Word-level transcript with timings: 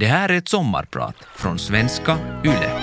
Det 0.00 0.06
här 0.06 0.28
är 0.28 0.38
ett 0.38 0.48
sommarprat 0.48 1.14
från 1.34 1.58
svenska 1.58 2.18
YLE. 2.44 2.80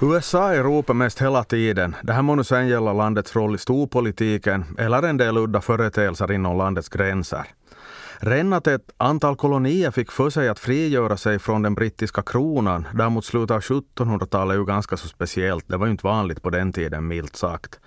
USA 0.00 0.52
är 0.52 0.58
Europa 0.58 0.92
mest 0.92 1.22
hela 1.22 1.44
tiden. 1.44 1.96
Det 2.02 2.12
här 2.12 2.22
må 2.22 2.34
nu 2.34 2.44
sen 2.44 2.68
gälla 2.68 2.92
landets 2.92 3.36
roll 3.36 3.54
i 3.54 3.58
storpolitiken 3.58 4.64
eller 4.78 5.02
en 5.02 5.16
del 5.16 5.38
udda 5.38 5.60
företeelser 5.60 6.32
inom 6.32 6.58
landets 6.58 6.88
gränser. 6.88 7.44
Rennat 8.20 8.66
ett 8.66 8.90
antal 8.96 9.36
kolonier 9.36 9.90
fick 9.90 10.12
för 10.12 10.30
sig 10.30 10.48
att 10.48 10.58
frigöra 10.58 11.16
sig 11.16 11.38
från 11.38 11.62
den 11.62 11.74
brittiska 11.74 12.22
kronan 12.22 12.88
där 12.94 13.10
mot 13.10 13.24
slutet 13.24 13.50
av 13.50 13.60
1700-talet 13.60 14.54
är 14.54 14.58
ju 14.58 14.64
ganska 14.64 14.96
så 14.96 15.08
speciellt. 15.08 15.68
Det 15.68 15.76
var 15.76 15.86
ju 15.86 15.92
inte 15.92 16.06
vanligt 16.06 16.42
på 16.42 16.50
den 16.50 16.72
tiden, 16.72 17.06
milt 17.06 17.36
sagt. 17.36 17.80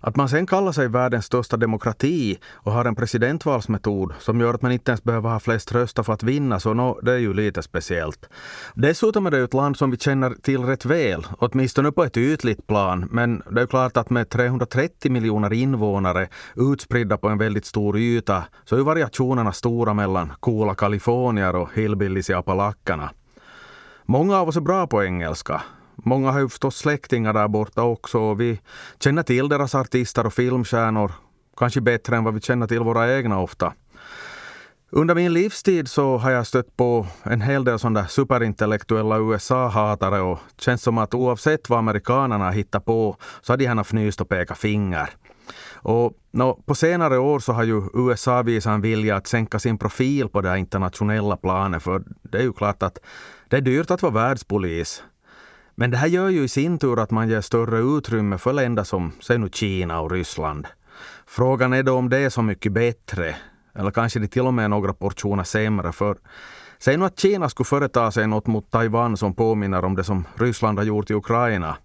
Att 0.00 0.16
man 0.16 0.28
sen 0.28 0.46
kallar 0.46 0.72
sig 0.72 0.88
världens 0.88 1.24
största 1.24 1.56
demokrati 1.56 2.38
och 2.54 2.72
har 2.72 2.84
en 2.84 2.94
presidentvalsmetod 2.94 4.12
som 4.18 4.40
gör 4.40 4.54
att 4.54 4.62
man 4.62 4.72
inte 4.72 4.90
ens 4.90 5.04
behöver 5.04 5.30
ha 5.30 5.40
flest 5.40 5.72
röster 5.72 6.02
för 6.02 6.12
att 6.12 6.22
vinna, 6.22 6.60
så 6.60 6.74
no, 6.74 7.00
det 7.02 7.12
är 7.12 7.18
ju 7.18 7.34
lite 7.34 7.62
speciellt. 7.62 8.28
Dessutom 8.74 9.26
är 9.26 9.30
det 9.30 9.38
ett 9.38 9.54
land 9.54 9.76
som 9.76 9.90
vi 9.90 9.96
känner 9.96 10.34
till 10.42 10.64
rätt 10.64 10.84
väl, 10.84 11.26
åtminstone 11.38 11.92
på 11.92 12.04
ett 12.04 12.16
ytligt 12.16 12.66
plan. 12.66 13.08
Men 13.10 13.42
det 13.50 13.62
är 13.62 13.66
klart 13.66 13.96
att 13.96 14.10
med 14.10 14.28
330 14.28 15.12
miljoner 15.12 15.52
invånare 15.52 16.28
utspridda 16.56 17.16
på 17.16 17.28
en 17.28 17.38
väldigt 17.38 17.66
stor 17.66 17.98
yta 17.98 18.44
så 18.64 18.76
är 18.76 18.80
variationerna 18.80 19.52
stora 19.52 19.94
mellan 19.94 20.32
coola 20.40 20.74
kalifornier 20.74 21.56
och 21.56 21.68
hillbillies 21.74 22.30
i 22.30 22.34
Appalackerna. 22.34 23.10
Många 24.04 24.36
av 24.36 24.48
oss 24.48 24.56
är 24.56 24.60
bra 24.60 24.86
på 24.86 25.04
engelska. 25.04 25.62
Många 26.04 26.30
har 26.30 26.40
ju 26.40 26.48
förstås 26.48 26.76
släktingar 26.76 27.32
där 27.32 27.48
borta 27.48 27.82
också 27.82 28.18
och 28.18 28.40
vi 28.40 28.60
känner 29.00 29.22
till 29.22 29.48
deras 29.48 29.74
artister 29.74 30.26
och 30.26 30.34
filmstjärnor 30.34 31.12
kanske 31.56 31.80
bättre 31.80 32.16
än 32.16 32.24
vad 32.24 32.34
vi 32.34 32.40
känner 32.40 32.66
till 32.66 32.80
våra 32.80 33.16
egna 33.16 33.38
ofta. 33.40 33.72
Under 34.92 35.14
min 35.14 35.32
livstid 35.32 35.88
så 35.88 36.16
har 36.16 36.30
jag 36.30 36.46
stött 36.46 36.76
på 36.76 37.06
en 37.22 37.40
hel 37.40 37.64
del 37.64 37.78
sådana 37.78 38.08
superintellektuella 38.08 39.18
USA-hatare 39.18 40.20
och 40.20 40.38
det 40.56 40.62
känns 40.62 40.82
som 40.82 40.98
att 40.98 41.14
oavsett 41.14 41.68
vad 41.68 41.78
amerikanerna 41.78 42.50
hittar 42.50 42.80
på 42.80 43.16
så 43.42 43.52
har 43.52 43.56
de 43.56 43.64
gärna 43.64 43.84
fnyst 43.84 44.20
och 44.20 44.28
pekat 44.28 44.58
finger. 44.58 45.10
Och 45.82 46.12
no, 46.30 46.62
på 46.66 46.74
senare 46.74 47.18
år 47.18 47.38
så 47.38 47.52
har 47.52 47.64
ju 47.64 47.82
USA 47.94 48.42
visat 48.42 48.70
en 48.70 48.80
vilja 48.80 49.16
att 49.16 49.26
sänka 49.26 49.58
sin 49.58 49.78
profil 49.78 50.28
på 50.28 50.40
det 50.40 50.58
internationella 50.58 51.36
planet 51.36 51.82
för 51.82 52.02
det 52.22 52.38
är 52.38 52.42
ju 52.42 52.52
klart 52.52 52.82
att 52.82 52.98
det 53.48 53.56
är 53.56 53.60
dyrt 53.60 53.90
att 53.90 54.02
vara 54.02 54.12
världspolis. 54.12 55.02
Men 55.80 55.90
det 55.90 55.96
här 55.96 56.06
gör 56.06 56.28
ju 56.28 56.42
i 56.44 56.48
sin 56.48 56.78
tur 56.78 56.98
att 57.02 57.10
man 57.10 57.28
ger 57.28 57.40
större 57.40 57.78
utrymme 57.78 58.38
för 58.38 58.52
länder 58.52 58.84
som 58.84 59.12
säg 59.20 59.38
nu 59.38 59.48
Kina 59.52 60.00
och 60.00 60.10
Ryssland. 60.10 60.66
Frågan 61.26 61.72
är 61.72 61.82
då 61.82 61.94
om 61.94 62.08
det 62.08 62.18
är 62.18 62.30
så 62.30 62.42
mycket 62.42 62.72
bättre, 62.72 63.36
eller 63.74 63.90
kanske 63.90 64.18
det 64.18 64.28
till 64.28 64.46
och 64.46 64.54
med 64.54 64.64
är 64.64 64.68
några 64.68 64.94
portioner 64.94 65.44
sämre. 65.44 65.92
För 65.92 66.16
säg 66.78 66.96
nu 66.96 67.04
att 67.04 67.18
Kina 67.18 67.48
skulle 67.48 67.64
företa 67.64 68.10
sig 68.10 68.26
något 68.26 68.46
mot 68.46 68.70
Taiwan 68.70 69.16
som 69.16 69.34
påminner 69.34 69.84
om 69.84 69.96
det 69.96 70.04
som 70.04 70.24
Ryssland 70.34 70.78
har 70.78 70.84
gjort 70.84 71.10
i 71.10 71.14
Ukraina. 71.14 71.76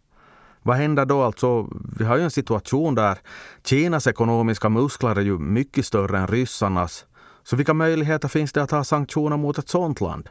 Vad 0.63 0.77
händer 0.77 1.05
då 1.05 1.21
alltså? 1.21 1.67
Vi 1.97 2.05
har 2.05 2.17
ju 2.17 2.23
en 2.23 2.31
situation 2.31 2.95
där 2.95 3.17
Kinas 3.63 4.07
ekonomiska 4.07 4.69
muskler 4.69 5.15
är 5.15 5.21
ju 5.21 5.39
mycket 5.39 5.85
större 5.85 6.17
än 6.17 6.27
ryssarnas. 6.27 7.05
Så 7.43 7.55
vilka 7.55 7.73
möjligheter 7.73 8.27
finns 8.27 8.53
det 8.53 8.63
att 8.63 8.71
ha 8.71 8.83
sanktioner 8.83 9.37
mot 9.37 9.57
ett 9.57 9.69
sådant 9.69 10.01
land? 10.01 10.29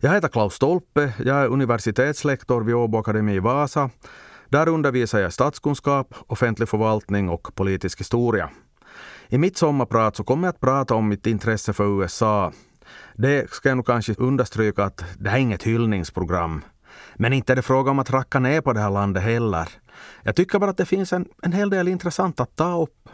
Jag 0.00 0.12
heter 0.12 0.28
Klaus 0.28 0.54
Stolpe, 0.54 1.12
jag 1.24 1.36
är 1.36 1.48
universitetslektor 1.48 2.60
vid 2.60 2.74
Åbo 2.74 2.98
Akademi 2.98 3.34
i 3.34 3.38
Vasa. 3.38 3.90
Där 4.48 4.68
undervisar 4.68 5.18
jag 5.18 5.32
statskunskap, 5.32 6.14
offentlig 6.26 6.68
förvaltning 6.68 7.28
och 7.28 7.54
politisk 7.54 8.00
historia. 8.00 8.50
I 9.28 9.38
mitt 9.38 9.56
sommarprat 9.56 10.16
så 10.16 10.24
kommer 10.24 10.48
jag 10.48 10.52
att 10.52 10.60
prata 10.60 10.94
om 10.94 11.08
mitt 11.08 11.26
intresse 11.26 11.72
för 11.72 12.00
USA. 12.00 12.52
Det 13.14 13.50
ska 13.50 13.68
jag 13.68 13.76
nog 13.76 13.86
kanske 13.86 14.14
understryka 14.18 14.84
att 14.84 15.04
det 15.18 15.30
här 15.30 15.36
är 15.36 15.42
inget 15.42 15.62
hyllningsprogram. 15.62 16.64
Men 17.14 17.32
inte 17.32 17.52
är 17.52 17.56
det 17.56 17.62
fråga 17.62 17.90
om 17.90 17.98
att 17.98 18.10
racka 18.10 18.38
ner 18.38 18.60
på 18.60 18.72
det 18.72 18.80
här 18.80 18.90
landet 18.90 19.22
heller. 19.22 19.68
Jag 20.22 20.36
tycker 20.36 20.58
bara 20.58 20.70
att 20.70 20.76
det 20.76 20.86
finns 20.86 21.12
en, 21.12 21.28
en 21.42 21.52
hel 21.52 21.70
del 21.70 21.88
intressant 21.88 22.40
att 22.40 22.56
ta 22.56 22.82
upp. 22.82 23.08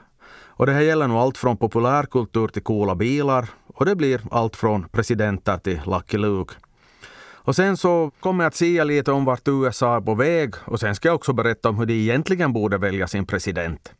Och 0.56 0.66
det 0.66 0.72
här 0.72 0.80
gäller 0.80 1.08
nog 1.08 1.16
allt 1.16 1.38
från 1.38 1.56
populärkultur 1.56 2.48
till 2.48 2.62
coola 2.62 2.94
bilar 2.94 3.48
och 3.66 3.86
det 3.86 3.96
blir 3.96 4.20
allt 4.30 4.56
från 4.56 4.88
presidenter 4.88 5.58
till 5.58 5.80
Lucky 5.86 6.18
Luke. 6.18 6.54
Och 7.44 7.56
sen 7.56 7.76
så 7.76 8.10
kommer 8.20 8.44
jag 8.44 8.48
att 8.48 8.54
säga 8.54 8.84
lite 8.84 9.12
om 9.12 9.24
vart 9.24 9.48
USA 9.48 9.96
är 9.96 10.00
på 10.00 10.14
väg 10.14 10.54
och 10.64 10.80
sen 10.80 10.94
ska 10.94 11.08
jag 11.08 11.14
också 11.14 11.32
berätta 11.32 11.68
om 11.68 11.78
hur 11.78 11.86
de 11.86 11.94
egentligen 11.94 12.52
borde 12.52 12.78
välja 12.78 13.06
sin 13.06 13.26
president. 13.26 13.92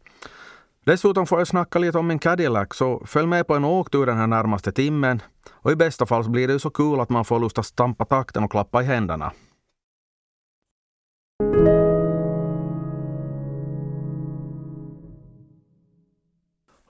Dessutom 0.84 1.26
får 1.26 1.38
jag 1.38 1.48
snacka 1.48 1.78
lite 1.78 1.98
om 1.98 2.06
min 2.06 2.18
Cadillac, 2.18 2.68
så 2.74 3.02
följ 3.06 3.26
med 3.26 3.46
på 3.46 3.54
en 3.54 3.64
åktur 3.64 4.06
den 4.06 4.16
här 4.16 4.26
närmaste 4.26 4.72
timmen. 4.72 5.22
Och 5.52 5.72
i 5.72 5.76
bästa 5.76 6.06
fall 6.06 6.24
så 6.24 6.30
blir 6.30 6.46
det 6.46 6.52
ju 6.52 6.58
så 6.58 6.70
kul 6.70 7.00
att 7.00 7.10
man 7.10 7.24
får 7.24 7.40
lust 7.40 7.58
att 7.58 7.66
stampa 7.66 8.04
takten 8.04 8.44
och 8.44 8.50
klappa 8.50 8.82
i 8.82 8.84
händerna. 8.84 9.32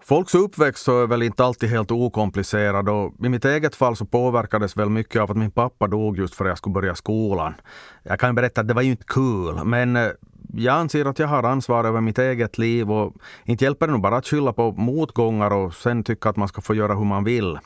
Folks 0.06 0.34
uppväxt 0.34 0.84
så 0.84 1.02
är 1.02 1.06
väl 1.06 1.22
inte 1.22 1.44
alltid 1.44 1.70
helt 1.70 1.90
okomplicerad 1.90 2.88
och 2.88 3.14
i 3.24 3.28
mitt 3.28 3.44
eget 3.44 3.76
fall 3.76 3.96
så 3.96 4.04
påverkades 4.04 4.76
väl 4.76 4.90
mycket 4.90 5.22
av 5.22 5.30
att 5.30 5.36
min 5.36 5.50
pappa 5.50 5.86
dog 5.86 6.18
just 6.18 6.34
för 6.34 6.44
att 6.44 6.48
jag 6.48 6.58
skulle 6.58 6.72
börja 6.72 6.94
skolan. 6.94 7.54
Jag 8.02 8.20
kan 8.20 8.34
berätta 8.34 8.60
att 8.60 8.68
det 8.68 8.74
var 8.74 8.82
ju 8.82 8.90
inte 8.90 9.04
kul, 9.06 9.54
cool, 9.54 9.64
men 9.64 9.96
eh, 9.96 10.08
jag 10.54 10.74
anser 10.74 11.04
att 11.04 11.18
jag 11.18 11.28
har 11.28 11.42
ansvar 11.42 11.84
över 11.84 12.00
mitt 12.00 12.18
eget 12.18 12.58
liv 12.58 12.92
och 12.92 13.14
inte 13.44 13.64
hjälper 13.64 13.86
det 13.86 13.92
nog 13.92 14.02
bara 14.02 14.16
att 14.16 14.26
skylla 14.26 14.52
på 14.52 14.72
motgångar 14.72 15.50
och 15.50 15.74
sen 15.74 16.04
tycka 16.04 16.28
att 16.28 16.36
man 16.36 16.48
ska 16.48 16.60
få 16.60 16.74
göra 16.74 16.94
hur 16.94 17.04
man 17.04 17.24
vill. 17.24 17.58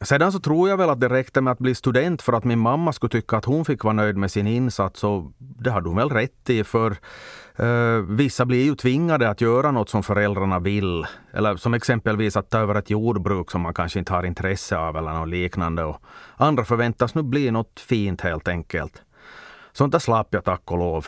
Sedan 0.00 0.32
så 0.32 0.38
tror 0.38 0.68
jag 0.68 0.76
väl 0.76 0.90
att 0.90 1.00
det 1.00 1.08
räckte 1.08 1.40
med 1.40 1.50
att 1.50 1.58
bli 1.58 1.74
student 1.74 2.22
för 2.22 2.32
att 2.32 2.44
min 2.44 2.58
mamma 2.58 2.92
skulle 2.92 3.10
tycka 3.10 3.36
att 3.36 3.44
hon 3.44 3.64
fick 3.64 3.84
vara 3.84 3.94
nöjd 3.94 4.16
med 4.16 4.30
sin 4.30 4.46
insats 4.46 5.04
och 5.04 5.32
det 5.38 5.70
hade 5.70 5.88
hon 5.88 5.96
väl 5.96 6.10
rätt 6.10 6.50
i 6.50 6.64
för 6.64 6.96
eh, 7.56 8.02
vissa 8.08 8.46
blir 8.46 8.64
ju 8.64 8.74
tvingade 8.74 9.30
att 9.30 9.40
göra 9.40 9.70
något 9.70 9.88
som 9.88 10.02
föräldrarna 10.02 10.58
vill. 10.58 11.06
Eller 11.32 11.56
som 11.56 11.74
exempelvis 11.74 12.36
att 12.36 12.50
ta 12.50 12.58
över 12.58 12.74
ett 12.74 12.90
jordbruk 12.90 13.50
som 13.50 13.60
man 13.60 13.74
kanske 13.74 13.98
inte 13.98 14.12
har 14.12 14.22
intresse 14.22 14.76
av 14.78 14.96
eller 14.96 15.12
något 15.12 15.28
liknande. 15.28 15.84
Och 15.84 16.02
andra 16.36 16.64
förväntas 16.64 17.14
nu 17.14 17.22
bli 17.22 17.50
något 17.50 17.80
fint 17.80 18.20
helt 18.20 18.48
enkelt. 18.48 19.02
Sånt 19.72 19.92
där 19.92 19.98
slapp 19.98 20.28
jag 20.30 20.44
tack 20.44 20.62
och 20.64 20.78
lov. 20.78 21.06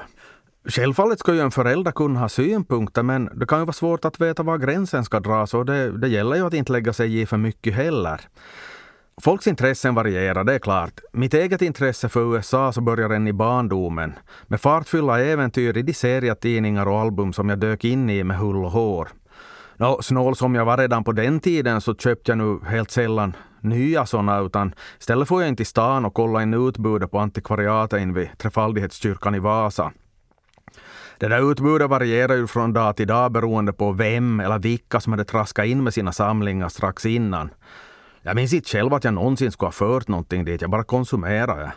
Självfallet 0.68 1.18
ska 1.18 1.34
ju 1.34 1.40
en 1.40 1.50
förälder 1.50 1.92
kunna 1.92 2.20
ha 2.20 2.28
synpunkter 2.28 3.02
men 3.02 3.30
det 3.34 3.46
kan 3.46 3.58
ju 3.58 3.64
vara 3.64 3.72
svårt 3.72 4.04
att 4.04 4.20
veta 4.20 4.42
var 4.42 4.58
gränsen 4.58 5.04
ska 5.04 5.20
dras 5.20 5.54
och 5.54 5.66
det, 5.66 5.98
det 5.98 6.08
gäller 6.08 6.36
ju 6.36 6.46
att 6.46 6.54
inte 6.54 6.72
lägga 6.72 6.92
sig 6.92 7.20
i 7.20 7.26
för 7.26 7.36
mycket 7.36 7.74
heller. 7.74 8.20
Folks 9.22 9.47
intressen 9.47 9.94
varierar, 9.94 10.44
det 10.44 10.54
är 10.54 10.58
klart. 10.58 11.00
Mitt 11.12 11.34
eget 11.34 11.62
intresse 11.62 12.08
för 12.08 12.34
USA 12.34 12.72
så 12.72 12.81
börjar 12.81 13.10
än 13.10 13.28
i 13.28 13.32
barndomen. 13.32 14.12
Med 14.47 14.60
fartfylla 14.60 15.20
äventyr 15.20 15.76
i 15.76 15.82
de 15.82 15.92
serietidningar 15.92 16.88
och 16.88 16.98
album 16.98 17.32
som 17.32 17.48
jag 17.48 17.58
dök 17.58 17.84
in 17.84 18.10
i 18.10 18.25
med 18.25 18.38
hull 18.38 18.64
och 18.64 18.70
hår. 18.70 19.08
Nå, 19.76 20.03
snål 20.03 20.36
som 20.36 20.54
jag 20.54 20.64
var 20.64 20.76
redan 20.76 21.04
på 21.04 21.12
den 21.12 21.41
tiden 21.41 21.81
så 21.81 21.94
köpte 21.94 22.31
jag 22.31 22.38
nu 22.38 22.60
helt 22.66 22.91
sällan 22.91 23.36
nya 23.60 24.06
sådana 24.06 24.41
utan 24.41 24.75
istället 24.98 25.28
får 25.28 25.42
jag 25.42 25.48
in 25.48 25.56
till 25.56 25.66
stan 25.66 26.04
och 26.04 26.14
kolla 26.14 26.42
in 26.42 26.69
utbudet 26.69 27.10
på 27.10 27.19
antikvariatet 27.19 28.00
in 28.00 28.14
vid 28.14 28.38
Trefaldighetskyrkan 28.38 29.34
i 29.34 29.38
Vasa. 29.38 29.92
Det 31.19 31.28
där 31.28 31.50
utbudet 31.50 31.91
varierar 31.91 32.34
ju 32.34 32.47
från 32.47 32.72
dag 32.72 32.97
till 32.97 33.06
dag 33.06 33.32
beroende 33.32 33.72
på 33.72 33.92
vem 33.92 34.41
eller 34.41 34.58
vilka 34.58 35.00
som 35.00 35.12
hade 35.12 35.25
traskat 35.25 35.66
in 35.66 35.84
med 35.84 35.94
sina 35.94 36.12
samlingar 36.12 36.69
strax 36.69 37.06
innan. 37.06 37.50
Jag 38.22 38.36
minns 38.36 38.53
inte 38.53 38.69
själv 38.69 38.94
att 38.94 39.04
jag 39.04 39.14
någonsin 39.14 39.53
skulle 39.53 39.66
ha 39.66 39.72
fört 39.72 40.08
någonting 40.08 40.44
dit, 40.44 40.60
jag 40.60 40.70
bara 40.70 40.84
konsumerade. 40.84 41.72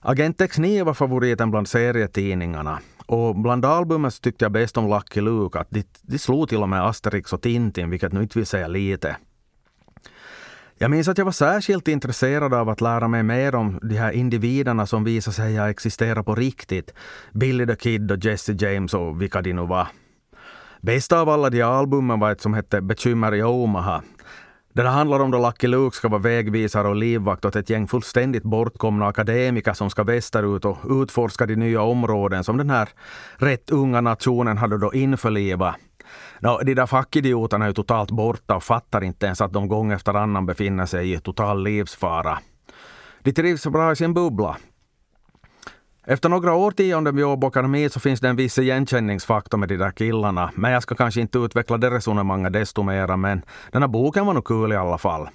Agent 0.00 0.40
X9 0.40 0.84
var 0.84 0.94
favoriten 0.94 1.50
bland 1.50 1.68
serietidningarna. 1.68 2.78
Och 3.06 3.36
bland 3.36 3.64
albumen 3.64 4.10
så 4.10 4.20
tyckte 4.20 4.44
jag 4.44 4.52
bäst 4.52 4.76
om 4.76 4.90
Lucky 4.90 5.20
Luke, 5.20 5.58
att 5.58 5.70
de, 5.70 5.84
de 6.02 6.18
slog 6.18 6.48
till 6.48 6.62
och 6.62 6.68
med 6.68 6.86
Asterix 6.86 7.32
och 7.32 7.42
Tintin, 7.42 7.90
vilket 7.90 8.12
nu 8.12 8.22
inte 8.22 8.38
vill 8.38 8.46
säga 8.46 8.68
lite. 8.68 9.16
Jag 10.78 10.90
minns 10.90 11.08
att 11.08 11.18
jag 11.18 11.24
var 11.24 11.32
särskilt 11.32 11.88
intresserad 11.88 12.54
av 12.54 12.68
att 12.68 12.80
lära 12.80 13.08
mig 13.08 13.22
mer 13.22 13.54
om 13.54 13.80
de 13.82 13.96
här 13.96 14.12
individerna 14.12 14.86
som 14.86 15.04
visade 15.04 15.34
sig 15.34 15.58
existera 15.58 16.22
på 16.22 16.34
riktigt. 16.34 16.94
Billy 17.32 17.66
the 17.66 17.76
Kid 17.76 18.12
och 18.12 18.24
Jesse 18.24 18.52
James 18.58 18.94
och 18.94 19.22
vilka 19.22 19.42
de 19.42 19.52
nu 19.52 19.66
var. 19.66 19.88
Bäst 20.80 21.12
av 21.12 21.28
alla 21.28 21.50
de 21.50 21.62
albumen 21.62 22.20
var 22.20 22.32
ett 22.32 22.40
som 22.40 22.54
hette 22.54 22.80
Bekymmer 22.80 23.34
i 23.34 23.42
Omaha 23.42 24.02
det 24.72 24.82
där 24.82 24.90
handlar 24.90 25.20
om 25.20 25.30
då 25.30 25.46
Lucky 25.46 25.66
Luke 25.66 25.96
ska 25.96 26.08
vara 26.08 26.20
vägvisare 26.20 26.88
och 26.88 26.96
livvakt 26.96 27.44
åt 27.44 27.56
ett 27.56 27.70
gäng 27.70 27.86
fullständigt 27.86 28.42
bortkomna 28.42 29.06
akademiker 29.06 29.72
som 29.72 29.90
ska 29.90 30.02
västerut 30.02 30.64
och 30.64 30.78
utforska 31.02 31.46
de 31.46 31.56
nya 31.56 31.82
områden 31.82 32.44
som 32.44 32.56
den 32.56 32.70
här 32.70 32.88
rätt 33.36 33.70
unga 33.70 34.00
nationen 34.00 34.58
hade 34.58 34.78
då 34.78 34.94
införlivat. 34.94 35.74
No, 36.40 36.58
de 36.64 36.74
där 36.74 36.86
fackidioterna 36.86 37.64
är 37.64 37.68
ju 37.68 37.74
totalt 37.74 38.10
borta 38.10 38.56
och 38.56 38.62
fattar 38.62 39.04
inte 39.04 39.26
ens 39.26 39.40
att 39.40 39.52
de 39.52 39.68
gång 39.68 39.92
efter 39.92 40.14
annan 40.14 40.46
befinner 40.46 40.86
sig 40.86 41.12
i 41.12 41.20
total 41.20 41.62
livsfara. 41.62 42.38
De 43.22 43.32
trivs 43.32 43.62
så 43.62 43.70
bra 43.70 43.92
i 43.92 43.96
sin 43.96 44.14
bubbla. 44.14 44.56
Efter 46.10 46.28
några 46.28 46.54
årtionden 46.54 47.16
vid 47.16 47.24
Åbo 47.24 47.46
Akademi 47.46 47.90
så 47.90 48.00
finns 48.00 48.20
det 48.20 48.28
en 48.28 48.36
viss 48.36 48.58
igenkänningsfaktor 48.58 49.58
med 49.58 49.68
de 49.68 49.76
där 49.76 49.90
killarna. 49.90 50.50
Men 50.54 50.72
jag 50.72 50.82
ska 50.82 50.94
kanske 50.94 51.20
inte 51.20 51.38
utveckla 51.38 51.78
det 51.78 51.90
resonemanget 51.90 52.52
desto 52.52 52.82
mera, 52.82 53.16
men 53.16 53.42
den 53.72 53.82
här 53.82 53.88
boken 53.88 54.26
var 54.26 54.34
nog 54.34 54.44
kul 54.44 54.72
i 54.72 54.76
alla 54.76 54.98
fall. 54.98 55.28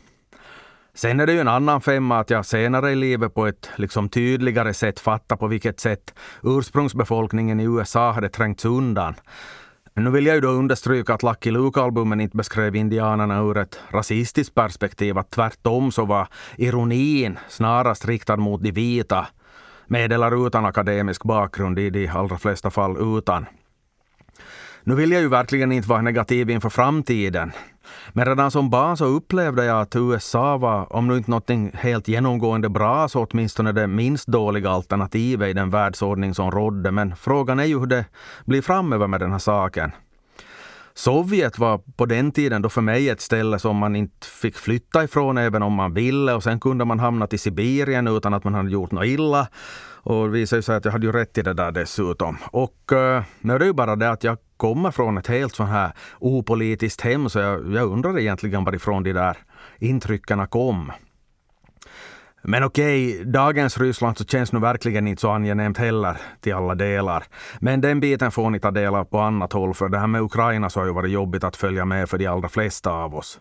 Sen 0.93 1.19
är 1.19 1.27
det 1.27 1.33
ju 1.33 1.39
en 1.39 1.47
annan 1.47 1.81
femma 1.81 2.19
att 2.19 2.29
jag 2.29 2.45
senare 2.45 2.91
i 2.91 2.95
livet 2.95 3.33
på 3.33 3.47
ett 3.47 3.69
liksom 3.75 4.09
tydligare 4.09 4.73
sätt 4.73 4.99
fattar 4.99 5.35
på 5.35 5.47
vilket 5.47 5.79
sätt 5.79 6.13
ursprungsbefolkningen 6.43 7.59
i 7.59 7.63
USA 7.63 8.11
hade 8.11 8.29
trängts 8.29 8.65
undan. 8.65 9.13
Nu 9.93 10.09
vill 10.09 10.25
jag 10.25 10.35
ju 10.35 10.41
då 10.41 10.49
understryka 10.49 11.13
att 11.13 11.23
Lucky 11.23 11.51
Luke-albumen 11.51 12.21
inte 12.21 12.37
beskrev 12.37 12.75
indianerna 12.75 13.41
ur 13.41 13.57
ett 13.57 13.79
rasistiskt 13.89 14.55
perspektiv. 14.55 15.17
Att 15.17 15.29
tvärtom 15.31 15.91
så 15.91 16.05
var 16.05 16.27
ironin 16.57 17.39
snarast 17.49 18.07
riktad 18.07 18.37
mot 18.37 18.63
de 18.63 18.71
vita 18.71 19.27
meddelar 19.87 20.47
utan 20.47 20.65
akademisk 20.65 21.23
bakgrund, 21.23 21.79
i 21.79 21.89
de 21.89 22.07
allra 22.07 22.37
flesta 22.37 22.69
fall 22.69 23.17
utan. 23.17 23.45
Nu 24.83 24.95
vill 24.95 25.11
jag 25.11 25.21
ju 25.21 25.27
verkligen 25.27 25.71
inte 25.71 25.89
vara 25.89 26.01
negativ 26.01 26.49
inför 26.49 26.69
framtiden. 26.69 27.51
Men 28.13 28.25
redan 28.25 28.51
som 28.51 28.69
barn 28.69 28.97
så 28.97 29.05
upplevde 29.05 29.65
jag 29.65 29.81
att 29.81 29.95
USA 29.95 30.57
var, 30.57 30.93
om 30.93 31.07
nu 31.07 31.17
inte 31.17 31.31
något 31.31 31.51
helt 31.73 32.07
genomgående 32.07 32.69
bra, 32.69 33.07
så 33.07 33.25
åtminstone 33.25 33.71
det 33.71 33.87
minst 33.87 34.27
dåliga 34.27 34.69
alternativet 34.69 35.49
i 35.49 35.53
den 35.53 35.69
världsordning 35.69 36.33
som 36.33 36.51
rådde. 36.51 36.91
Men 36.91 37.15
frågan 37.15 37.59
är 37.59 37.63
ju 37.63 37.79
hur 37.79 37.85
det 37.85 38.05
blir 38.45 38.61
framöver 38.61 39.07
med 39.07 39.19
den 39.19 39.31
här 39.31 39.39
saken. 39.39 39.91
Sovjet 40.95 41.59
var 41.59 41.81
på 41.97 42.05
den 42.05 42.31
tiden 42.31 42.61
då 42.61 42.69
för 42.69 42.81
mig 42.81 43.09
ett 43.09 43.21
ställe 43.21 43.59
som 43.59 43.77
man 43.77 43.95
inte 43.95 44.27
fick 44.27 44.57
flytta 44.57 45.03
ifrån 45.03 45.37
även 45.37 45.63
om 45.63 45.73
man 45.73 45.93
ville 45.93 46.33
och 46.33 46.43
sen 46.43 46.59
kunde 46.59 46.85
man 46.85 46.99
hamna 46.99 47.27
i 47.31 47.37
Sibirien 47.37 48.07
utan 48.07 48.33
att 48.33 48.43
man 48.43 48.53
hade 48.53 48.71
gjort 48.71 48.91
något 48.91 49.05
illa. 49.05 49.47
Och 50.05 50.25
det 50.25 50.31
visade 50.31 50.61
sig 50.61 50.75
att 50.75 50.85
jag 50.85 50.91
hade 50.91 51.05
ju 51.05 51.11
rätt 51.11 51.37
i 51.37 51.41
det 51.41 51.53
där 51.53 51.71
dessutom. 51.71 52.37
Och 52.51 52.91
eh, 52.91 53.23
nu 53.41 53.53
är 53.53 53.59
det 53.59 53.65
ju 53.65 53.73
bara 53.73 53.95
det 53.95 54.11
att 54.11 54.23
jag 54.23 54.37
kommer 54.57 54.91
från 54.91 55.17
ett 55.17 55.27
helt 55.27 55.55
sån 55.55 55.67
här 55.67 55.91
opolitiskt 56.19 57.01
hem 57.01 57.29
så 57.29 57.39
jag, 57.39 57.73
jag 57.73 57.91
undrar 57.91 58.19
egentligen 58.19 58.63
varifrån 58.63 59.03
de 59.03 59.13
där 59.13 59.37
intrycken 59.79 60.47
kom. 60.47 60.91
Men 62.45 62.63
okej, 62.63 63.23
dagens 63.25 63.77
Ryssland 63.77 64.17
så 64.17 64.25
känns 64.25 64.51
nu 64.51 64.59
verkligen 64.59 65.07
inte 65.07 65.21
så 65.21 65.31
angenämt 65.31 65.77
heller 65.77 66.17
till 66.41 66.53
alla 66.53 66.75
delar. 66.75 67.23
Men 67.59 67.81
den 67.81 67.99
biten 67.99 68.31
får 68.31 68.49
ni 68.49 68.59
ta 68.59 68.71
del 68.71 68.95
av 68.95 69.05
på 69.05 69.19
annat 69.19 69.53
håll, 69.53 69.73
för 69.73 69.89
det 69.89 69.99
här 69.99 70.07
med 70.07 70.21
Ukraina 70.21 70.69
så 70.69 70.79
har 70.79 70.87
ju 70.87 70.93
varit 70.93 71.11
jobbigt 71.11 71.43
att 71.43 71.55
följa 71.55 71.85
med 71.85 72.09
för 72.09 72.17
de 72.17 72.27
allra 72.27 72.49
flesta 72.49 72.91
av 72.91 73.15
oss. 73.15 73.39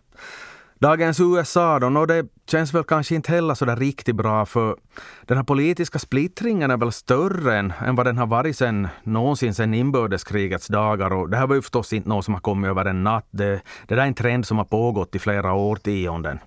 Dagens 0.78 1.20
USA 1.20 1.78
då, 1.78 1.88
no, 1.88 2.06
det 2.06 2.26
känns 2.50 2.74
väl 2.74 2.84
kanske 2.84 3.14
inte 3.14 3.32
heller 3.32 3.54
så 3.54 3.64
där 3.64 3.76
riktigt 3.76 4.16
bra 4.16 4.46
för 4.46 4.76
den 5.22 5.36
här 5.36 5.44
politiska 5.44 5.98
splittringen 5.98 6.70
är 6.70 6.76
väl 6.76 6.92
större 6.92 7.58
än, 7.58 7.72
än 7.86 7.96
vad 7.96 8.06
den 8.06 8.18
har 8.18 8.26
varit 8.26 8.56
sen, 8.56 8.88
någonsin 9.02 9.54
sedan 9.54 9.74
inbördeskrigets 9.74 10.66
dagar 10.66 11.12
och 11.12 11.30
det 11.30 11.36
här 11.36 11.46
var 11.46 11.54
ju 11.54 11.62
förstås 11.62 11.92
inte 11.92 12.08
något 12.08 12.24
som 12.24 12.34
har 12.34 12.40
kommit 12.40 12.68
över 12.68 12.84
en 12.84 13.04
natt. 13.04 13.28
Det, 13.30 13.60
det 13.86 13.94
där 13.94 14.02
är 14.02 14.06
en 14.06 14.14
trend 14.14 14.46
som 14.46 14.58
har 14.58 14.64
pågått 14.64 15.14
i 15.14 15.18
flera 15.18 15.52
årtionden. 15.52 16.38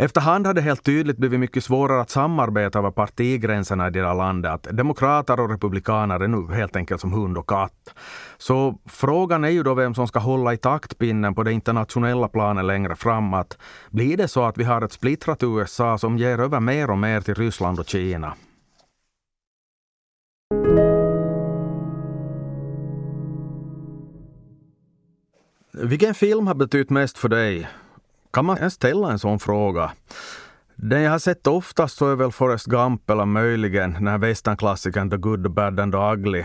Efterhand 0.00 0.46
har 0.46 0.54
det 0.54 0.60
helt 0.60 0.82
tydligt 0.82 1.16
blivit 1.16 1.40
mycket 1.40 1.64
svårare 1.64 2.00
att 2.00 2.10
samarbeta 2.10 2.78
över 2.78 2.90
partigränserna 2.90 3.88
i 3.88 3.90
det 3.90 4.00
där 4.00 4.14
landet. 4.14 4.52
Att 4.52 4.76
demokrater 4.76 5.40
och 5.40 5.50
republikaner 5.50 6.20
är 6.20 6.28
nu 6.28 6.54
helt 6.54 6.76
enkelt 6.76 7.00
som 7.00 7.12
hund 7.12 7.38
och 7.38 7.48
katt. 7.48 7.94
Så 8.38 8.78
frågan 8.86 9.44
är 9.44 9.48
ju 9.48 9.62
då 9.62 9.74
vem 9.74 9.94
som 9.94 10.08
ska 10.08 10.18
hålla 10.18 10.52
i 10.52 10.56
taktpinnen 10.56 11.34
på 11.34 11.42
det 11.42 11.52
internationella 11.52 12.28
planet 12.28 12.64
längre 12.64 12.96
fram. 12.96 13.34
Att 13.34 13.58
blir 13.90 14.16
det 14.16 14.28
så 14.28 14.44
att 14.44 14.58
vi 14.58 14.64
har 14.64 14.82
ett 14.82 14.92
splittrat 14.92 15.42
USA 15.42 15.98
som 15.98 16.18
ger 16.18 16.38
över 16.38 16.60
mer 16.60 16.90
och 16.90 16.98
mer 16.98 17.20
till 17.20 17.34
Ryssland 17.34 17.78
och 17.78 17.88
Kina? 17.88 18.34
Vilken 25.72 26.14
film 26.14 26.46
har 26.46 26.54
betytt 26.54 26.90
mest 26.90 27.18
för 27.18 27.28
dig? 27.28 27.68
Kan 28.32 28.44
man 28.44 28.58
ens 28.58 28.74
ställa 28.74 29.12
en 29.12 29.18
sån 29.18 29.38
fråga? 29.38 29.92
Den 30.74 31.02
jag 31.02 31.10
har 31.10 31.18
sett 31.18 31.46
oftast 31.46 31.96
så 31.96 32.12
är 32.12 32.16
väl 32.16 32.32
Forrest 32.32 32.66
Gump 32.66 33.10
eller 33.10 33.24
möjligen 33.24 33.92
den 33.92 34.06
här 34.06 34.18
västernklassikern 34.18 35.10
The 35.10 35.16
Good, 35.16 35.42
The 35.42 35.48
Bad 35.48 35.80
and 35.80 35.92
The 35.92 35.98
Ugly. 35.98 36.44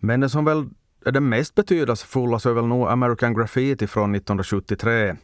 Men 0.00 0.20
den 0.20 0.30
som 0.30 0.44
väl 0.44 0.68
är 1.04 1.12
den 1.12 1.28
mest 1.28 1.54
betydelsefulla 1.54 2.38
så 2.38 2.50
är 2.50 2.54
väl 2.54 2.66
nog 2.66 2.88
American 2.88 3.34
Graffiti 3.34 3.86
från 3.86 4.14
1973. 4.14 5.16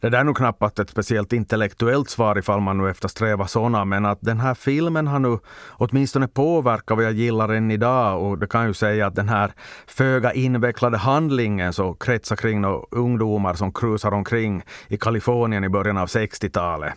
Det 0.00 0.08
där 0.08 0.20
är 0.20 0.24
nog 0.24 0.36
knappast 0.36 0.78
ett 0.78 0.90
speciellt 0.90 1.32
intellektuellt 1.32 2.10
svar 2.10 2.38
ifall 2.38 2.60
man 2.60 2.78
nu 2.78 2.90
eftersträvar 2.90 3.46
sådana, 3.46 3.84
men 3.84 4.06
att 4.06 4.18
den 4.20 4.40
här 4.40 4.54
filmen 4.54 5.06
har 5.06 5.18
nu 5.18 5.38
åtminstone 5.70 6.28
påverkat 6.28 6.96
vad 6.96 7.04
jag 7.06 7.12
gillar 7.12 7.48
än 7.48 7.70
idag 7.70 8.22
och 8.22 8.38
det 8.38 8.46
kan 8.46 8.66
ju 8.66 8.74
säga 8.74 9.06
att 9.06 9.14
den 9.14 9.28
här 9.28 9.52
föga 9.86 10.32
invecklade 10.32 10.96
handlingen 10.96 11.72
så 11.72 11.94
kretsar 11.94 12.36
kring 12.36 12.60
några 12.60 12.82
ungdomar 12.90 13.54
som 13.54 13.72
krusar 13.72 14.12
omkring 14.14 14.62
i 14.88 14.96
Kalifornien 14.96 15.64
i 15.64 15.68
början 15.68 15.96
av 15.96 16.06
60-talet. 16.06 16.94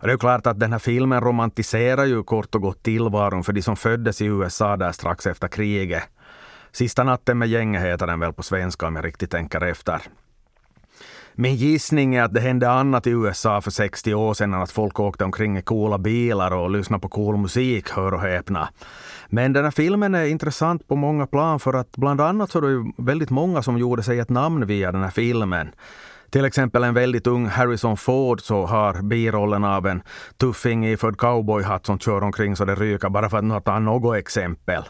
Det 0.00 0.12
är 0.12 0.16
klart 0.16 0.46
att 0.46 0.60
den 0.60 0.72
här 0.72 0.78
filmen 0.78 1.20
romantiserar 1.20 2.04
ju 2.04 2.22
kort 2.22 2.54
och 2.54 2.62
gott 2.62 2.82
tillvaron 2.82 3.44
för 3.44 3.52
de 3.52 3.62
som 3.62 3.76
föddes 3.76 4.22
i 4.22 4.26
USA 4.26 4.76
där 4.76 4.92
strax 4.92 5.26
efter 5.26 5.48
kriget. 5.48 6.02
Sista 6.72 7.04
natten 7.04 7.38
med 7.38 7.48
gänget 7.48 7.82
heter 7.82 8.06
den 8.06 8.20
väl 8.20 8.32
på 8.32 8.42
svenska 8.42 8.86
om 8.86 8.96
jag 8.96 9.04
riktigt 9.04 9.30
tänker 9.30 9.60
efter. 9.60 10.02
Min 11.36 11.54
gissning 11.54 12.14
är 12.14 12.22
att 12.22 12.32
det 12.32 12.40
hände 12.40 12.70
annat 12.70 13.06
i 13.06 13.10
USA 13.10 13.60
för 13.60 13.70
60 13.70 14.14
år 14.14 14.34
sedan 14.34 14.54
än 14.54 14.62
att 14.62 14.70
folk 14.70 15.00
åkte 15.00 15.24
omkring 15.24 15.58
i 15.58 15.62
coola 15.62 15.98
bilar 15.98 16.50
och 16.50 16.70
lyssnade 16.70 17.00
på 17.00 17.08
cool 17.08 17.36
musik, 17.36 17.90
hör 17.90 18.14
och 18.14 18.20
häpna. 18.20 18.68
Men 19.28 19.52
den 19.52 19.64
här 19.64 19.70
filmen 19.70 20.14
är 20.14 20.24
intressant 20.24 20.88
på 20.88 20.96
många 20.96 21.26
plan 21.26 21.60
för 21.60 21.72
att 21.72 21.96
bland 21.96 22.20
annat 22.20 22.50
så 22.50 22.58
är 22.58 22.62
det 22.62 22.68
ju 22.68 22.84
väldigt 22.98 23.30
många 23.30 23.62
som 23.62 23.78
gjorde 23.78 24.02
sig 24.02 24.18
ett 24.18 24.28
namn 24.28 24.66
via 24.66 24.92
den 24.92 25.02
här 25.02 25.10
filmen. 25.10 25.68
Till 26.30 26.44
exempel 26.44 26.84
en 26.84 26.94
väldigt 26.94 27.26
ung 27.26 27.46
Harrison 27.46 27.96
Ford 27.96 28.40
så 28.40 28.66
har 28.66 29.02
birollen 29.02 29.64
av 29.64 29.86
en 29.86 30.02
tuffing 30.36 30.86
iförd 30.86 31.16
cowboyhatt 31.16 31.86
som 31.86 31.98
kör 31.98 32.22
omkring 32.22 32.56
så 32.56 32.64
det 32.64 32.74
ryker, 32.74 33.08
bara 33.08 33.30
för 33.30 33.56
att 33.56 33.64
ta 33.64 33.78
något 33.78 34.16
exempel. 34.16 34.82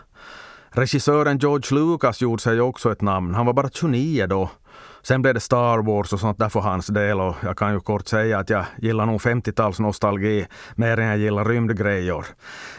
Regissören 0.70 1.38
George 1.38 1.78
Lucas 1.78 2.20
gjorde 2.20 2.42
sig 2.42 2.60
också 2.60 2.92
ett 2.92 3.00
namn. 3.00 3.34
Han 3.34 3.46
var 3.46 3.52
bara 3.52 3.70
29 3.70 4.26
då 4.26 4.50
Sen 5.06 5.22
blev 5.22 5.34
det 5.34 5.40
Star 5.40 5.78
Wars 5.78 6.12
och 6.12 6.20
sånt 6.20 6.38
där 6.38 6.48
för 6.48 6.60
hans 6.60 6.86
del 6.86 7.20
och 7.20 7.34
jag 7.42 7.58
kan 7.58 7.72
ju 7.72 7.80
kort 7.80 8.08
säga 8.08 8.38
att 8.38 8.50
jag 8.50 8.64
gillar 8.78 9.06
nog 9.06 9.20
50-talsnostalgi 9.20 10.46
mer 10.74 10.98
än 10.98 11.06
jag 11.06 11.18
gillar 11.18 11.44
rymdgrejer. 11.44 12.24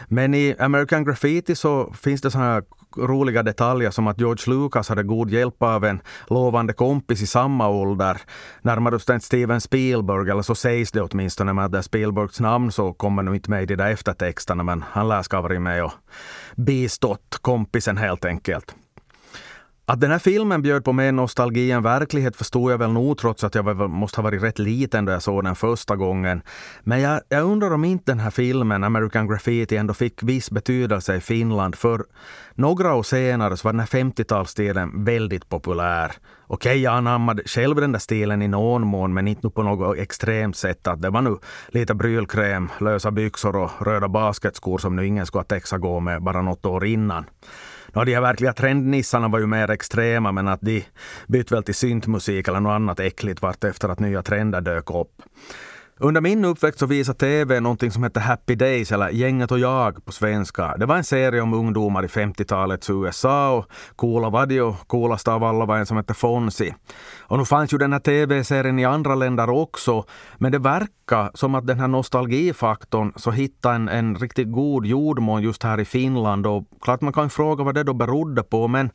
Men 0.08 0.34
i 0.34 0.56
American 0.58 1.04
Graffiti 1.04 1.54
så 1.54 1.92
finns 1.92 2.20
det 2.20 2.30
såna 2.30 2.44
här 2.44 2.62
roliga 2.96 3.42
detaljer 3.42 3.90
som 3.90 4.06
att 4.06 4.20
George 4.20 4.54
Lucas 4.54 4.88
hade 4.88 5.02
god 5.02 5.30
hjälp 5.30 5.62
av 5.62 5.84
en 5.84 6.00
lovande 6.26 6.72
kompis 6.72 7.22
i 7.22 7.26
samma 7.26 7.68
ålder. 7.68 8.20
Närmare 8.62 8.92
bestämt 8.92 9.24
Steven 9.24 9.60
Spielberg, 9.60 10.30
eller 10.30 10.42
så 10.42 10.54
sägs 10.54 10.92
det 10.92 11.02
åtminstone 11.02 11.52
med 11.52 11.64
att 11.64 11.72
det 11.72 11.82
Spielbergs 11.82 12.40
namn 12.40 12.72
så 12.72 12.92
kommer 12.92 13.22
nog 13.22 13.34
inte 13.34 13.50
med 13.50 13.62
i 13.62 13.66
de 13.66 13.76
där 13.76 13.90
eftertexterna 13.90 14.62
men 14.62 14.84
han 14.90 15.08
lär 15.08 15.22
ska 15.22 15.36
ha 15.36 15.42
varit 15.42 15.62
med 15.62 15.84
och 15.84 15.92
bistått 16.56 17.38
kompisen 17.40 17.96
helt 17.96 18.24
enkelt. 18.24 18.74
Att 19.88 20.00
den 20.00 20.10
här 20.10 20.18
filmen 20.18 20.62
bjöd 20.62 20.84
på 20.84 20.92
mer 20.92 21.12
nostalgi 21.12 21.70
än 21.70 21.82
verklighet 21.82 22.36
förstod 22.36 22.72
jag 22.72 22.78
väl 22.78 22.92
nog 22.92 23.18
trots 23.18 23.44
att 23.44 23.54
jag 23.54 23.90
måste 23.90 24.18
ha 24.18 24.22
varit 24.22 24.42
rätt 24.42 24.58
liten 24.58 25.04
då 25.04 25.12
jag 25.12 25.22
såg 25.22 25.44
den 25.44 25.54
första 25.54 25.96
gången. 25.96 26.42
Men 26.82 27.00
jag, 27.00 27.20
jag 27.28 27.42
undrar 27.42 27.72
om 27.72 27.84
inte 27.84 28.12
den 28.12 28.20
här 28.20 28.30
filmen, 28.30 28.84
American 28.84 29.28
Graffiti, 29.28 29.76
ändå 29.76 29.94
fick 29.94 30.22
viss 30.22 30.50
betydelse 30.50 31.16
i 31.16 31.20
Finland. 31.20 31.74
För 31.74 32.04
några 32.54 32.94
år 32.94 33.02
senare 33.02 33.56
så 33.56 33.68
var 33.68 33.72
den 33.72 33.80
här 33.80 33.86
50-talsstilen 33.86 35.04
väldigt 35.04 35.48
populär. 35.48 36.12
Okej, 36.46 36.82
jag 36.82 36.94
anammade 36.94 37.42
själv 37.46 37.76
den 37.76 37.92
där 37.92 37.98
stilen 37.98 38.42
i 38.42 38.48
någon 38.48 38.86
mån, 38.86 39.14
men 39.14 39.28
inte 39.28 39.50
på 39.50 39.62
något 39.62 39.98
extremt 39.98 40.56
sätt. 40.56 40.86
Att 40.86 41.02
det 41.02 41.10
var 41.10 41.22
nu 41.22 41.36
lite 41.68 41.94
brylkräm, 41.94 42.68
lösa 42.80 43.10
byxor 43.10 43.56
och 43.56 43.70
röda 43.86 44.08
basketskor 44.08 44.78
som 44.78 44.96
nu 44.96 45.06
ingen 45.06 45.26
skulle 45.26 45.40
ha 45.40 45.46
Texas 45.46 45.80
gå 45.80 46.00
med 46.00 46.22
bara 46.22 46.42
något 46.42 46.66
år 46.66 46.84
innan. 46.84 47.24
No, 47.96 48.04
de 48.04 48.14
här 48.14 48.20
verkliga 48.20 48.52
trendnissarna 48.52 49.28
var 49.28 49.38
ju 49.38 49.46
mer 49.46 49.70
extrema 49.70 50.32
men 50.32 50.48
att 50.48 50.60
de 50.60 50.84
bytte 51.26 51.54
väl 51.54 51.62
till 51.62 51.74
syntmusik 51.74 52.48
eller 52.48 52.60
något 52.60 52.70
annat 52.70 53.00
äckligt 53.00 53.42
vart 53.42 53.64
efter 53.64 53.88
att 53.88 54.00
nya 54.00 54.22
trender 54.22 54.60
dök 54.60 54.90
upp. 54.90 55.22
Under 56.00 56.20
min 56.20 56.44
uppväxt 56.44 56.80
så 56.80 56.86
visade 56.86 57.18
TV 57.18 57.60
någonting 57.60 57.90
som 57.90 58.02
hette 58.02 58.20
Happy 58.20 58.54
Days, 58.54 58.92
eller 58.92 59.08
Gänget 59.08 59.52
och 59.52 59.58
jag 59.58 60.04
på 60.04 60.12
svenska. 60.12 60.76
Det 60.76 60.86
var 60.86 60.96
en 60.96 61.04
serie 61.04 61.40
om 61.40 61.54
ungdomar 61.54 62.04
i 62.04 62.06
50-talets 62.06 62.90
USA 62.90 63.50
och 63.50 63.66
coola 63.96 64.30
var 64.30 64.46
de 64.46 64.60
och 64.60 64.88
coolast 64.88 65.28
av 65.28 65.44
alla 65.44 65.64
var 65.64 65.76
en 65.76 65.86
som 65.86 65.96
hette 65.96 66.14
Fonzie. 66.14 66.74
Och 67.20 67.38
nu 67.38 67.44
fanns 67.44 67.74
ju 67.74 67.78
den 67.78 67.92
här 67.92 68.00
TV-serien 68.00 68.78
i 68.78 68.84
andra 68.84 69.14
länder 69.14 69.50
också, 69.50 70.04
men 70.38 70.52
det 70.52 70.58
verkar 70.58 71.30
som 71.34 71.54
att 71.54 71.66
den 71.66 71.80
här 71.80 71.88
nostalgifaktorn 71.88 73.12
så 73.16 73.30
hittade 73.30 73.74
en, 73.74 73.88
en 73.88 74.16
riktigt 74.16 74.52
god 74.52 74.86
jordmån 74.86 75.42
just 75.42 75.62
här 75.62 75.80
i 75.80 75.84
Finland 75.84 76.46
och 76.46 76.64
klart 76.80 77.00
man 77.00 77.12
kan 77.12 77.30
fråga 77.30 77.64
vad 77.64 77.74
det 77.74 77.82
då 77.82 77.94
berodde 77.94 78.42
på, 78.42 78.68
men 78.68 78.90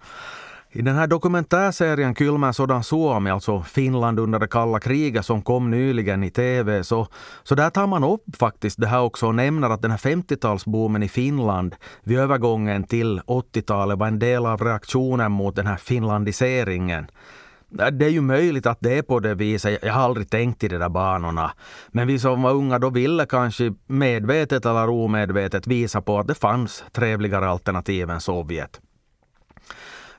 i 0.74 0.82
den 0.82 0.96
här 0.96 1.08
dokumentärserien 1.08 2.16
Kylmän 2.16 2.54
sådan 2.54 2.84
Suomi, 2.84 3.30
alltså 3.30 3.62
Finland 3.62 4.20
under 4.20 4.40
det 4.40 4.48
kalla 4.48 4.80
kriget 4.80 5.26
som 5.26 5.42
kom 5.42 5.72
nyligen 5.72 6.24
i 6.24 6.30
TV, 6.30 6.84
så, 6.84 7.08
så 7.44 7.56
där 7.56 7.70
tar 7.70 7.88
man 7.88 8.04
upp 8.04 8.36
faktiskt 8.40 8.82
det 8.82 8.88
här 8.88 9.02
också 9.02 9.28
och 9.28 9.36
nämner 9.36 9.70
att 9.70 9.82
den 9.82 9.92
här 9.92 9.98
50-talsboomen 9.98 11.04
i 11.04 11.08
Finland 11.08 11.76
vid 12.04 12.20
övergången 12.20 12.84
till 12.84 13.20
80-talet 13.20 14.00
var 14.00 14.08
en 14.08 14.20
del 14.20 14.46
av 14.46 14.62
reaktionen 14.62 15.32
mot 15.32 15.56
den 15.56 15.68
här 15.68 15.78
finlandiseringen. 15.78 17.08
Det 17.70 18.06
är 18.06 18.10
ju 18.10 18.22
möjligt 18.22 18.66
att 18.66 18.80
det 18.80 18.98
är 18.98 19.02
på 19.02 19.20
det 19.20 19.36
viset. 19.36 19.80
Jag 19.82 19.94
har 19.94 20.02
aldrig 20.02 20.30
tänkt 20.30 20.64
i 20.64 20.68
de 20.68 20.78
där 20.78 20.90
banorna. 20.90 21.52
Men 21.88 22.08
vi 22.08 22.20
som 22.20 22.42
var 22.42 22.52
unga 22.52 22.80
då 22.80 22.90
ville 22.90 23.26
kanske 23.26 23.74
medvetet 23.88 24.66
eller 24.66 24.90
omedvetet 24.90 25.68
visa 25.68 26.02
på 26.02 26.20
att 26.20 26.28
det 26.28 26.36
fanns 26.36 26.84
trevligare 26.92 27.48
alternativ 27.48 28.10
än 28.10 28.22
Sovjet. 28.22 28.82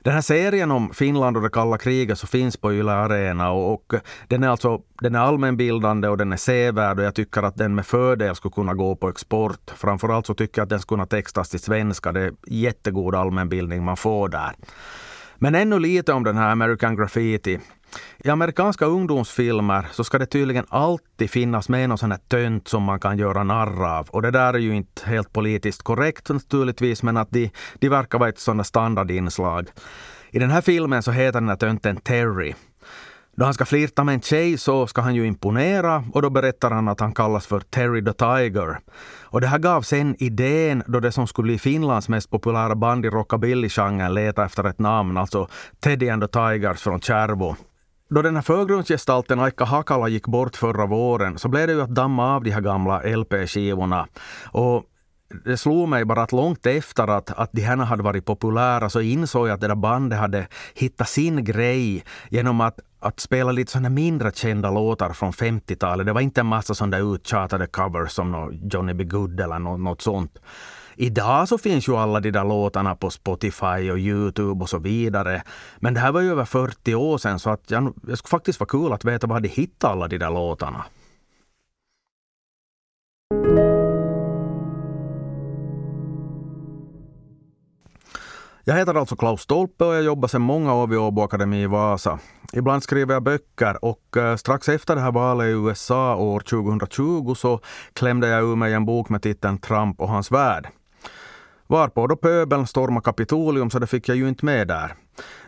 Den 0.03 0.13
här 0.13 0.21
serien 0.21 0.71
om 0.71 0.93
Finland 0.93 1.37
och 1.37 1.43
det 1.43 1.49
kalla 1.49 1.77
kriget 1.77 2.19
så 2.19 2.27
finns 2.27 2.57
på 2.57 2.73
Yle 2.73 2.91
Arena 2.91 3.51
och, 3.51 3.73
och, 3.73 3.93
den 4.27 4.43
är 4.43 4.47
alltså 4.47 4.81
den 5.01 5.15
är 5.15 5.19
allmänbildande 5.19 6.07
och 6.07 6.17
den 6.17 6.33
är 6.33 6.37
sevärd 6.37 6.99
och 6.99 7.05
jag 7.05 7.15
tycker 7.15 7.43
att 7.43 7.55
den 7.55 7.75
med 7.75 7.85
fördel 7.85 8.35
skulle 8.35 8.51
kunna 8.51 8.73
gå 8.73 8.95
på 8.95 9.09
export. 9.09 9.71
Framförallt 9.75 10.25
så 10.25 10.33
tycker 10.33 10.59
jag 10.59 10.63
att 10.63 10.69
den 10.69 10.79
skulle 10.79 10.97
kunna 10.97 11.05
textas 11.05 11.49
till 11.49 11.59
svenska. 11.59 12.11
Det 12.11 12.21
är 12.21 12.33
jättegod 12.47 13.15
allmänbildning 13.15 13.83
man 13.83 13.97
får 13.97 14.29
där. 14.29 14.51
Men 15.35 15.55
ännu 15.55 15.79
lite 15.79 16.13
om 16.13 16.23
den 16.23 16.37
här 16.37 16.51
American 16.51 16.95
Graffiti. 16.95 17.59
I 18.23 18.29
amerikanska 18.29 18.85
ungdomsfilmer 18.85 19.87
så 19.91 20.03
ska 20.03 20.19
det 20.19 20.25
tydligen 20.25 20.65
alltid 20.69 21.29
finnas 21.29 21.69
med 21.69 21.89
någon 21.89 21.97
sån 21.97 22.11
här 22.11 22.19
tönt 22.27 22.67
som 22.67 22.83
man 22.83 22.99
kan 22.99 23.17
göra 23.17 23.43
narr 23.43 23.97
av. 23.97 24.07
Och 24.09 24.21
det 24.21 24.31
där 24.31 24.53
är 24.53 24.59
ju 24.59 24.75
inte 24.75 25.01
helt 25.05 25.33
politiskt 25.33 25.81
korrekt 25.81 26.29
naturligtvis, 26.29 27.03
men 27.03 27.17
att 27.17 27.31
de, 27.31 27.51
de 27.79 27.89
verkar 27.89 28.19
vara 28.19 28.29
ett 28.29 28.39
sådant 28.39 28.67
standardinslag. 28.67 29.69
I 30.31 30.39
den 30.39 30.51
här 30.51 30.61
filmen 30.61 31.03
så 31.03 31.11
heter 31.11 31.39
den 31.39 31.49
här 31.49 31.55
tönten 31.55 31.97
Terry. 31.97 32.53
Då 33.35 33.45
han 33.45 33.53
ska 33.53 33.65
flirta 33.65 34.03
med 34.03 34.13
en 34.13 34.21
tjej 34.21 34.57
så 34.57 34.87
ska 34.87 35.01
han 35.01 35.15
ju 35.15 35.27
imponera 35.27 36.03
och 36.13 36.21
då 36.21 36.29
berättar 36.29 36.71
han 36.71 36.87
att 36.87 36.99
han 36.99 37.13
kallas 37.13 37.47
för 37.47 37.59
Terry 37.59 38.05
the 38.05 38.13
Tiger. 38.13 38.79
Och 39.21 39.41
det 39.41 39.47
här 39.47 39.59
gav 39.59 39.81
sen 39.81 40.15
idén 40.19 40.83
då 40.87 40.99
det 40.99 41.11
som 41.11 41.27
skulle 41.27 41.45
bli 41.45 41.59
Finlands 41.59 42.09
mest 42.09 42.29
populära 42.29 42.75
band 42.75 43.05
i 43.05 43.09
rockabilly-genren 43.09 44.13
letade 44.13 44.45
efter 44.45 44.63
ett 44.63 44.79
namn, 44.79 45.17
alltså 45.17 45.47
Teddy 45.79 46.09
and 46.09 46.21
the 46.21 46.27
Tigers 46.27 46.81
från 46.81 47.01
Kärvo. 47.01 47.55
Då 48.13 48.21
den 48.21 48.35
här 48.35 48.41
förgrundsgestalten 48.41 49.39
Aika 49.39 49.65
Hakala 49.65 50.07
gick 50.07 50.27
bort 50.27 50.55
förra 50.55 50.85
våren 50.85 51.39
så 51.39 51.47
blev 51.47 51.67
det 51.67 51.73
ju 51.73 51.81
att 51.81 51.89
damma 51.89 52.35
av 52.35 52.43
de 52.43 52.51
här 52.51 52.61
gamla 52.61 53.01
LP-skivorna. 53.01 54.07
Och 54.51 54.83
det 55.45 55.57
slog 55.57 55.89
mig 55.89 56.05
bara 56.05 56.23
att 56.23 56.31
långt 56.31 56.65
efter 56.65 57.07
att, 57.07 57.31
att 57.31 57.49
de 57.51 57.61
här 57.61 57.77
hade 57.77 58.03
varit 58.03 58.25
populära 58.25 58.89
så 58.89 59.01
insåg 59.01 59.47
jag 59.47 59.53
att 59.53 59.61
det 59.61 59.67
där 59.67 59.75
bandet 59.75 60.19
hade 60.19 60.47
hittat 60.73 61.09
sin 61.09 61.43
grej 61.43 62.03
genom 62.29 62.61
att, 62.61 62.79
att 62.99 63.19
spela 63.19 63.51
lite 63.51 63.71
sådana 63.71 63.89
mindre 63.89 64.31
kända 64.31 64.71
låtar 64.71 65.13
från 65.13 65.31
50-talet. 65.31 66.05
Det 66.05 66.13
var 66.13 66.21
inte 66.21 66.41
en 66.41 66.47
massa 66.47 66.73
sådana 66.73 66.97
där 66.97 67.15
uttjatade 67.15 67.67
covers 67.67 68.11
som 68.11 68.59
Johnny 68.73 68.93
B. 68.93 69.03
Good 69.03 69.39
eller 69.39 69.59
något, 69.59 69.79
något 69.79 70.01
sånt. 70.01 70.39
Idag 70.95 71.47
så 71.47 71.57
finns 71.57 71.87
ju 71.87 71.95
alla 71.95 72.19
de 72.19 72.31
där 72.31 72.43
låtarna 72.43 72.95
på 72.95 73.09
Spotify 73.09 73.91
och 73.91 73.99
Youtube 73.99 74.63
och 74.63 74.69
så 74.69 74.77
vidare. 74.77 75.43
Men 75.77 75.93
det 75.93 75.99
här 75.99 76.11
var 76.11 76.21
ju 76.21 76.31
över 76.31 76.45
40 76.45 76.95
år 76.95 77.17
sedan 77.17 77.39
så 77.39 77.49
att 77.49 77.71
jag, 77.71 77.93
det 77.95 78.17
skulle 78.17 78.29
faktiskt 78.29 78.59
vara 78.59 78.69
kul 78.69 78.93
att 78.93 79.05
veta 79.05 79.27
var 79.27 79.39
de 79.39 79.49
hittade 79.49 79.93
alla 79.93 80.07
de 80.07 80.17
där 80.17 80.29
låtarna. 80.29 80.85
Jag 88.65 88.75
heter 88.75 88.93
alltså 88.93 89.15
Klaus 89.15 89.41
Stolpe 89.41 89.85
och 89.85 89.93
jag 89.93 90.03
jobbar 90.03 90.27
sedan 90.27 90.41
många 90.41 90.73
år 90.73 90.87
vid 90.87 90.99
Åbo 90.99 91.21
Akademi 91.21 91.61
i 91.61 91.67
Vasa. 91.67 92.19
Ibland 92.53 92.83
skriver 92.83 93.13
jag 93.13 93.23
böcker 93.23 93.85
och 93.85 94.17
eh, 94.17 94.35
strax 94.35 94.69
efter 94.69 94.95
det 94.95 95.01
här 95.01 95.11
valet 95.11 95.45
i 95.45 95.49
USA 95.49 96.15
år 96.15 96.39
2020 96.39 97.33
så 97.35 97.59
klämde 97.93 98.27
jag 98.27 98.43
ur 98.43 98.55
mig 98.55 98.73
en 98.73 98.85
bok 98.85 99.09
med 99.09 99.21
titeln 99.21 99.57
Trump 99.57 100.01
och 100.01 100.09
hans 100.09 100.31
värld. 100.31 100.67
Varpå 101.73 102.07
då 102.07 102.15
pöbeln 102.15 102.67
stormade 102.67 103.03
Kapitolium 103.03 103.69
så 103.69 103.79
det 103.79 103.87
fick 103.87 104.09
jag 104.09 104.17
ju 104.17 104.27
inte 104.27 104.45
med 104.45 104.67
där. 104.67 104.93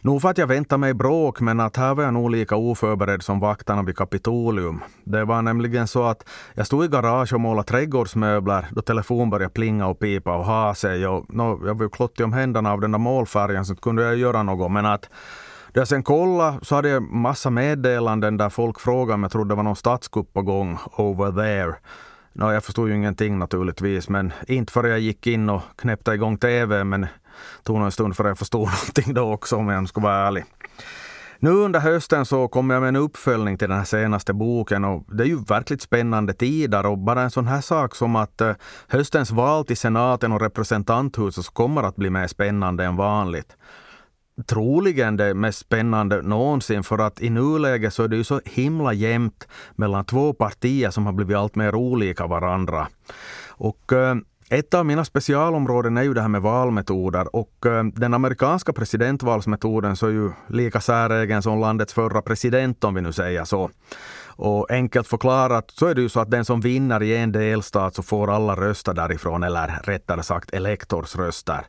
Nog 0.01 0.21
för 0.21 0.29
att 0.29 0.37
jag 0.37 0.47
väntade 0.47 0.79
mig 0.79 0.93
bråk, 0.93 1.39
men 1.39 1.59
att 1.59 1.77
här 1.77 1.95
var 1.95 2.03
jag 2.03 2.13
nog 2.13 2.31
lika 2.31 2.55
oförberedd 2.55 3.23
som 3.23 3.39
vakterna 3.39 3.83
vid 3.83 3.97
Kapitolium. 3.97 4.83
Det 5.03 5.25
var 5.25 5.41
nämligen 5.41 5.87
så 5.87 6.03
att 6.03 6.29
jag 6.53 6.65
stod 6.65 6.85
i 6.85 6.87
garage 6.87 7.33
och 7.33 7.41
målade 7.41 7.67
trädgårdsmöbler 7.67 8.65
då 8.71 8.81
telefon 8.81 9.29
började 9.29 9.53
plinga 9.53 9.87
och 9.87 9.99
pipa 9.99 10.37
och 10.37 10.45
ha 10.45 10.75
sig. 10.75 11.07
Och, 11.07 11.33
no, 11.33 11.67
jag 11.67 11.75
var 11.77 11.83
ju 11.83 11.89
klottig 11.89 12.25
om 12.25 12.33
händerna 12.33 12.71
av 12.71 12.81
den 12.81 12.91
där 12.91 12.99
målfärgen 12.99 13.65
så 13.65 13.75
kunde 13.75 14.03
jag 14.03 14.15
göra 14.15 14.43
något. 14.43 14.71
Men 14.71 14.85
att 14.85 15.09
då 15.73 15.81
jag 15.81 15.87
sen 15.87 16.03
kollade 16.03 16.57
så 16.61 16.75
hade 16.75 16.89
jag 16.89 17.03
massa 17.03 17.49
meddelanden 17.49 18.37
där 18.37 18.49
folk 18.49 18.79
frågade 18.79 19.13
om 19.13 19.23
jag 19.23 19.31
trodde 19.31 19.49
det 19.49 19.55
var 19.55 19.63
någon 19.63 19.75
statskupp 19.75 20.33
på 20.33 20.41
gång 20.41 20.77
over 20.97 21.31
there. 21.31 21.75
No, 22.37 22.53
jag 22.53 22.63
förstod 22.63 22.89
ju 22.89 22.95
ingenting 22.95 23.39
naturligtvis, 23.39 24.09
men 24.09 24.33
inte 24.47 24.73
förrän 24.73 24.91
jag 24.91 24.99
gick 24.99 25.27
in 25.27 25.49
och 25.49 25.61
knäppte 25.75 26.11
igång 26.11 26.37
TV, 26.37 26.83
men 26.83 27.07
tog 27.63 27.75
nog 27.75 27.85
en 27.85 27.91
stund 27.91 28.15
för 28.15 28.25
jag 28.25 28.37
förstod 28.37 28.61
någonting 28.67 29.13
då 29.13 29.33
också 29.33 29.55
om 29.55 29.69
jag 29.69 29.89
ska 29.89 30.01
vara 30.01 30.27
ärlig. 30.27 30.45
Nu 31.39 31.49
under 31.49 31.79
hösten 31.79 32.25
så 32.25 32.47
kommer 32.47 32.75
jag 32.75 32.81
med 32.81 32.87
en 32.87 32.95
uppföljning 32.95 33.57
till 33.57 33.69
den 33.69 33.77
här 33.77 33.85
senaste 33.85 34.33
boken 34.33 34.85
och 34.85 35.15
det 35.15 35.23
är 35.23 35.27
ju 35.27 35.43
verkligt 35.43 35.81
spännande 35.81 36.33
tider 36.33 36.85
och 36.85 36.97
bara 36.97 37.21
en 37.21 37.31
sån 37.31 37.47
här 37.47 37.61
sak 37.61 37.95
som 37.95 38.15
att 38.15 38.41
eh, 38.41 38.53
höstens 38.87 39.31
val 39.31 39.65
till 39.65 39.77
senaten 39.77 40.31
och 40.31 40.41
representanthuset 40.41 41.49
kommer 41.49 41.83
att 41.83 41.95
bli 41.95 42.09
mer 42.09 42.27
spännande 42.27 42.85
än 42.85 42.95
vanligt 42.95 43.57
troligen 44.47 45.17
det 45.17 45.33
mest 45.33 45.59
spännande 45.59 46.21
någonsin 46.21 46.83
för 46.83 46.97
att 46.97 47.21
i 47.21 47.29
nuläget 47.29 47.93
så 47.93 48.03
är 48.03 48.07
det 48.07 48.15
ju 48.15 48.23
så 48.23 48.41
himla 48.45 48.93
jämnt 48.93 49.47
mellan 49.75 50.05
två 50.05 50.33
partier 50.33 50.89
som 50.89 51.05
har 51.05 51.13
blivit 51.13 51.37
allt 51.37 51.55
mer 51.55 51.75
olika 51.75 52.27
varandra. 52.27 52.87
Och 53.47 53.93
eh, 53.93 54.15
ett 54.49 54.73
av 54.73 54.85
mina 54.85 55.05
specialområden 55.05 55.97
är 55.97 56.03
ju 56.03 56.13
det 56.13 56.21
här 56.21 56.27
med 56.27 56.41
valmetoder 56.41 57.35
och 57.35 57.65
eh, 57.65 57.83
den 57.83 58.13
amerikanska 58.13 58.73
presidentvalsmetoden 58.73 59.95
så 59.95 60.07
är 60.07 60.11
ju 60.11 60.31
lika 60.49 60.81
säregen 60.81 61.41
som 61.41 61.59
landets 61.59 61.93
förra 61.93 62.21
president 62.21 62.83
om 62.83 62.93
vi 62.93 63.01
nu 63.01 63.13
säger 63.13 63.43
så. 63.43 63.69
Och 64.37 64.71
enkelt 64.71 65.07
förklarat 65.07 65.71
så 65.71 65.85
är 65.85 65.95
det 65.95 66.01
ju 66.01 66.09
så 66.09 66.19
att 66.19 66.31
den 66.31 66.45
som 66.45 66.61
vinner 66.61 67.03
i 67.03 67.17
en 67.17 67.31
delstat 67.31 67.95
så 67.95 68.03
får 68.03 68.35
alla 68.35 68.55
röster 68.55 68.93
därifrån, 68.93 69.43
eller 69.43 69.67
rättare 69.83 70.23
sagt 70.23 70.53
elektorsröster. 70.53 71.65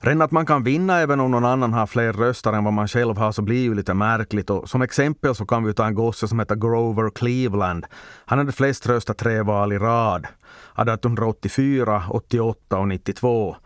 Redan 0.00 0.22
att 0.22 0.30
man 0.30 0.46
kan 0.46 0.64
vinna 0.64 0.98
även 0.98 1.20
om 1.20 1.30
någon 1.30 1.44
annan 1.44 1.72
har 1.72 1.86
fler 1.86 2.12
röster 2.12 2.52
än 2.52 2.64
vad 2.64 2.72
man 2.72 2.88
själv 2.88 3.16
har 3.16 3.32
så 3.32 3.42
blir 3.42 3.62
ju 3.62 3.74
lite 3.74 3.94
märkligt. 3.94 4.50
Och 4.50 4.68
som 4.68 4.82
exempel 4.82 5.34
så 5.34 5.46
kan 5.46 5.64
vi 5.64 5.74
ta 5.74 5.86
en 5.86 5.94
gosse 5.94 6.28
som 6.28 6.38
heter 6.38 6.54
Grover 6.54 7.10
Cleveland. 7.10 7.86
Han 8.24 8.38
hade 8.38 8.52
flest 8.52 8.86
röster 8.86 9.14
tre 9.14 9.42
val 9.42 9.72
i 9.72 9.78
rad. 9.78 10.26
1884, 10.76 12.02
88 12.10 12.78
och 12.78 12.88
92. 12.88 13.56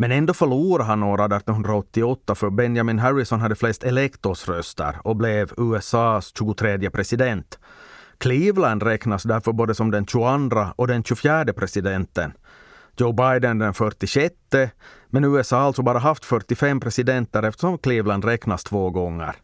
Men 0.00 0.12
ändå 0.12 0.34
förlorade 0.34 0.84
han 0.84 1.02
år 1.02 1.18
1888 1.18 2.34
för 2.34 2.50
Benjamin 2.50 2.98
Harrison 2.98 3.40
hade 3.40 3.54
flest 3.54 3.84
elektorsröster 3.84 4.96
och 5.04 5.16
blev 5.16 5.52
USAs 5.56 6.32
23 6.38 6.90
president. 6.90 7.58
Cleveland 8.20 8.82
räknas 8.82 9.22
därför 9.22 9.52
både 9.52 9.74
som 9.74 9.90
den 9.90 10.06
22 10.06 10.66
och 10.76 10.86
den 10.86 11.04
24 11.04 11.44
presidenten. 11.52 12.32
Joe 12.96 13.12
Biden 13.12 13.58
den 13.58 13.74
46, 13.74 14.34
men 15.08 15.24
USA 15.24 15.56
har 15.56 15.66
alltså 15.66 15.82
bara 15.82 15.98
haft 15.98 16.24
45 16.24 16.80
presidenter 16.80 17.42
eftersom 17.42 17.78
Cleveland 17.78 18.24
räknas 18.24 18.64
två 18.64 18.90
gånger. 18.90 19.36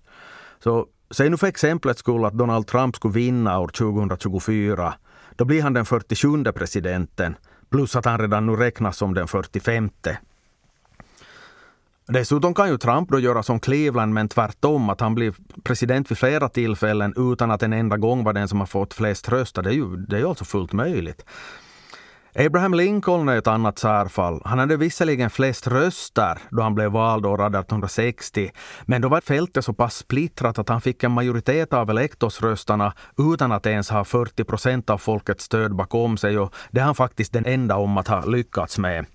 Så 0.58 0.86
säg 1.10 1.30
nu 1.30 1.36
för 1.36 1.46
exemplets 1.46 2.00
skull 2.00 2.24
att 2.24 2.38
Donald 2.38 2.66
Trump 2.66 2.96
skulle 2.96 3.14
vinna 3.14 3.58
år 3.58 3.68
2024. 3.68 4.94
Då 5.36 5.44
blir 5.44 5.62
han 5.62 5.72
den 5.72 5.84
47 5.84 6.44
presidenten, 6.44 7.36
plus 7.70 7.96
att 7.96 8.04
han 8.04 8.18
redan 8.18 8.46
nu 8.46 8.56
räknas 8.56 8.96
som 8.96 9.14
den 9.14 9.28
45. 9.28 9.90
Dessutom 12.08 12.54
kan 12.54 12.68
ju 12.68 12.78
Trump 12.78 13.10
då 13.10 13.18
göra 13.18 13.42
som 13.42 13.60
Cleveland, 13.60 14.14
men 14.14 14.28
tvärtom, 14.28 14.90
att 14.90 15.00
han 15.00 15.14
blir 15.14 15.34
president 15.64 16.10
vid 16.10 16.18
flera 16.18 16.48
tillfällen 16.48 17.14
utan 17.16 17.50
att 17.50 17.62
en 17.62 17.72
enda 17.72 17.96
gång 17.96 18.24
var 18.24 18.32
den 18.32 18.48
som 18.48 18.60
har 18.60 18.66
fått 18.66 18.94
flest 18.94 19.28
röster. 19.28 19.62
Det 19.62 19.70
är 19.70 19.74
ju, 19.74 19.96
det 19.96 20.18
är 20.18 20.28
alltså 20.28 20.44
fullt 20.44 20.72
möjligt. 20.72 21.24
Abraham 22.38 22.74
Lincoln 22.74 23.28
är 23.28 23.36
ett 23.36 23.46
annat 23.46 23.78
särfall. 23.78 24.42
Han 24.44 24.58
hade 24.58 24.76
visserligen 24.76 25.30
flest 25.30 25.66
röster 25.66 26.38
då 26.50 26.62
han 26.62 26.74
blev 26.74 26.90
vald 26.90 27.26
år 27.26 27.34
1860, 27.34 28.50
men 28.84 29.02
då 29.02 29.08
var 29.08 29.20
fältet 29.20 29.64
så 29.64 29.72
pass 29.72 29.96
splittrat 29.96 30.58
att 30.58 30.68
han 30.68 30.80
fick 30.80 31.02
en 31.02 31.12
majoritet 31.12 31.72
av 31.72 31.90
elektorsröstarna 31.90 32.92
utan 33.18 33.52
att 33.52 33.66
ens 33.66 33.90
ha 33.90 34.04
40 34.04 34.44
procent 34.44 34.90
av 34.90 34.98
folkets 34.98 35.44
stöd 35.44 35.76
bakom 35.76 36.16
sig 36.16 36.38
och 36.38 36.54
det 36.70 36.80
är 36.80 36.84
han 36.84 36.94
faktiskt 36.94 37.32
den 37.32 37.46
enda 37.46 37.76
om 37.76 37.98
att 37.98 38.08
ha 38.08 38.24
lyckats 38.24 38.78
med. 38.78 39.06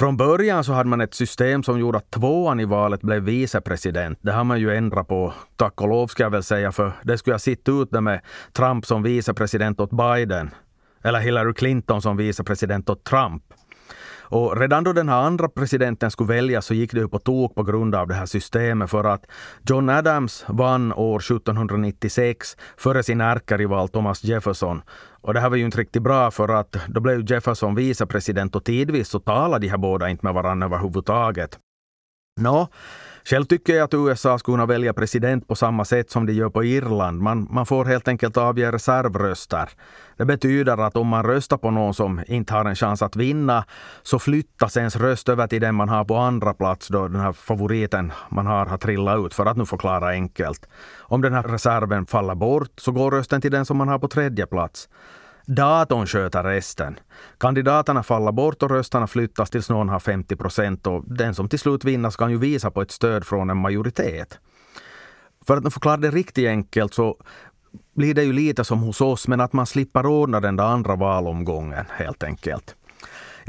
Från 0.00 0.16
början 0.16 0.64
så 0.64 0.72
hade 0.72 0.88
man 0.88 1.00
ett 1.00 1.14
system 1.14 1.62
som 1.62 1.78
gjorde 1.78 1.98
att 1.98 2.10
tvåan 2.10 2.60
i 2.60 2.64
valet 2.64 3.00
blev 3.00 3.22
vicepresident. 3.22 4.18
Det 4.22 4.32
har 4.32 4.44
man 4.44 4.60
ju 4.60 4.76
ändrat 4.76 5.08
på, 5.08 5.32
tack 5.56 5.80
och 5.80 5.88
lov 5.88 6.06
ska 6.06 6.22
jag 6.22 6.30
väl 6.30 6.42
säga, 6.42 6.72
för 6.72 6.92
det 7.02 7.18
skulle 7.18 7.34
jag 7.34 7.40
sitta 7.40 7.72
ut 7.72 7.90
med 7.90 8.20
Trump 8.52 8.86
som 8.86 9.02
vicepresident 9.02 9.80
åt 9.80 9.90
Biden. 9.90 10.50
Eller 11.04 11.20
Hillary 11.20 11.54
Clinton 11.54 12.02
som 12.02 12.16
vicepresident 12.16 12.90
åt 12.90 13.04
Trump. 13.04 13.42
Och 14.30 14.60
redan 14.60 14.84
då 14.84 14.92
den 14.92 15.08
här 15.08 15.22
andra 15.22 15.48
presidenten 15.48 16.10
skulle 16.10 16.28
väljas 16.34 16.66
så 16.66 16.74
gick 16.74 16.92
det 16.92 17.00
ju 17.00 17.08
på 17.08 17.18
tok 17.18 17.54
på 17.54 17.62
grund 17.62 17.94
av 17.94 18.08
det 18.08 18.14
här 18.14 18.26
systemet 18.26 18.90
för 18.90 19.04
att 19.04 19.26
John 19.68 19.88
Adams 19.88 20.44
vann 20.48 20.92
år 20.92 21.18
1796 21.18 22.56
före 22.76 23.02
sin 23.02 23.20
ärkerival 23.20 23.88
Thomas 23.88 24.24
Jefferson. 24.24 24.82
Och 25.20 25.34
det 25.34 25.40
här 25.40 25.50
var 25.50 25.56
ju 25.56 25.64
inte 25.64 25.78
riktigt 25.78 26.02
bra 26.02 26.30
för 26.30 26.48
att 26.48 26.76
då 26.88 27.00
blev 27.00 27.30
Jefferson 27.30 27.74
vicepresident 27.74 28.56
och 28.56 28.64
tidvis 28.64 29.08
så 29.08 29.18
talade 29.20 29.66
de 29.66 29.68
här 29.68 29.78
båda 29.78 30.08
inte 30.08 30.26
med 30.26 30.34
varandra 30.34 30.66
överhuvudtaget. 30.66 31.58
Nå, 32.40 32.68
själv 33.24 33.44
tycker 33.44 33.74
jag 33.74 33.84
att 33.84 33.94
USA 33.94 34.38
skulle 34.38 34.54
kunna 34.54 34.66
välja 34.66 34.94
president 34.94 35.48
på 35.48 35.54
samma 35.54 35.84
sätt 35.84 36.10
som 36.10 36.26
de 36.26 36.32
gör 36.32 36.50
på 36.50 36.64
Irland. 36.64 37.20
Man, 37.20 37.48
man 37.50 37.66
får 37.66 37.84
helt 37.84 38.08
enkelt 38.08 38.36
avge 38.36 38.72
reservröster. 38.72 39.68
Det 40.16 40.24
betyder 40.24 40.76
att 40.86 40.96
om 40.96 41.06
man 41.06 41.24
röstar 41.24 41.56
på 41.56 41.70
någon 41.70 41.94
som 41.94 42.20
inte 42.26 42.54
har 42.54 42.64
en 42.64 42.76
chans 42.76 43.02
att 43.02 43.16
vinna 43.16 43.64
så 44.02 44.18
flyttas 44.18 44.76
ens 44.76 44.96
röst 44.96 45.28
över 45.28 45.46
till 45.46 45.60
den 45.60 45.74
man 45.74 45.88
har 45.88 46.04
på 46.04 46.16
andra 46.16 46.54
plats 46.54 46.88
då 46.88 47.08
den 47.08 47.20
här 47.20 47.32
favoriten 47.32 48.12
man 48.30 48.46
har 48.46 48.66
har 48.66 48.78
trillat 48.78 49.26
ut, 49.26 49.34
för 49.34 49.46
att 49.46 49.56
nu 49.56 49.66
förklara 49.66 50.08
enkelt. 50.08 50.68
Om 50.98 51.22
den 51.22 51.32
här 51.32 51.42
reserven 51.42 52.06
faller 52.06 52.34
bort 52.34 52.72
så 52.76 52.92
går 52.92 53.10
rösten 53.10 53.40
till 53.40 53.50
den 53.50 53.66
som 53.66 53.76
man 53.76 53.88
har 53.88 53.98
på 53.98 54.08
tredje 54.08 54.46
plats. 54.46 54.88
Datorn 55.46 56.06
sköter 56.06 56.44
resten. 56.44 56.98
Kandidaterna 57.38 58.02
faller 58.02 58.32
bort 58.32 58.62
och 58.62 58.70
rösterna 58.70 59.06
flyttas 59.06 59.50
tills 59.50 59.70
någon 59.70 59.88
har 59.88 59.98
50 59.98 60.36
procent 60.36 60.86
och 60.86 61.04
den 61.06 61.34
som 61.34 61.48
till 61.48 61.58
slut 61.58 61.84
vinner 61.84 62.10
ska 62.10 62.30
ju 62.30 62.38
visa 62.38 62.70
på 62.70 62.82
ett 62.82 62.90
stöd 62.90 63.26
från 63.26 63.50
en 63.50 63.56
majoritet. 63.56 64.38
För 65.46 65.56
att 65.56 65.72
förklara 65.72 65.96
det 65.96 66.10
riktigt 66.10 66.48
enkelt 66.48 66.94
så 66.94 67.16
blir 67.96 68.14
det 68.14 68.22
ju 68.22 68.32
lite 68.32 68.64
som 68.64 68.78
hos 68.78 69.00
oss 69.00 69.28
men 69.28 69.40
att 69.40 69.52
man 69.52 69.66
slipper 69.66 70.06
ordna 70.06 70.40
den 70.40 70.56
där 70.56 70.64
andra 70.64 70.96
valomgången 70.96 71.84
helt 71.90 72.22
enkelt. 72.22 72.76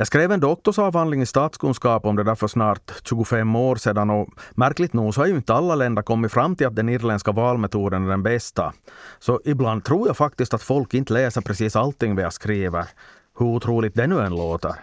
Jag 0.02 0.08
skrev 0.08 0.32
en 0.32 0.40
doktorsavhandling 0.40 1.22
i 1.22 1.26
statskunskap 1.26 2.06
om 2.06 2.16
det 2.16 2.24
där 2.24 2.36
för 2.36 2.48
snart 2.48 2.92
25 3.04 3.56
år 3.56 3.76
sedan 3.76 4.10
och 4.10 4.30
märkligt 4.52 4.94
nog 4.94 5.14
så 5.14 5.22
har 5.22 5.28
ju 5.28 5.36
inte 5.36 5.54
alla 5.54 5.76
länder 5.76 6.02
kommit 6.02 6.32
fram 6.32 6.56
till 6.56 6.68
att 6.68 6.76
den 6.76 6.90
irländska 6.90 7.32
valmetoden 7.32 8.06
är 8.06 8.10
den 8.10 8.24
bästa. 8.24 8.74
Så 9.20 9.42
ibland 9.46 9.84
tror 9.84 10.08
jag 10.08 10.18
faktiskt 10.18 10.54
att 10.54 10.62
folk 10.62 10.94
inte 10.94 11.14
läser 11.14 11.42
precis 11.42 11.76
allting 11.76 12.16
vi 12.16 12.22
jag 12.22 12.34
skriver, 12.34 12.86
hur 13.40 13.46
otroligt 13.46 13.96
det 13.96 14.08
nu 14.08 14.20
än 14.20 14.36
låter. 14.36 14.76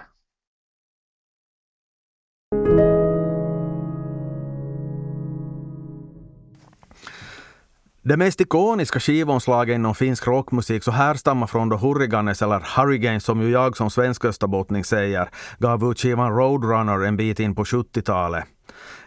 Det 8.09 8.17
mest 8.17 8.41
ikoniska 8.41 9.01
skivomslaget 9.01 9.75
inom 9.75 9.95
finsk 9.95 10.27
rockmusik 10.27 10.85
så 10.85 10.91
härstammar 10.91 11.47
från 11.47 11.69
då 11.69 11.77
Hurriganes, 11.77 12.43
eller 12.43 12.61
Hurriganes 12.77 13.25
som 13.25 13.43
ju 13.43 13.51
jag 13.51 13.77
som 13.77 13.91
svensk 13.91 14.25
österbottning 14.25 14.85
säger, 14.85 15.29
gav 15.59 15.91
ut 15.91 16.01
skivan 16.01 16.37
Roadrunner 16.37 17.05
en 17.07 17.17
bit 17.17 17.41
in 17.41 17.55
på 17.55 17.65
70-talet. 17.65 18.45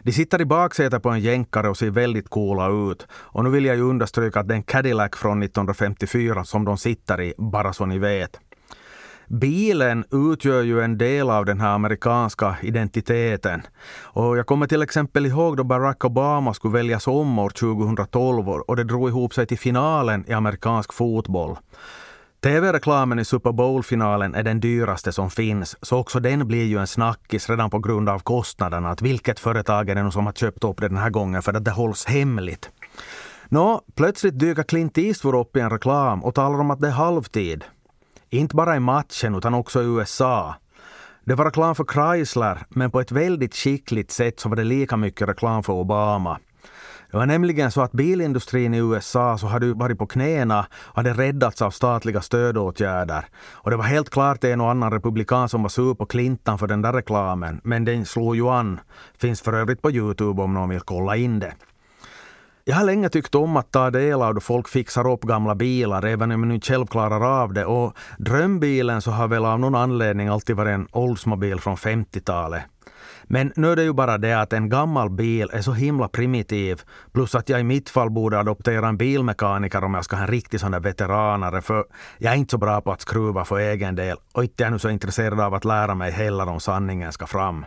De 0.03 0.11
sitter 0.11 0.41
i 0.41 0.45
baksätet 0.45 1.03
på 1.03 1.09
en 1.09 1.19
jänkare 1.19 1.69
och 1.69 1.77
ser 1.77 1.89
väldigt 1.89 2.29
coola 2.29 2.91
ut. 2.91 3.07
Och 3.11 3.43
nu 3.43 3.49
vill 3.49 3.65
jag 3.65 3.75
ju 3.75 3.81
understryka 3.81 4.39
att 4.39 4.47
det 4.47 4.53
är 4.53 4.55
en 4.55 4.63
Cadillac 4.63 5.11
från 5.15 5.43
1954 5.43 6.43
som 6.43 6.65
de 6.65 6.77
sitter 6.77 7.21
i, 7.21 7.33
bara 7.37 7.73
så 7.73 7.85
ni 7.85 7.99
vet. 7.99 8.39
Bilen 9.31 10.05
utgör 10.11 10.61
ju 10.61 10.81
en 10.81 10.97
del 10.97 11.29
av 11.29 11.45
den 11.45 11.61
här 11.61 11.73
amerikanska 11.73 12.57
identiteten. 12.61 13.61
Och 14.03 14.37
jag 14.37 14.45
kommer 14.45 14.67
till 14.67 14.81
exempel 14.81 15.25
ihåg 15.25 15.57
då 15.57 15.63
Barack 15.63 16.05
Obama 16.05 16.53
skulle 16.53 16.73
väljas 16.73 17.07
om 17.07 17.39
år 17.39 17.49
2012 17.49 18.49
och 18.49 18.75
det 18.75 18.83
drog 18.83 19.09
ihop 19.09 19.33
sig 19.33 19.45
till 19.45 19.59
finalen 19.59 20.25
i 20.27 20.33
amerikansk 20.33 20.93
fotboll. 20.93 21.57
TV-reklamen 22.43 23.19
i 23.19 23.25
Super 23.25 23.51
Bowl-finalen 23.51 24.35
är 24.35 24.43
den 24.43 24.59
dyraste 24.59 25.11
som 25.11 25.29
finns, 25.29 25.77
så 25.81 25.97
också 25.97 26.19
den 26.19 26.47
blir 26.47 26.65
ju 26.65 26.77
en 26.77 26.87
snackis 26.87 27.49
redan 27.49 27.69
på 27.69 27.79
grund 27.79 28.09
av 28.09 28.19
kostnaderna. 28.19 28.89
Att 28.89 29.01
vilket 29.01 29.39
företag 29.39 29.89
är 29.89 29.95
det 29.95 30.11
som 30.11 30.25
har 30.25 30.33
köpt 30.33 30.63
upp 30.63 30.81
det 30.81 30.87
den 30.87 30.97
här 30.97 31.09
gången 31.09 31.41
för 31.41 31.53
att 31.53 31.65
det 31.65 31.71
hålls 31.71 32.05
hemligt. 32.05 32.69
Nå, 33.49 33.81
plötsligt 33.95 34.39
dyker 34.39 34.63
Clint 34.63 34.97
Eastwood 34.97 35.35
upp 35.35 35.57
i 35.57 35.59
en 35.59 35.69
reklam 35.69 36.23
och 36.23 36.35
talar 36.35 36.59
om 36.59 36.71
att 36.71 36.79
det 36.79 36.87
är 36.87 36.91
halvtid. 36.91 37.63
Inte 38.33 38.55
bara 38.55 38.75
i 38.75 38.79
matchen 38.79 39.35
utan 39.35 39.53
också 39.53 39.81
i 39.81 39.85
USA. 39.85 40.55
Det 41.25 41.35
var 41.35 41.45
reklam 41.45 41.75
för 41.75 41.85
Chrysler, 41.93 42.59
men 42.69 42.91
på 42.91 42.99
ett 42.99 43.11
väldigt 43.11 43.55
skickligt 43.55 44.11
sätt 44.11 44.39
så 44.39 44.49
var 44.49 44.55
det 44.55 44.63
lika 44.63 44.97
mycket 44.97 45.29
reklam 45.29 45.63
för 45.63 45.73
Obama. 45.73 46.39
Det 47.11 47.17
var 47.17 47.25
nämligen 47.25 47.71
så 47.71 47.81
att 47.81 47.91
bilindustrin 47.91 48.73
i 48.73 48.77
USA 48.77 49.37
så 49.37 49.47
hade 49.47 49.73
varit 49.73 49.97
på 49.97 50.07
knäna 50.07 50.65
och 50.73 50.95
hade 50.95 51.13
räddats 51.13 51.61
av 51.61 51.71
statliga 51.71 52.21
stödåtgärder. 52.21 53.25
Och 53.51 53.71
det 53.71 53.77
var 53.77 53.83
helt 53.83 54.09
klart 54.09 54.43
en 54.43 54.61
och 54.61 54.69
annan 54.69 54.91
republikan 54.91 55.49
som 55.49 55.61
var 55.61 55.69
sur 55.69 55.93
på 55.93 56.05
Clinton 56.05 56.57
för 56.57 56.67
den 56.67 56.81
där 56.81 56.93
reklamen. 56.93 57.61
Men 57.63 57.85
den 57.85 58.05
slog 58.05 58.35
ju 58.35 58.49
an. 58.49 58.79
Finns 59.17 59.41
för 59.41 59.53
övrigt 59.53 59.81
på 59.81 59.91
Youtube 59.91 60.41
om 60.41 60.53
någon 60.53 60.69
vill 60.69 60.81
kolla 60.81 61.15
in 61.15 61.39
det. 61.39 61.53
Jag 62.63 62.75
har 62.75 62.85
länge 62.85 63.09
tyckt 63.09 63.35
om 63.35 63.57
att 63.57 63.71
ta 63.71 63.89
del 63.89 64.21
av 64.21 64.33
då 64.33 64.41
folk 64.41 64.67
fixar 64.67 65.11
upp 65.11 65.21
gamla 65.21 65.55
bilar, 65.55 66.05
även 66.05 66.31
om 66.31 66.43
jag 66.43 66.53
inte 66.53 66.67
själv 66.67 66.85
klarar 66.85 67.41
av 67.41 67.53
det. 67.53 67.65
Och 67.65 67.93
drömbilen 68.17 69.01
så 69.01 69.11
har 69.11 69.27
väl 69.27 69.45
av 69.45 69.59
någon 69.59 69.75
anledning 69.75 70.27
alltid 70.27 70.55
varit 70.55 70.73
en 70.73 70.87
Oldsmobile 70.91 71.61
från 71.61 71.75
50-talet. 71.75 72.63
Men 73.23 73.53
nu 73.55 73.71
är 73.71 73.75
det 73.75 73.83
ju 73.83 73.93
bara 73.93 74.17
det 74.17 74.33
att 74.33 74.53
en 74.53 74.69
gammal 74.69 75.09
bil 75.09 75.49
är 75.53 75.61
så 75.61 75.71
himla 75.71 76.07
primitiv. 76.07 76.81
Plus 77.13 77.35
att 77.35 77.49
jag 77.49 77.59
i 77.59 77.63
mitt 77.63 77.89
fall 77.89 78.09
borde 78.09 78.39
adoptera 78.39 78.87
en 78.87 78.97
bilmekaniker 78.97 79.83
om 79.83 79.93
jag 79.93 80.05
ska 80.05 80.15
ha 80.15 80.23
en 80.23 80.29
riktig 80.29 80.59
sån 80.59 80.71
där 80.71 80.79
veteranare. 80.79 81.61
För 81.61 81.85
jag 82.17 82.33
är 82.33 82.37
inte 82.37 82.51
så 82.51 82.57
bra 82.57 82.81
på 82.81 82.91
att 82.91 83.01
skruva 83.01 83.45
för 83.45 83.59
egen 83.59 83.95
del. 83.95 84.17
Och 84.33 84.43
inte 84.43 84.63
är 84.63 84.65
jag 84.65 84.71
nu 84.71 84.79
så 84.79 84.89
intresserad 84.89 85.39
av 85.39 85.53
att 85.53 85.65
lära 85.65 85.95
mig 85.95 86.11
heller 86.11 86.49
om 86.49 86.59
sanningen 86.59 87.11
ska 87.11 87.27
fram. 87.27 87.65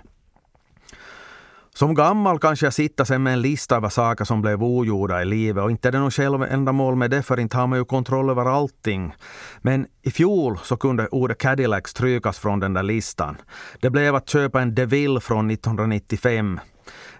Som 1.77 1.95
gammal 1.95 2.39
kanske 2.39 2.67
jag 2.67 2.73
sitter 2.73 3.05
sen 3.05 3.23
med 3.23 3.33
en 3.33 3.43
lista 3.43 3.77
över 3.77 3.89
saker 3.89 4.25
som 4.25 4.43
blev 4.43 4.63
ogjorda 4.63 5.23
i 5.23 5.25
livet 5.25 5.65
och 5.65 5.71
inte 5.71 5.89
är 5.89 5.93
det 5.93 5.99
något 5.99 6.15
självändamål 6.15 6.97
med 6.97 7.11
det 7.11 7.23
för 7.23 7.41
inte 7.41 7.57
har 7.57 7.67
man 7.67 7.79
ju 7.79 7.85
kontroll 7.85 8.31
över 8.31 8.45
allting. 8.45 9.15
Men 9.63 9.87
i 10.03 10.11
fjol 10.11 10.59
så 10.63 10.77
kunde 10.77 11.07
ordet 11.07 11.39
Cadillac 11.39 11.89
strykas 11.89 12.39
från 12.39 12.61
den 12.61 12.75
där 12.75 12.83
listan. 12.83 13.37
Det 13.81 13.91
blev 13.91 14.15
att 14.15 14.29
köpa 14.29 14.63
en 14.63 14.75
DeVille 14.75 15.21
från 15.21 15.51
1995. 15.51 16.61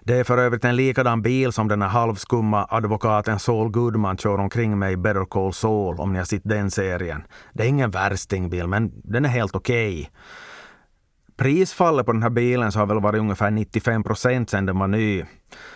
Det 0.01 0.17
är 0.17 0.23
för 0.23 0.37
övrigt 0.37 0.65
en 0.65 0.75
likadan 0.75 1.21
bil 1.21 1.51
som 1.51 1.67
den 1.67 1.81
här 1.81 1.89
halvskumma 1.89 2.67
advokaten 2.69 3.39
Saul 3.39 3.69
Goodman 3.69 4.17
kör 4.17 4.37
omkring 4.37 4.79
med 4.79 4.91
i 4.91 4.97
Better 4.97 5.25
Call 5.25 5.53
Saul, 5.53 5.99
om 5.99 6.13
ni 6.13 6.17
har 6.17 6.25
sett 6.25 6.41
den 6.43 6.71
serien. 6.71 7.23
Det 7.53 7.63
är 7.63 7.67
ingen 7.67 7.91
värstingbil, 7.91 8.67
men 8.67 8.91
den 9.03 9.25
är 9.25 9.29
helt 9.29 9.55
okej. 9.55 9.99
Okay. 9.99 10.07
Prisfallet 11.37 12.05
på 12.05 12.11
den 12.11 12.23
här 12.23 12.29
bilen 12.29 12.71
så 12.71 12.79
har 12.79 12.85
väl 12.85 13.01
varit 13.01 13.19
ungefär 13.19 13.51
95 13.51 14.03
procent 14.03 14.49
sedan 14.49 14.65
den 14.65 14.79
var 14.79 14.87
ny. 14.87 15.23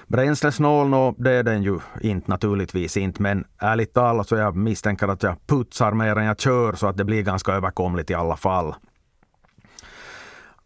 Bränslesnål, 0.08 0.90
no, 0.90 1.16
det 1.18 1.32
är 1.32 1.44
den 1.44 1.64
ju 1.64 1.80
inte 2.02 2.32
naturligtvis 2.32 2.98
inte, 2.98 3.22
men 3.22 3.46
ärligt 3.60 3.94
talat 3.94 4.28
så 4.28 4.36
jag 4.36 4.56
misstänker 4.56 5.08
att 5.08 5.24
jag 5.24 5.48
putsar 5.48 5.92
mer 5.92 6.16
än 6.16 6.26
jag 6.26 6.40
kör 6.40 6.74
så 6.74 6.88
att 6.88 6.98
det 6.98 7.06
blir 7.06 7.22
ganska 7.22 7.52
överkomligt 7.52 8.10
i 8.10 8.14
alla 8.14 8.38
fall. 8.38 8.76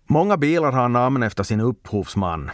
Många 0.08 0.38
bilar 0.38 0.71
har 0.71 0.89
namn 0.89 1.23
efter 1.23 1.43
sin 1.43 1.60
upphovsman. 1.62 2.51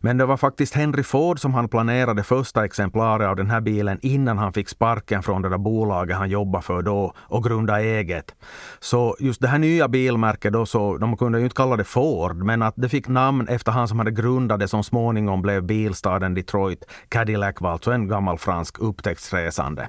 Men 0.00 0.16
det 0.16 0.26
var 0.26 0.36
faktiskt 0.36 0.74
Henry 0.74 1.02
Ford 1.02 1.40
som 1.40 1.54
han 1.54 1.68
planerade 1.68 2.22
första 2.22 2.64
exemplaret 2.64 3.28
av 3.28 3.36
den 3.36 3.50
här 3.50 3.60
bilen 3.60 3.98
innan 4.02 4.38
han 4.38 4.52
fick 4.52 4.68
sparken 4.68 5.22
från 5.22 5.42
det 5.42 5.48
där 5.48 5.58
bolaget 5.58 6.16
han 6.16 6.30
jobbade 6.30 6.64
för 6.64 6.82
då 6.82 7.12
och 7.18 7.44
grunda 7.44 7.80
eget. 7.80 8.34
Så 8.80 9.16
just 9.20 9.40
det 9.40 9.48
här 9.48 9.58
nya 9.58 9.88
bilmärket 9.88 10.52
då 10.52 10.66
så, 10.66 10.98
de 10.98 11.16
kunde 11.16 11.38
ju 11.38 11.44
inte 11.44 11.56
kalla 11.56 11.76
det 11.76 11.84
Ford, 11.84 12.36
men 12.36 12.62
att 12.62 12.74
det 12.76 12.88
fick 12.88 13.08
namn 13.08 13.48
efter 13.48 13.72
han 13.72 13.88
som 13.88 13.98
hade 13.98 14.10
grundat 14.10 14.60
det 14.60 14.68
som 14.68 14.84
småningom 14.84 15.42
blev 15.42 15.62
bilstaden 15.62 16.34
Detroit. 16.34 16.84
Cadillac 17.08 17.54
var 17.60 17.72
alltså 17.72 17.92
en 17.92 18.08
gammal 18.08 18.38
fransk 18.38 18.78
upptäcktsresande. 18.78 19.88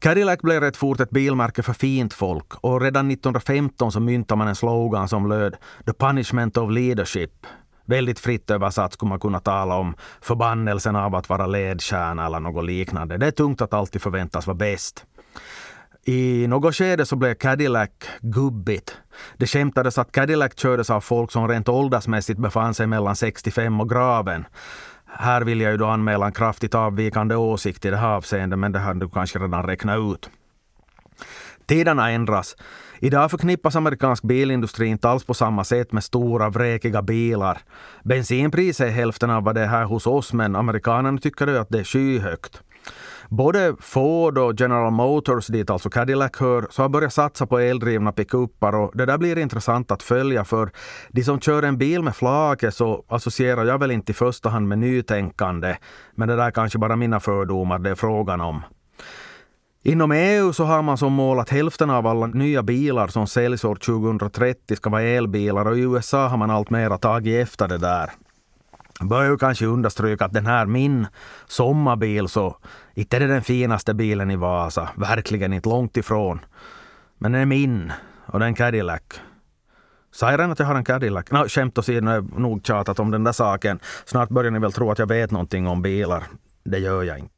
Cadillac 0.00 0.38
blev 0.42 0.60
rätt 0.60 0.76
fort 0.76 1.00
ett 1.00 1.10
bilmärke 1.10 1.62
för 1.62 1.72
fint 1.72 2.14
folk 2.14 2.54
och 2.60 2.80
redan 2.80 3.10
1915 3.10 3.92
så 3.92 4.00
myntade 4.00 4.38
man 4.38 4.48
en 4.48 4.54
slogan 4.54 5.08
som 5.08 5.28
löd 5.28 5.56
“The 5.86 5.92
punishment 5.92 6.56
of 6.56 6.70
leadership” 6.70 7.46
Väldigt 7.88 8.18
fritt 8.18 8.50
översatt 8.50 8.92
skulle 8.92 9.08
man 9.08 9.20
kunna 9.20 9.40
tala 9.40 9.74
om 9.74 9.94
förbannelsen 10.20 10.96
av 10.96 11.14
att 11.14 11.28
vara 11.28 11.46
ledstjärna 11.46 12.26
eller 12.26 12.40
något 12.40 12.64
liknande. 12.64 13.16
Det 13.16 13.26
är 13.26 13.30
tungt 13.30 13.60
att 13.60 13.74
alltid 13.74 14.02
förväntas 14.02 14.46
vara 14.46 14.56
bäst. 14.56 15.04
I 16.04 16.46
något 16.46 16.74
skede 16.74 17.06
så 17.06 17.16
blev 17.16 17.34
Cadillac 17.34 17.90
gubbigt. 18.20 18.96
Det 19.36 19.46
skämtades 19.46 19.98
att 19.98 20.12
Cadillac 20.12 20.52
kördes 20.56 20.90
av 20.90 21.00
folk 21.00 21.32
som 21.32 21.48
rent 21.48 21.68
åldersmässigt 21.68 22.38
befann 22.38 22.74
sig 22.74 22.86
mellan 22.86 23.16
65 23.16 23.80
och 23.80 23.90
graven. 23.90 24.46
Här 25.06 25.40
vill 25.40 25.60
jag 25.60 25.72
ju 25.72 25.78
då 25.78 25.86
anmäla 25.86 26.26
en 26.26 26.32
kraftigt 26.32 26.74
avvikande 26.74 27.36
åsikt 27.36 27.84
i 27.84 27.90
det 27.90 27.96
här 27.96 28.08
avseendet, 28.08 28.58
men 28.58 28.72
det 28.72 28.78
har 28.78 28.94
du 28.94 29.08
kanske 29.08 29.38
redan 29.38 29.66
räknat 29.66 29.98
ut. 29.98 30.30
Tiderna 31.68 32.10
ändras. 32.10 32.56
Idag 33.00 33.30
förknippas 33.30 33.76
amerikansk 33.76 34.22
bilindustri 34.22 34.86
inte 34.86 35.08
alls 35.08 35.24
på 35.24 35.34
samma 35.34 35.64
sätt 35.64 35.92
med 35.92 36.04
stora 36.04 36.50
vräkiga 36.50 37.02
bilar. 37.02 37.58
Bensinpriset 38.04 38.86
är 38.86 38.90
hälften 38.90 39.30
av 39.30 39.44
vad 39.44 39.54
det 39.54 39.60
är 39.60 39.66
här 39.66 39.84
hos 39.84 40.06
oss, 40.06 40.32
men 40.32 40.56
amerikanerna 40.56 41.18
tycker 41.18 41.46
att 41.46 41.68
det 41.68 41.78
är 41.78 41.84
skyhögt. 41.84 42.62
Både 43.28 43.74
Ford 43.80 44.38
och 44.38 44.60
General 44.60 44.92
Motors, 44.92 45.46
dit 45.46 45.70
alltså 45.70 45.90
Cadillac 45.90 46.30
hör, 46.38 46.66
så 46.70 46.82
har 46.82 46.88
börjat 46.88 47.12
satsa 47.12 47.46
på 47.46 47.58
eldrivna 47.58 48.12
pickuppar 48.12 48.74
och 48.74 48.92
det 48.94 49.06
där 49.06 49.18
blir 49.18 49.38
intressant 49.38 49.90
att 49.90 50.02
följa 50.02 50.44
för 50.44 50.70
de 51.08 51.24
som 51.24 51.40
kör 51.40 51.62
en 51.62 51.78
bil 51.78 52.02
med 52.02 52.16
flake 52.16 52.70
så 52.70 53.04
associerar 53.08 53.64
jag 53.64 53.78
väl 53.78 53.90
inte 53.90 54.12
i 54.12 54.14
första 54.14 54.48
hand 54.48 54.68
med 54.68 54.78
nytänkande, 54.78 55.76
men 56.14 56.28
det 56.28 56.36
där 56.36 56.46
är 56.46 56.50
kanske 56.50 56.78
bara 56.78 56.96
mina 56.96 57.20
fördomar 57.20 57.78
det 57.78 57.90
är 57.90 57.94
frågan 57.94 58.40
om. 58.40 58.62
Inom 59.82 60.12
EU 60.12 60.52
så 60.52 60.64
har 60.64 60.82
man 60.82 60.98
som 60.98 61.12
mål 61.12 61.40
att 61.40 61.50
hälften 61.50 61.90
av 61.90 62.06
alla 62.06 62.26
nya 62.26 62.62
bilar 62.62 63.08
som 63.08 63.26
säljs 63.26 63.64
år 63.64 63.74
2030 63.74 64.76
ska 64.76 64.90
vara 64.90 65.02
elbilar 65.02 65.64
och 65.68 65.78
i 65.78 65.80
USA 65.80 66.28
har 66.28 66.36
man 66.36 66.50
alltmer 66.50 66.96
tagit 66.96 67.42
efter 67.42 67.68
det 67.68 67.78
där. 67.78 68.10
Bör 69.00 69.30
ju 69.30 69.38
kanske 69.38 69.66
understryka 69.66 70.24
att 70.24 70.32
den 70.32 70.46
här 70.46 70.66
min 70.66 71.06
sommarbil 71.46 72.28
så 72.28 72.56
inte 72.94 73.16
är 73.16 73.20
det 73.20 73.26
den 73.26 73.42
finaste 73.42 73.94
bilen 73.94 74.30
i 74.30 74.36
Vasa. 74.36 74.88
Verkligen 74.96 75.52
inte 75.52 75.68
långt 75.68 75.96
ifrån. 75.96 76.40
Men 77.18 77.32
den 77.32 77.40
är 77.40 77.46
min 77.46 77.92
och 78.26 78.38
det 78.38 78.44
är 78.44 78.48
en 78.48 78.54
Cadillac. 78.54 79.02
Sa 80.12 80.30
jag 80.30 80.38
redan 80.38 80.52
att 80.52 80.58
jag 80.58 80.66
har 80.66 80.74
en 80.74 80.84
Cadillac? 80.84 81.30
No, 81.30 81.48
skämt 81.48 81.78
åsido, 81.78 82.00
nu 82.00 82.06
har 82.06 82.14
jag 82.14 82.38
nog 82.38 82.66
tjatat 82.66 82.98
om 82.98 83.10
den 83.10 83.24
där 83.24 83.32
saken. 83.32 83.80
Snart 84.04 84.28
börjar 84.28 84.50
ni 84.50 84.58
väl 84.58 84.72
tro 84.72 84.90
att 84.90 84.98
jag 84.98 85.06
vet 85.06 85.30
någonting 85.30 85.66
om 85.66 85.82
bilar. 85.82 86.24
Det 86.64 86.78
gör 86.78 87.02
jag 87.02 87.18
inte. 87.18 87.37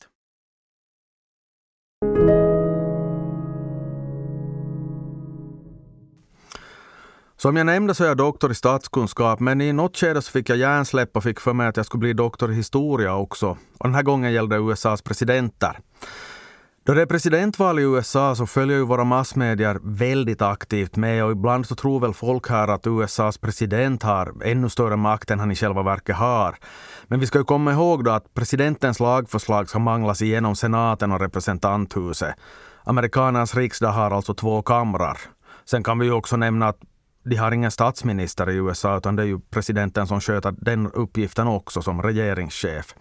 Som 7.42 7.56
jag 7.56 7.66
nämnde 7.66 7.94
så 7.94 8.04
är 8.04 8.08
jag 8.08 8.16
doktor 8.16 8.50
i 8.50 8.54
statskunskap, 8.54 9.40
men 9.40 9.60
i 9.60 9.72
något 9.72 9.96
skede 9.96 10.22
så 10.22 10.30
fick 10.30 10.48
jag 10.48 10.58
hjärnsläpp 10.58 11.16
och 11.16 11.22
fick 11.22 11.40
för 11.40 11.52
mig 11.52 11.66
att 11.66 11.76
jag 11.76 11.86
skulle 11.86 11.98
bli 11.98 12.12
doktor 12.12 12.52
i 12.52 12.54
historia 12.54 13.16
också. 13.16 13.48
Och 13.78 13.86
den 13.88 13.94
här 13.94 14.02
gången 14.02 14.32
gällde 14.32 14.56
det 14.56 14.62
USAs 14.62 15.02
presidenter. 15.02 15.78
Då 16.86 16.94
det 16.94 17.02
är 17.02 17.06
presidentval 17.06 17.78
i 17.78 17.82
USA 17.82 18.34
så 18.34 18.46
följer 18.46 18.76
ju 18.76 18.84
våra 18.84 19.04
massmedier 19.04 19.78
väldigt 19.82 20.42
aktivt 20.42 20.96
med 20.96 21.24
och 21.24 21.32
ibland 21.32 21.66
så 21.66 21.74
tror 21.74 22.00
väl 22.00 22.14
folk 22.14 22.48
här 22.48 22.68
att 22.68 22.86
USAs 22.86 23.38
president 23.38 24.02
har 24.02 24.34
ännu 24.44 24.68
större 24.68 24.96
makt 24.96 25.30
än 25.30 25.40
han 25.40 25.50
i 25.50 25.56
själva 25.56 25.82
verket 25.82 26.16
har. 26.16 26.56
Men 27.06 27.20
vi 27.20 27.26
ska 27.26 27.38
ju 27.38 27.44
komma 27.44 27.72
ihåg 27.72 28.04
då 28.04 28.10
att 28.10 28.34
presidentens 28.34 29.00
lagförslag 29.00 29.68
ska 29.68 29.78
manglas 29.78 30.22
igenom 30.22 30.56
senaten 30.56 31.12
och 31.12 31.20
representanthuset. 31.20 32.34
Amerikanernas 32.84 33.54
riksdag 33.54 33.92
har 33.92 34.10
alltså 34.10 34.34
två 34.34 34.62
kamrar. 34.62 35.18
Sen 35.64 35.82
kan 35.82 35.98
vi 35.98 36.06
ju 36.06 36.12
också 36.12 36.36
nämna 36.36 36.68
att 36.68 36.80
de 37.24 37.36
har 37.36 37.52
ingen 37.52 37.70
statsminister 37.70 38.50
i 38.50 38.54
USA 38.54 38.96
utan 38.96 39.16
det 39.16 39.22
är 39.22 39.26
ju 39.26 39.40
presidenten 39.50 40.06
som 40.06 40.20
sköter 40.20 40.54
den 40.58 40.86
uppgiften 40.86 41.46
också 41.46 41.82
som 41.82 42.02
regeringschef. 42.02 42.94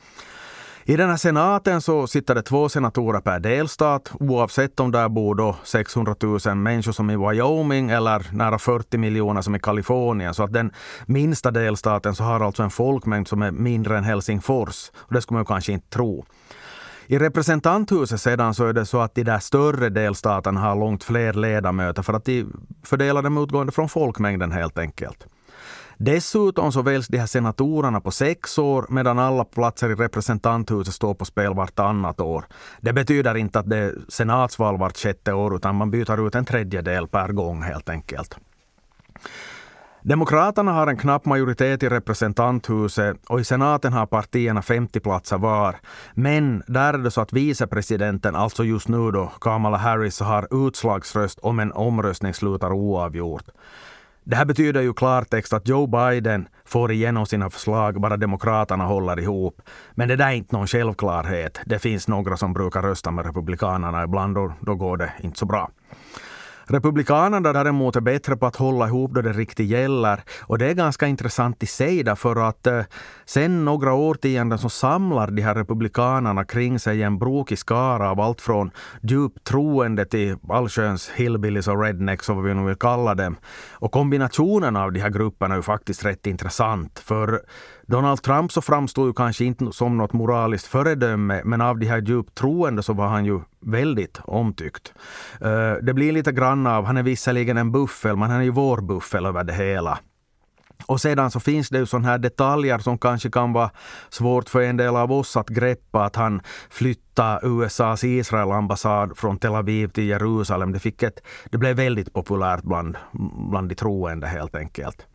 I 0.89 0.95
den 0.95 1.09
här 1.09 1.17
senaten 1.17 1.81
så 1.81 2.07
sitter 2.07 2.35
det 2.35 2.41
två 2.41 2.69
senatorer 2.69 3.19
per 3.21 3.39
delstat 3.39 4.11
oavsett 4.19 4.79
om 4.79 4.91
där 4.91 5.09
bor 5.09 5.35
då 5.35 5.55
600 5.63 6.15
000 6.45 6.55
människor 6.55 6.91
som 6.91 7.09
i 7.09 7.17
Wyoming 7.17 7.89
eller 7.89 8.27
nära 8.31 8.59
40 8.59 8.97
miljoner 8.97 9.41
som 9.41 9.55
i 9.55 9.59
Kalifornien. 9.59 10.33
Så 10.33 10.43
att 10.43 10.53
den 10.53 10.71
minsta 11.05 11.51
delstaten 11.51 12.15
så 12.15 12.23
har 12.23 12.39
alltså 12.39 12.63
en 12.63 12.69
folkmängd 12.69 13.27
som 13.27 13.41
är 13.41 13.51
mindre 13.51 13.97
än 13.97 14.03
Helsingfors. 14.03 14.91
Och 14.95 15.13
det 15.13 15.21
skulle 15.21 15.37
man 15.37 15.45
kanske 15.45 15.71
inte 15.71 15.89
tro. 15.89 16.25
I 17.11 17.17
representanthuset 17.17 18.21
sedan 18.21 18.53
så 18.53 18.65
är 18.65 18.73
det 18.73 18.85
så 18.85 18.99
att 18.99 19.15
de 19.15 19.23
där 19.23 19.39
större 19.39 19.89
delstaterna 19.89 20.59
har 20.59 20.75
långt 20.75 21.03
fler 21.03 21.33
ledamöter 21.33 22.01
för 22.01 22.13
att 22.13 22.25
de 22.25 22.45
fördelar 22.83 23.21
dem 23.21 23.37
utgående 23.37 23.71
från 23.71 23.89
folkmängden 23.89 24.51
helt 24.51 24.77
enkelt. 24.77 25.27
Dessutom 25.97 26.71
så 26.71 26.81
väljs 26.81 27.07
de 27.07 27.17
här 27.17 27.25
senatorerna 27.25 28.01
på 28.01 28.11
sex 28.11 28.57
år 28.57 28.85
medan 28.89 29.19
alla 29.19 29.45
platser 29.45 29.89
i 29.89 29.95
representanthuset 29.95 30.93
står 30.93 31.13
på 31.13 31.25
spel 31.25 31.53
vartannat 31.53 32.19
år. 32.19 32.45
Det 32.81 32.93
betyder 32.93 33.37
inte 33.37 33.59
att 33.59 33.69
det 33.69 33.77
är 33.77 33.95
senatsval 34.09 34.77
vart 34.77 34.97
sjätte 34.97 35.33
år 35.33 35.55
utan 35.55 35.75
man 35.75 35.91
byter 35.91 36.27
ut 36.27 36.35
en 36.35 36.45
tredjedel 36.45 37.07
per 37.07 37.27
gång 37.27 37.61
helt 37.61 37.89
enkelt. 37.89 38.37
Demokraterna 40.01 40.71
har 40.71 40.87
en 40.87 40.97
knapp 40.97 41.25
majoritet 41.25 41.83
i 41.83 41.89
representanthuset 41.89 43.17
och 43.29 43.39
i 43.39 43.43
senaten 43.43 43.93
har 43.93 44.05
partierna 44.05 44.61
50 44.61 44.99
platser 44.99 45.37
var. 45.37 45.75
Men 46.13 46.63
där 46.67 46.93
är 46.93 46.97
det 46.97 47.11
så 47.11 47.21
att 47.21 47.33
vicepresidenten, 47.33 48.35
alltså 48.35 48.63
just 48.63 48.87
nu 48.87 49.11
då 49.11 49.31
Kamala 49.41 49.77
Harris, 49.77 50.19
har 50.19 50.67
utslagsröst 50.67 51.39
om 51.39 51.59
en 51.59 51.71
omröstning 51.71 52.33
slutar 52.33 52.71
oavgjort. 52.71 53.43
Det 54.23 54.35
här 54.35 54.45
betyder 54.45 54.81
ju 54.81 54.93
klartext 54.93 55.53
att 55.53 55.67
Joe 55.67 55.87
Biden 55.87 56.47
får 56.65 56.91
igenom 56.91 57.25
sina 57.25 57.49
förslag 57.49 58.01
bara 58.01 58.17
Demokraterna 58.17 58.85
håller 58.85 59.19
ihop. 59.19 59.61
Men 59.91 60.07
det 60.07 60.15
där 60.15 60.27
är 60.27 60.31
inte 60.31 60.55
någon 60.55 60.67
självklarhet. 60.67 61.59
Det 61.65 61.79
finns 61.79 62.07
några 62.07 62.37
som 62.37 62.53
brukar 62.53 62.81
rösta 62.81 63.11
med 63.11 63.25
Republikanerna 63.25 64.03
ibland 64.03 64.37
och 64.37 64.51
då 64.61 64.75
går 64.75 64.97
det 64.97 65.11
inte 65.21 65.39
så 65.39 65.45
bra. 65.45 65.71
Republikanerna 66.69 67.53
däremot 67.53 67.95
är 67.95 68.01
bättre 68.01 68.37
på 68.37 68.45
att 68.45 68.55
hålla 68.55 68.87
ihop 68.87 69.11
då 69.11 69.21
det 69.21 69.33
riktigt 69.33 69.69
gäller. 69.69 70.21
Och 70.41 70.57
det 70.57 70.65
är 70.65 70.73
ganska 70.73 71.07
intressant 71.07 71.63
i 71.63 71.65
sig 71.65 72.03
därför 72.03 72.49
att 72.49 72.67
eh, 72.67 72.81
sen 73.25 73.65
några 73.65 73.93
årtionden 73.93 74.59
så 74.59 74.69
samlar 74.69 75.31
de 75.31 75.41
här 75.41 75.55
republikanerna 75.55 76.43
kring 76.43 76.79
sig 76.79 77.03
en 77.03 77.19
brokig 77.19 77.57
skara 77.57 78.11
av 78.11 78.19
allt 78.19 78.41
från 78.41 78.71
djupt 79.01 79.43
troende 79.43 80.05
till 80.05 80.37
allsköns 80.49 81.09
hillbillies 81.09 81.67
och 81.67 81.83
rednecks 81.83 82.29
och 82.29 82.35
vad 82.35 82.45
vi 82.45 82.53
nu 82.53 82.65
vill 82.65 82.75
kalla 82.75 83.15
dem. 83.15 83.37
Och 83.71 83.91
kombinationen 83.91 84.75
av 84.75 84.91
de 84.91 84.99
här 84.99 85.09
grupperna 85.09 85.53
är 85.53 85.57
ju 85.57 85.63
faktiskt 85.63 86.05
rätt 86.05 86.27
intressant. 86.27 86.99
För 86.99 87.41
Donald 87.89 88.21
Trump 88.21 88.51
så 88.51 88.61
framstod 88.61 89.07
ju 89.07 89.13
kanske 89.13 89.45
inte 89.45 89.71
som 89.71 89.97
något 89.97 90.13
moraliskt 90.13 90.67
föredöme, 90.67 91.41
men 91.45 91.61
av 91.61 91.79
de 91.79 91.85
här 91.85 92.01
djupt 92.01 92.35
troende 92.35 92.83
så 92.83 92.93
var 92.93 93.07
han 93.07 93.25
ju 93.25 93.39
väldigt 93.59 94.19
omtyckt. 94.23 94.93
Eh, 95.41 95.73
det 95.81 95.93
blir 95.93 96.11
lite 96.11 96.31
grann 96.31 96.67
av, 96.67 96.85
han 96.85 96.97
är 96.97 97.03
visserligen 97.03 97.57
en 97.57 97.71
buffel, 97.71 98.17
men 98.17 98.29
han 98.29 98.39
är 98.39 98.43
ju 98.43 98.51
vår 98.51 98.81
buffel 98.81 99.25
över 99.25 99.43
det 99.43 99.53
hela. 99.53 99.99
Och 100.85 101.01
sedan 101.01 101.31
så 101.31 101.39
finns 101.39 101.69
det 101.69 101.77
ju 101.77 101.85
sådana 101.85 102.07
här 102.07 102.17
detaljer 102.17 102.79
som 102.79 102.97
kanske 102.97 103.31
kan 103.31 103.53
vara 103.53 103.71
svårt 104.09 104.49
för 104.49 104.61
en 104.61 104.77
del 104.77 104.95
av 104.95 105.11
oss 105.11 105.37
att 105.37 105.49
greppa. 105.49 106.03
Att 106.03 106.15
han 106.15 106.41
flyttade 106.69 107.39
USAs 107.43 108.03
Israelambassad 108.03 109.17
från 109.17 109.37
Tel 109.37 109.55
Aviv 109.55 109.87
till 109.87 110.07
Jerusalem. 110.07 110.71
Det, 110.71 110.79
fick 110.79 111.03
ett, 111.03 111.19
det 111.51 111.57
blev 111.57 111.75
väldigt 111.75 112.13
populärt 112.13 112.61
bland, 112.61 112.97
bland 113.51 113.69
de 113.69 113.75
troende 113.75 114.27
helt 114.27 114.55
enkelt. 114.55 115.05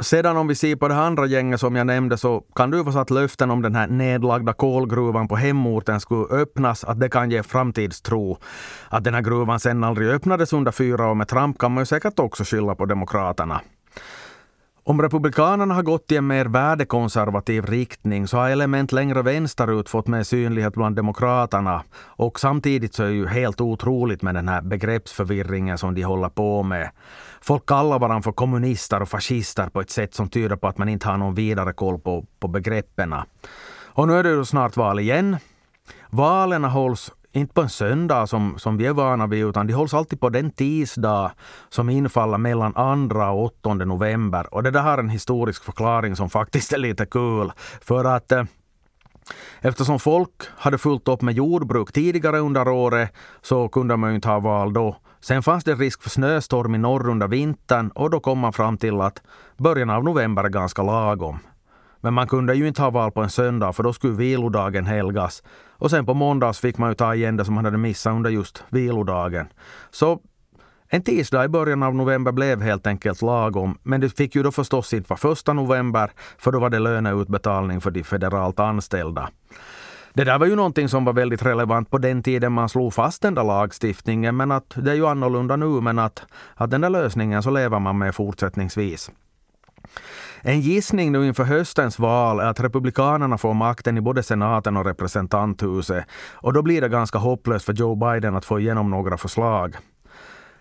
Sedan 0.00 0.36
om 0.36 0.46
vi 0.48 0.54
ser 0.54 0.76
på 0.76 0.88
det 0.88 0.94
andra 0.94 1.26
gänget 1.26 1.60
som 1.60 1.76
jag 1.76 1.86
nämnde 1.86 2.18
så 2.18 2.42
kan 2.54 2.70
du 2.70 2.84
få 2.84 2.92
satt 2.92 3.10
löften 3.10 3.50
om 3.50 3.62
den 3.62 3.74
här 3.74 3.86
nedlagda 3.86 4.52
kolgruvan 4.52 5.28
på 5.28 5.36
hemorten 5.36 6.00
skulle 6.00 6.42
öppnas, 6.42 6.84
att 6.84 7.00
det 7.00 7.08
kan 7.08 7.30
ge 7.30 7.42
framtidstro. 7.42 8.38
Att 8.88 9.04
den 9.04 9.14
här 9.14 9.22
gruvan 9.22 9.60
sen 9.60 9.84
aldrig 9.84 10.08
öppnades 10.08 10.52
under 10.52 10.72
fyra 10.72 11.10
år 11.10 11.14
med 11.14 11.28
Trump 11.28 11.58
kan 11.58 11.72
man 11.72 11.82
ju 11.82 11.86
säkert 11.86 12.18
också 12.18 12.44
skylla 12.44 12.74
på 12.74 12.86
Demokraterna. 12.86 13.60
Om 14.88 15.02
Republikanerna 15.02 15.74
har 15.74 15.82
gått 15.82 16.12
i 16.12 16.16
en 16.16 16.26
mer 16.26 16.44
värdekonservativ 16.44 17.66
riktning 17.66 18.28
så 18.28 18.36
har 18.36 18.50
element 18.50 18.92
längre 18.92 19.22
vänsterut 19.22 19.88
fått 19.88 20.06
mer 20.06 20.22
synlighet 20.22 20.74
bland 20.74 20.96
Demokraterna. 20.96 21.82
Och 22.06 22.40
samtidigt 22.40 22.94
så 22.94 23.02
är 23.02 23.06
det 23.06 23.12
ju 23.12 23.26
helt 23.26 23.60
otroligt 23.60 24.22
med 24.22 24.34
den 24.34 24.48
här 24.48 24.62
begreppsförvirringen 24.62 25.78
som 25.78 25.94
de 25.94 26.02
håller 26.02 26.28
på 26.28 26.62
med. 26.62 26.90
Folk 27.40 27.66
kallar 27.66 27.98
varandra 27.98 28.22
för 28.22 28.32
kommunister 28.32 29.02
och 29.02 29.08
fascister 29.08 29.68
på 29.68 29.80
ett 29.80 29.90
sätt 29.90 30.14
som 30.14 30.28
tyder 30.28 30.56
på 30.56 30.68
att 30.68 30.78
man 30.78 30.88
inte 30.88 31.08
har 31.08 31.16
någon 31.16 31.34
vidare 31.34 31.72
koll 31.72 31.98
på, 31.98 32.24
på 32.40 32.48
begreppen. 32.48 33.14
Och 33.84 34.08
nu 34.08 34.14
är 34.18 34.22
det 34.22 34.30
ju 34.30 34.44
snart 34.44 34.76
val 34.76 35.00
igen. 35.00 35.36
Valen 36.10 36.64
hålls 36.64 37.12
inte 37.38 37.54
på 37.54 37.60
en 37.60 37.68
söndag 37.68 38.26
som, 38.26 38.58
som 38.58 38.76
vi 38.76 38.86
är 38.86 38.92
vana 38.92 39.26
vid, 39.26 39.44
utan 39.44 39.66
de 39.66 39.72
hålls 39.72 39.94
alltid 39.94 40.20
på 40.20 40.28
den 40.28 40.50
tisdag 40.50 41.32
som 41.68 41.90
infaller 41.90 42.38
mellan 42.38 43.08
2 43.08 43.18
och 43.18 43.44
8 43.44 43.74
november. 43.74 44.54
Och 44.54 44.62
det 44.62 44.70
där 44.70 44.82
har 44.82 44.98
en 44.98 45.08
historisk 45.08 45.64
förklaring 45.64 46.16
som 46.16 46.30
faktiskt 46.30 46.72
är 46.72 46.78
lite 46.78 47.06
kul. 47.06 47.52
För 47.80 48.04
att 48.04 48.32
eh, 48.32 48.44
Eftersom 49.60 49.98
folk 49.98 50.30
hade 50.56 50.78
fullt 50.78 51.08
upp 51.08 51.22
med 51.22 51.34
jordbruk 51.34 51.92
tidigare 51.92 52.38
under 52.38 52.68
året 52.68 53.12
så 53.42 53.68
kunde 53.68 53.96
man 53.96 54.10
ju 54.10 54.14
inte 54.16 54.28
ha 54.28 54.40
val 54.40 54.72
då. 54.72 54.96
Sen 55.20 55.42
fanns 55.42 55.64
det 55.64 55.74
risk 55.74 56.02
för 56.02 56.10
snöstorm 56.10 56.74
i 56.74 56.78
norr 56.78 57.08
under 57.08 57.28
vintern 57.28 57.90
och 57.94 58.10
då 58.10 58.20
kom 58.20 58.38
man 58.38 58.52
fram 58.52 58.78
till 58.78 59.00
att 59.00 59.22
början 59.56 59.90
av 59.90 60.04
november 60.04 60.44
är 60.44 60.48
ganska 60.48 60.82
lagom. 60.82 61.38
Men 62.00 62.14
man 62.14 62.26
kunde 62.26 62.54
ju 62.54 62.68
inte 62.68 62.82
ha 62.82 62.90
val 62.90 63.10
på 63.10 63.22
en 63.22 63.30
söndag 63.30 63.72
för 63.72 63.82
då 63.82 63.92
skulle 63.92 64.12
vilodagen 64.12 64.86
helgas. 64.86 65.42
Och 65.70 65.90
sen 65.90 66.06
på 66.06 66.14
måndags 66.14 66.58
fick 66.58 66.78
man 66.78 66.90
ju 66.90 66.94
ta 66.94 67.14
igen 67.14 67.36
det 67.36 67.44
som 67.44 67.54
man 67.54 67.64
hade 67.64 67.78
missat 67.78 68.12
under 68.12 68.30
just 68.30 68.64
vilodagen. 68.68 69.46
Så 69.90 70.20
en 70.90 71.02
tisdag 71.02 71.44
i 71.44 71.48
början 71.48 71.82
av 71.82 71.94
november 71.94 72.32
blev 72.32 72.62
helt 72.62 72.86
enkelt 72.86 73.22
lagom, 73.22 73.78
men 73.82 74.00
det 74.00 74.08
fick 74.08 74.34
ju 74.34 74.42
då 74.42 74.52
förstås 74.52 74.92
inte 74.92 75.08
vara 75.08 75.18
första 75.18 75.52
november, 75.52 76.10
för 76.38 76.52
då 76.52 76.60
var 76.60 76.70
det 76.70 76.78
löneutbetalning 76.78 77.80
för 77.80 77.90
de 77.90 78.04
federalt 78.04 78.60
anställda. 78.60 79.30
Det 80.12 80.24
där 80.24 80.38
var 80.38 80.46
ju 80.46 80.56
någonting 80.56 80.88
som 80.88 81.04
var 81.04 81.12
väldigt 81.12 81.42
relevant 81.42 81.90
på 81.90 81.98
den 81.98 82.22
tiden 82.22 82.52
man 82.52 82.68
slog 82.68 82.94
fast 82.94 83.22
den 83.22 83.34
där 83.34 83.44
lagstiftningen, 83.44 84.36
men 84.36 84.50
att 84.50 84.74
det 84.76 84.90
är 84.90 84.94
ju 84.94 85.06
annorlunda 85.06 85.56
nu, 85.56 85.66
men 85.80 85.98
att, 85.98 86.26
att 86.54 86.70
den 86.70 86.80
där 86.80 86.90
lösningen 86.90 87.42
så 87.42 87.50
lever 87.50 87.78
man 87.78 87.98
med 87.98 88.14
fortsättningsvis. 88.14 89.10
En 90.42 90.60
gissning 90.60 91.12
nu 91.12 91.26
inför 91.26 91.44
höstens 91.44 91.98
val 91.98 92.40
är 92.40 92.44
att 92.44 92.60
Republikanerna 92.60 93.38
får 93.38 93.54
makten 93.54 93.98
i 93.98 94.00
både 94.00 94.22
senaten 94.22 94.76
och 94.76 94.84
representanthuset. 94.84 96.04
Och 96.34 96.52
då 96.52 96.62
blir 96.62 96.80
det 96.80 96.88
ganska 96.88 97.18
hopplöst 97.18 97.64
för 97.64 97.72
Joe 97.72 97.94
Biden 97.94 98.36
att 98.36 98.44
få 98.44 98.60
igenom 98.60 98.90
några 98.90 99.16
förslag. 99.16 99.76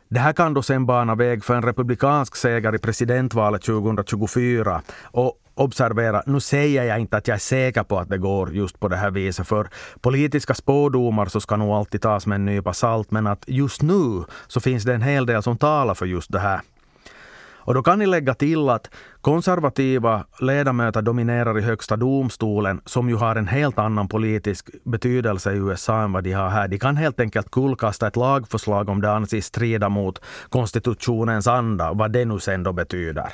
Det 0.10 0.20
här 0.20 0.34
kan 0.34 0.54
då 0.54 0.62
sen 0.62 0.86
bana 0.86 1.16
väg 1.16 1.44
för 1.44 1.56
en 1.56 1.62
republikansk 1.62 2.36
seger 2.36 2.76
i 2.76 2.78
presidentvalet 2.78 3.62
2024. 3.62 4.82
Och 5.04 5.34
observera, 5.54 6.24
nu 6.26 6.40
säger 6.40 6.84
jag 6.84 7.00
inte 7.00 7.18
att 7.18 7.28
jag 7.28 7.36
är 7.36 7.40
säker 7.40 7.84
på 7.84 8.00
att 8.00 8.10
det 8.10 8.18
går 8.18 8.54
just 8.54 8.80
på 8.80 8.88
det 8.88 8.96
här 8.96 9.12
viset, 9.12 9.48
för 9.48 9.68
politiska 10.02 10.54
spådomar 10.54 11.26
så 11.26 11.40
ska 11.42 11.56
nog 11.56 11.70
alltid 11.70 12.02
tas 12.02 12.28
med 12.28 12.36
en 12.36 12.46
nypa 12.46 12.74
salt, 12.74 13.12
men 13.12 13.28
att 13.28 13.44
just 13.48 13.82
nu 13.82 14.24
så 14.48 14.60
finns 14.60 14.84
det 14.84 14.94
en 14.94 15.02
hel 15.02 15.26
del 15.26 15.44
som 15.44 15.58
talar 15.58 15.94
för 15.94 16.06
just 16.06 16.32
det 16.32 16.40
här. 16.40 16.62
Och 17.68 17.74
då 17.74 17.84
kan 17.84 18.00
ni 18.00 18.06
lägga 18.06 18.34
till 18.34 18.70
att 18.70 18.90
konservativa 19.22 20.26
ledamöter 20.42 21.02
dominerar 21.02 21.60
i 21.60 21.62
högsta 21.62 21.96
domstolen 21.96 22.82
som 22.86 23.10
ju 23.10 23.16
har 23.16 23.36
en 23.36 23.48
helt 23.48 23.80
annan 23.80 24.08
politisk 24.08 24.70
betydelse 24.84 25.52
i 25.52 25.58
USA 25.58 26.02
än 26.02 26.12
vad 26.12 26.24
de 26.24 26.32
har 26.32 26.50
här. 26.50 26.68
De 26.68 26.80
kan 26.80 26.98
helt 26.98 27.20
enkelt 27.20 27.52
kullkasta 27.52 28.08
ett 28.08 28.16
lagförslag 28.16 28.90
om 28.90 29.02
det 29.02 29.12
anses 29.12 29.46
strida 29.46 29.90
mot 29.90 30.22
konstitutionens 30.50 31.48
anda, 31.48 31.94
vad 31.94 32.12
det 32.12 32.26
nu 32.26 32.40
sen 32.40 32.64
då 32.64 32.74
betyder. 32.74 33.34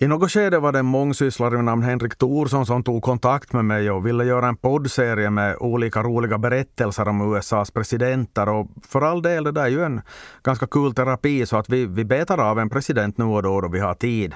I 0.00 0.06
något 0.06 0.30
skede 0.32 0.58
var 0.58 0.72
det 0.72 0.78
en 0.78 0.86
mångsysslare 0.86 1.56
vid 1.56 1.64
namn 1.64 1.82
Henrik 1.82 2.16
Thorsson 2.16 2.66
som 2.66 2.82
tog 2.82 3.02
kontakt 3.02 3.52
med 3.52 3.64
mig 3.64 3.90
och 3.90 4.06
ville 4.06 4.24
göra 4.24 4.48
en 4.48 4.56
poddserie 4.56 5.30
med 5.30 5.56
olika 5.60 6.02
roliga 6.02 6.38
berättelser 6.38 7.08
om 7.08 7.34
USAs 7.34 7.70
presidenter. 7.70 8.48
Och 8.48 8.66
för 8.88 9.00
all 9.00 9.22
del, 9.22 9.44
det 9.44 9.52
där 9.52 9.62
är 9.62 9.68
ju 9.68 9.84
en 9.84 10.00
ganska 10.42 10.66
kul 10.66 10.94
terapi 10.94 11.46
så 11.46 11.56
att 11.56 11.68
vi, 11.68 11.86
vi 11.86 12.04
betar 12.04 12.38
av 12.38 12.58
en 12.58 12.70
president 12.70 13.18
nu 13.18 13.24
och 13.24 13.42
då 13.42 13.60
då 13.60 13.68
vi 13.68 13.80
har 13.80 13.94
tid. 13.94 14.34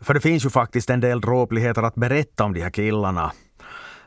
För 0.00 0.14
det 0.14 0.20
finns 0.20 0.44
ju 0.44 0.50
faktiskt 0.50 0.90
en 0.90 1.00
del 1.00 1.20
dråpligheter 1.20 1.82
att 1.82 1.94
berätta 1.94 2.44
om 2.44 2.52
de 2.52 2.60
här 2.60 2.70
killarna. 2.70 3.32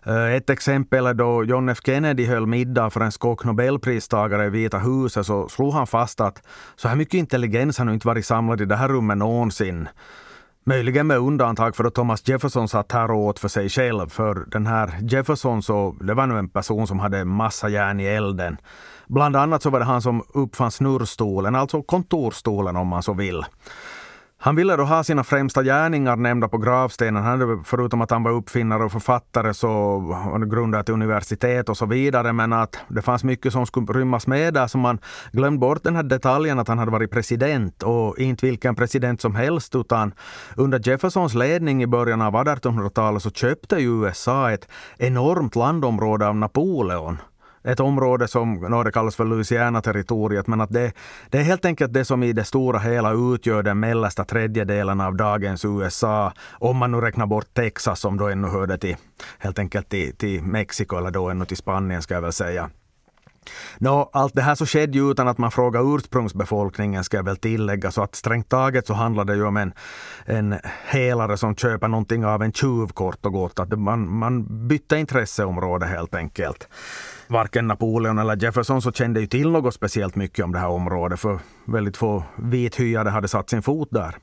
Eh, 0.05 0.35
ett 0.35 0.49
exempel 0.49 1.05
är 1.05 1.13
då 1.13 1.43
John 1.43 1.69
F 1.69 1.77
Kennedy 1.85 2.25
höll 2.25 2.47
middag 2.47 2.89
för 2.89 3.01
en 3.01 3.11
skock 3.11 3.45
nobelpristagare 3.45 4.45
i 4.45 4.49
Vita 4.49 4.79
huset 4.79 5.25
så 5.25 5.49
slog 5.49 5.73
han 5.73 5.87
fast 5.87 6.21
att 6.21 6.47
så 6.75 6.87
här 6.87 6.95
mycket 6.95 7.13
intelligens 7.13 7.77
har 7.77 7.85
nog 7.85 7.95
inte 7.95 8.07
varit 8.07 8.25
samlad 8.25 8.61
i 8.61 8.65
det 8.65 8.75
här 8.75 8.87
rummet 8.87 9.17
någonsin. 9.17 9.87
Möjligen 10.63 11.07
med 11.07 11.17
undantag 11.17 11.75
för 11.75 11.83
att 11.83 11.93
Thomas 11.93 12.27
Jefferson 12.27 12.67
satt 12.67 12.91
här 12.91 13.11
och 13.11 13.17
åt 13.17 13.39
för 13.39 13.47
sig 13.47 13.69
själv. 13.69 14.09
För 14.09 14.45
den 14.47 14.67
här 14.67 14.99
Jefferson 15.01 15.63
så, 15.63 15.95
det 16.01 16.13
var 16.13 16.27
nu 16.27 16.37
en 16.37 16.49
person 16.49 16.87
som 16.87 16.99
hade 16.99 17.25
massa 17.25 17.69
järn 17.69 17.99
i 17.99 18.05
elden. 18.05 18.57
Bland 19.07 19.35
annat 19.35 19.61
så 19.61 19.69
var 19.69 19.79
det 19.79 19.85
han 19.85 20.01
som 20.01 20.23
uppfann 20.33 20.71
snurrstolen, 20.71 21.55
alltså 21.55 21.81
kontorstolen 21.81 22.75
om 22.75 22.87
man 22.87 23.03
så 23.03 23.13
vill. 23.13 23.43
Han 24.43 24.55
ville 24.55 24.75
då 24.75 24.83
ha 24.83 25.03
sina 25.03 25.23
främsta 25.23 25.63
gärningar 25.63 26.15
nämnda 26.15 26.47
på 26.47 26.57
gravstenen. 26.57 27.23
Han, 27.23 27.63
förutom 27.63 28.01
att 28.01 28.11
han 28.11 28.23
var 28.23 28.31
uppfinnare 28.31 28.83
och 28.83 28.91
författare 28.91 29.53
så 29.53 29.99
han 30.13 30.49
grundade 30.49 30.81
ett 30.81 30.89
universitet 30.89 31.69
och 31.69 31.77
så 31.77 31.85
vidare. 31.85 32.33
Men 32.33 32.53
att 32.53 32.79
det 32.87 33.01
fanns 33.01 33.23
mycket 33.23 33.53
som 33.53 33.65
skulle 33.65 33.85
rymmas 33.85 34.27
med 34.27 34.53
där. 34.53 34.67
Så 34.67 34.77
man 34.77 34.99
glömde 35.31 35.59
bort 35.59 35.83
den 35.83 35.95
här 35.95 36.03
detaljen 36.03 36.59
att 36.59 36.67
han 36.67 36.79
hade 36.79 36.91
varit 36.91 37.11
president 37.11 37.83
och 37.83 38.17
inte 38.19 38.45
vilken 38.45 38.75
president 38.75 39.21
som 39.21 39.35
helst. 39.35 39.75
Utan 39.75 40.13
under 40.55 40.89
Jeffersons 40.89 41.33
ledning 41.33 41.83
i 41.83 41.87
början 41.87 42.21
av 42.21 42.33
1800-talet 42.33 43.23
så 43.23 43.31
köpte 43.31 43.75
USA 43.75 44.51
ett 44.51 44.67
enormt 44.97 45.55
landområde 45.55 46.27
av 46.27 46.35
Napoleon 46.35 47.17
ett 47.63 47.79
område 47.79 48.27
som 48.27 48.81
det 48.85 48.91
kallas 48.91 49.15
för 49.15 49.25
Louisiana-territoriet, 49.25 50.47
men 50.47 50.61
att 50.61 50.69
det, 50.69 50.93
det 51.29 51.37
är 51.37 51.43
helt 51.43 51.65
enkelt 51.65 51.93
det 51.93 52.05
som 52.05 52.23
i 52.23 52.33
det 52.33 52.43
stora 52.43 52.79
hela 52.79 53.11
utgör 53.11 53.63
den 53.63 53.79
mellersta 53.79 54.23
tredjedelen 54.23 55.01
av 55.01 55.15
dagens 55.15 55.65
USA, 55.65 56.33
om 56.51 56.77
man 56.77 56.91
nu 56.91 57.01
räknar 57.01 57.25
bort 57.25 57.53
Texas 57.53 57.99
som 57.99 58.17
då 58.17 58.27
ännu 58.27 58.47
hörde 58.47 58.77
till, 58.77 58.95
helt 59.39 59.59
enkelt 59.59 59.89
till, 59.89 60.15
till 60.15 60.43
Mexiko 60.43 60.97
eller 60.97 61.11
då 61.11 61.29
ännu 61.29 61.45
till 61.45 61.57
Spanien 61.57 62.01
ska 62.01 62.13
jag 62.13 62.21
väl 62.21 62.33
säga. 62.33 62.69
Nå, 63.77 64.09
allt 64.13 64.33
det 64.35 64.41
här 64.41 64.55
så 64.55 64.65
skedde 64.65 64.97
ju 64.97 65.11
utan 65.11 65.27
att 65.27 65.37
man 65.37 65.51
frågade 65.51 65.95
ursprungsbefolkningen 65.95 67.03
ska 67.03 67.17
jag 67.17 67.23
väl 67.23 67.37
tillägga. 67.37 67.91
Så 67.91 68.03
att 68.03 68.15
strängt 68.15 68.49
taget 68.49 68.87
så 68.87 68.93
handlar 68.93 69.25
det 69.25 69.35
ju 69.35 69.45
om 69.45 69.57
en, 69.57 69.73
en 70.25 70.55
helare 70.85 71.37
som 71.37 71.55
köper 71.55 71.87
någonting 71.87 72.25
av 72.25 72.43
en 72.43 72.53
tjuv 72.53 72.87
kort 72.87 73.25
och 73.25 73.33
gott. 73.33 73.59
Att 73.59 73.79
man, 73.79 74.17
man 74.17 74.67
bytte 74.67 74.97
intresseområde 74.97 75.85
helt 75.85 76.15
enkelt 76.15 76.67
varken 77.31 77.67
Napoleon 77.67 78.19
eller 78.19 78.43
Jefferson 78.43 78.81
så 78.81 78.91
kände 78.91 79.19
ju 79.19 79.27
till 79.27 79.49
något 79.49 79.73
speciellt 79.73 80.15
mycket 80.15 80.45
om 80.45 80.51
det 80.51 80.59
här 80.59 80.67
området, 80.67 81.19
för 81.19 81.39
väldigt 81.65 81.97
få 81.97 82.23
vithyade 82.35 83.09
hade 83.09 83.27
satt 83.27 83.49
sin 83.49 83.61
fot 83.61 83.87
där. 83.91 84.15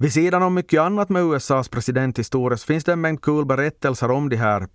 Vid 0.00 0.12
sidan 0.12 0.42
om 0.42 0.54
mycket 0.54 0.80
annat 0.80 1.08
med 1.08 1.22
USAs 1.22 1.68
presidenthistoria 1.68 2.56
så 2.56 2.66
finns 2.66 2.84
det 2.84 2.92
en 2.92 3.00
mängd 3.00 3.22
kul 3.22 3.46
berättelser 3.46 4.10
om 4.10 4.28
de 4.28 4.36
här 4.36 4.68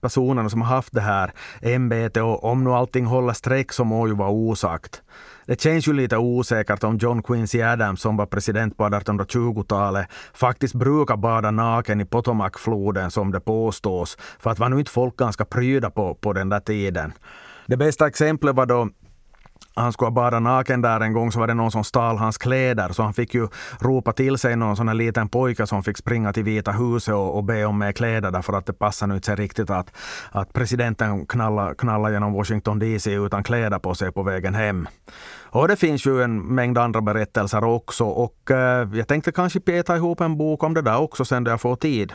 personerna 0.00 0.48
som 0.48 0.62
har 0.62 0.68
haft 0.68 0.92
det 0.92 1.00
här 1.00 1.32
ämbetet 1.62 2.22
och 2.22 2.44
om 2.44 2.64
nu 2.64 2.70
allting 2.70 3.06
håller 3.06 3.32
streck 3.32 3.72
så 3.72 3.84
må 3.84 4.06
ju 4.06 4.14
vara 4.14 4.30
osagt. 4.30 5.02
Det 5.46 5.60
känns 5.60 5.88
ju 5.88 5.92
lite 5.92 6.16
osäkert 6.16 6.84
om 6.84 6.98
John 6.98 7.22
Quincy 7.22 7.62
Adams 7.62 8.00
som 8.00 8.16
var 8.16 8.26
president 8.26 8.76
på 8.76 8.84
1820-talet 8.84 10.06
faktiskt 10.34 10.74
brukar 10.74 11.16
bada 11.16 11.50
naken 11.50 12.00
i 12.00 12.04
Potomacfloden 12.04 13.10
som 13.10 13.32
det 13.32 13.40
påstås. 13.40 14.18
För 14.38 14.50
att 14.50 14.58
var 14.58 14.68
nu 14.68 14.78
inte 14.78 14.90
folk 14.90 15.16
ganska 15.16 15.44
pryda 15.44 15.90
på, 15.90 16.14
på 16.14 16.32
den 16.32 16.48
där 16.48 16.60
tiden. 16.60 17.12
Det 17.66 17.76
bästa 17.76 18.06
exemplet 18.06 18.56
var 18.56 18.66
då 18.66 18.88
han 19.76 19.92
skulle 19.92 20.06
ha 20.06 20.10
badat 20.10 20.42
naken 20.42 20.82
där 20.82 21.00
en 21.00 21.12
gång 21.12 21.32
så 21.32 21.40
var 21.40 21.46
det 21.46 21.54
någon 21.54 21.70
som 21.70 21.84
stal 21.84 22.16
hans 22.16 22.38
kläder 22.38 22.88
så 22.92 23.02
han 23.02 23.14
fick 23.14 23.34
ju 23.34 23.48
ropa 23.80 24.12
till 24.12 24.38
sig 24.38 24.56
någon 24.56 24.76
sån 24.76 24.88
här 24.88 24.94
liten 24.94 25.28
pojke 25.28 25.66
som 25.66 25.82
fick 25.82 25.96
springa 25.96 26.32
till 26.32 26.44
Vita 26.44 26.72
huset 26.72 27.14
och, 27.14 27.36
och 27.36 27.44
be 27.44 27.64
om 27.64 27.78
mer 27.78 27.92
kläder 27.92 28.30
därför 28.30 28.52
att 28.52 28.66
det 28.66 28.72
passade 28.72 29.14
inte 29.14 29.26
sig 29.26 29.36
riktigt 29.36 29.70
att, 29.70 29.96
att 30.30 30.52
presidenten 30.52 31.26
knallar 31.26 31.74
knalla 31.74 32.10
genom 32.10 32.32
Washington 32.32 32.78
DC 32.78 33.12
utan 33.12 33.42
kläder 33.42 33.78
på 33.78 33.94
sig 33.94 34.12
på 34.12 34.22
vägen 34.22 34.54
hem. 34.54 34.88
Och 35.40 35.68
det 35.68 35.76
finns 35.76 36.06
ju 36.06 36.22
en 36.22 36.38
mängd 36.54 36.78
andra 36.78 37.00
berättelser 37.00 37.64
också 37.64 38.04
och 38.04 38.50
eh, 38.50 38.88
jag 38.92 39.08
tänkte 39.08 39.32
kanske 39.32 39.60
peta 39.60 39.96
ihop 39.96 40.20
en 40.20 40.36
bok 40.36 40.62
om 40.62 40.74
det 40.74 40.82
där 40.82 40.98
också 40.98 41.24
sen 41.24 41.44
då 41.44 41.50
jag 41.50 41.60
får 41.60 41.76
tid. 41.76 42.12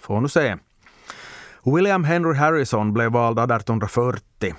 Får 0.00 0.20
nu 0.20 0.28
se. 0.28 0.56
William 1.64 2.04
Henry 2.04 2.34
Harrison 2.34 2.92
blev 2.92 3.12
vald 3.12 3.38
1840. 3.38 4.54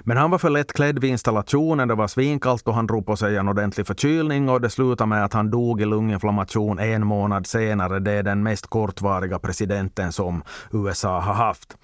Men 0.00 0.16
han 0.16 0.30
var 0.30 0.38
för 0.38 0.50
lättklädd 0.50 0.98
vid 0.98 1.10
installationen, 1.10 1.88
det 1.88 1.94
var 1.94 2.08
svinkallt 2.08 2.68
och 2.68 2.74
han 2.74 2.86
drog 2.86 3.06
på 3.06 3.16
sig 3.16 3.36
en 3.36 3.48
ordentlig 3.48 3.86
förkylning 3.86 4.48
och 4.48 4.60
det 4.60 4.70
slutade 4.70 5.08
med 5.08 5.24
att 5.24 5.32
han 5.32 5.50
dog 5.50 5.80
i 5.80 5.84
lunginflammation 5.84 6.78
en 6.78 7.06
månad 7.06 7.46
senare. 7.46 8.00
Det 8.00 8.12
är 8.12 8.22
den 8.22 8.42
mest 8.42 8.66
kortvariga 8.66 9.38
presidenten 9.38 10.12
som 10.12 10.42
USA 10.72 11.20
har 11.20 11.34
haft. 11.34 11.76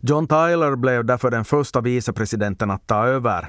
John 0.00 0.26
Tyler 0.26 0.76
blev 0.76 1.04
därför 1.04 1.30
den 1.30 1.44
första 1.44 1.80
vicepresidenten 1.80 2.70
att 2.70 2.86
ta 2.86 3.06
över. 3.06 3.48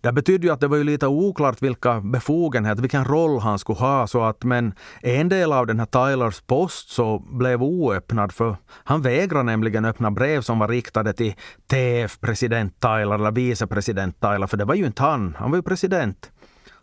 Det 0.00 0.12
betydde 0.12 0.46
ju 0.46 0.52
att 0.52 0.60
det 0.60 0.68
var 0.68 0.76
ju 0.76 0.84
lite 0.84 1.06
oklart 1.06 1.62
vilka 1.62 2.00
befogenheter, 2.00 2.82
vilken 2.82 3.04
roll 3.04 3.40
han 3.40 3.58
skulle 3.58 3.78
ha. 3.78 4.06
Så 4.06 4.22
att, 4.22 4.44
men 4.44 4.74
en 5.02 5.28
del 5.28 5.52
av 5.52 5.66
den 5.66 5.78
här 5.78 5.86
Tylers 5.86 6.40
post 6.40 6.90
så 6.90 7.18
blev 7.18 7.62
oöppnad 7.62 8.32
för 8.32 8.56
han 8.84 9.02
vägrade 9.02 9.44
nämligen 9.44 9.84
öppna 9.84 10.10
brev 10.10 10.40
som 10.40 10.58
var 10.58 10.68
riktade 10.68 11.12
till 11.12 11.34
TF 11.70 12.20
president 12.20 12.80
Tyler 12.80 13.14
eller 13.14 13.30
vicepresident 13.30 14.20
Tyler, 14.20 14.46
för 14.46 14.56
det 14.56 14.64
var 14.64 14.74
ju 14.74 14.86
inte 14.86 15.02
han, 15.02 15.36
han 15.38 15.50
var 15.50 15.58
ju 15.58 15.62
president. 15.62 16.30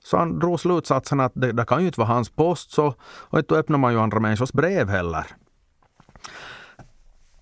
Så 0.03 0.17
han 0.17 0.39
drog 0.39 0.59
slutsatsen 0.59 1.19
att 1.19 1.31
det, 1.35 1.51
det 1.51 1.65
kan 1.65 1.81
ju 1.81 1.87
inte 1.87 1.99
vara 1.99 2.09
hans 2.09 2.29
post, 2.29 2.71
så, 2.71 2.93
och 3.03 3.43
då 3.47 3.55
öppnar 3.55 3.77
man 3.77 3.93
ju 3.93 3.99
andra 3.99 4.19
människors 4.19 4.51
brev 4.51 4.89
heller. 4.89 5.25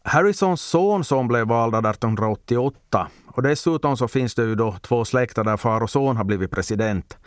Harrisons 0.03 0.61
son 0.61 1.03
som 1.03 1.27
blev 1.27 1.47
vald 1.47 1.75
1888 1.75 3.07
och 3.33 3.43
dessutom 3.43 3.97
så 3.97 4.07
finns 4.07 4.35
det 4.35 4.43
ju 4.43 4.55
då 4.55 4.75
två 4.81 5.05
släkter 5.05 5.43
där 5.43 5.57
far 5.57 5.81
och 5.81 5.89
son 5.89 6.17
har 6.17 6.23
blivit 6.23 6.51
president. 6.51 7.17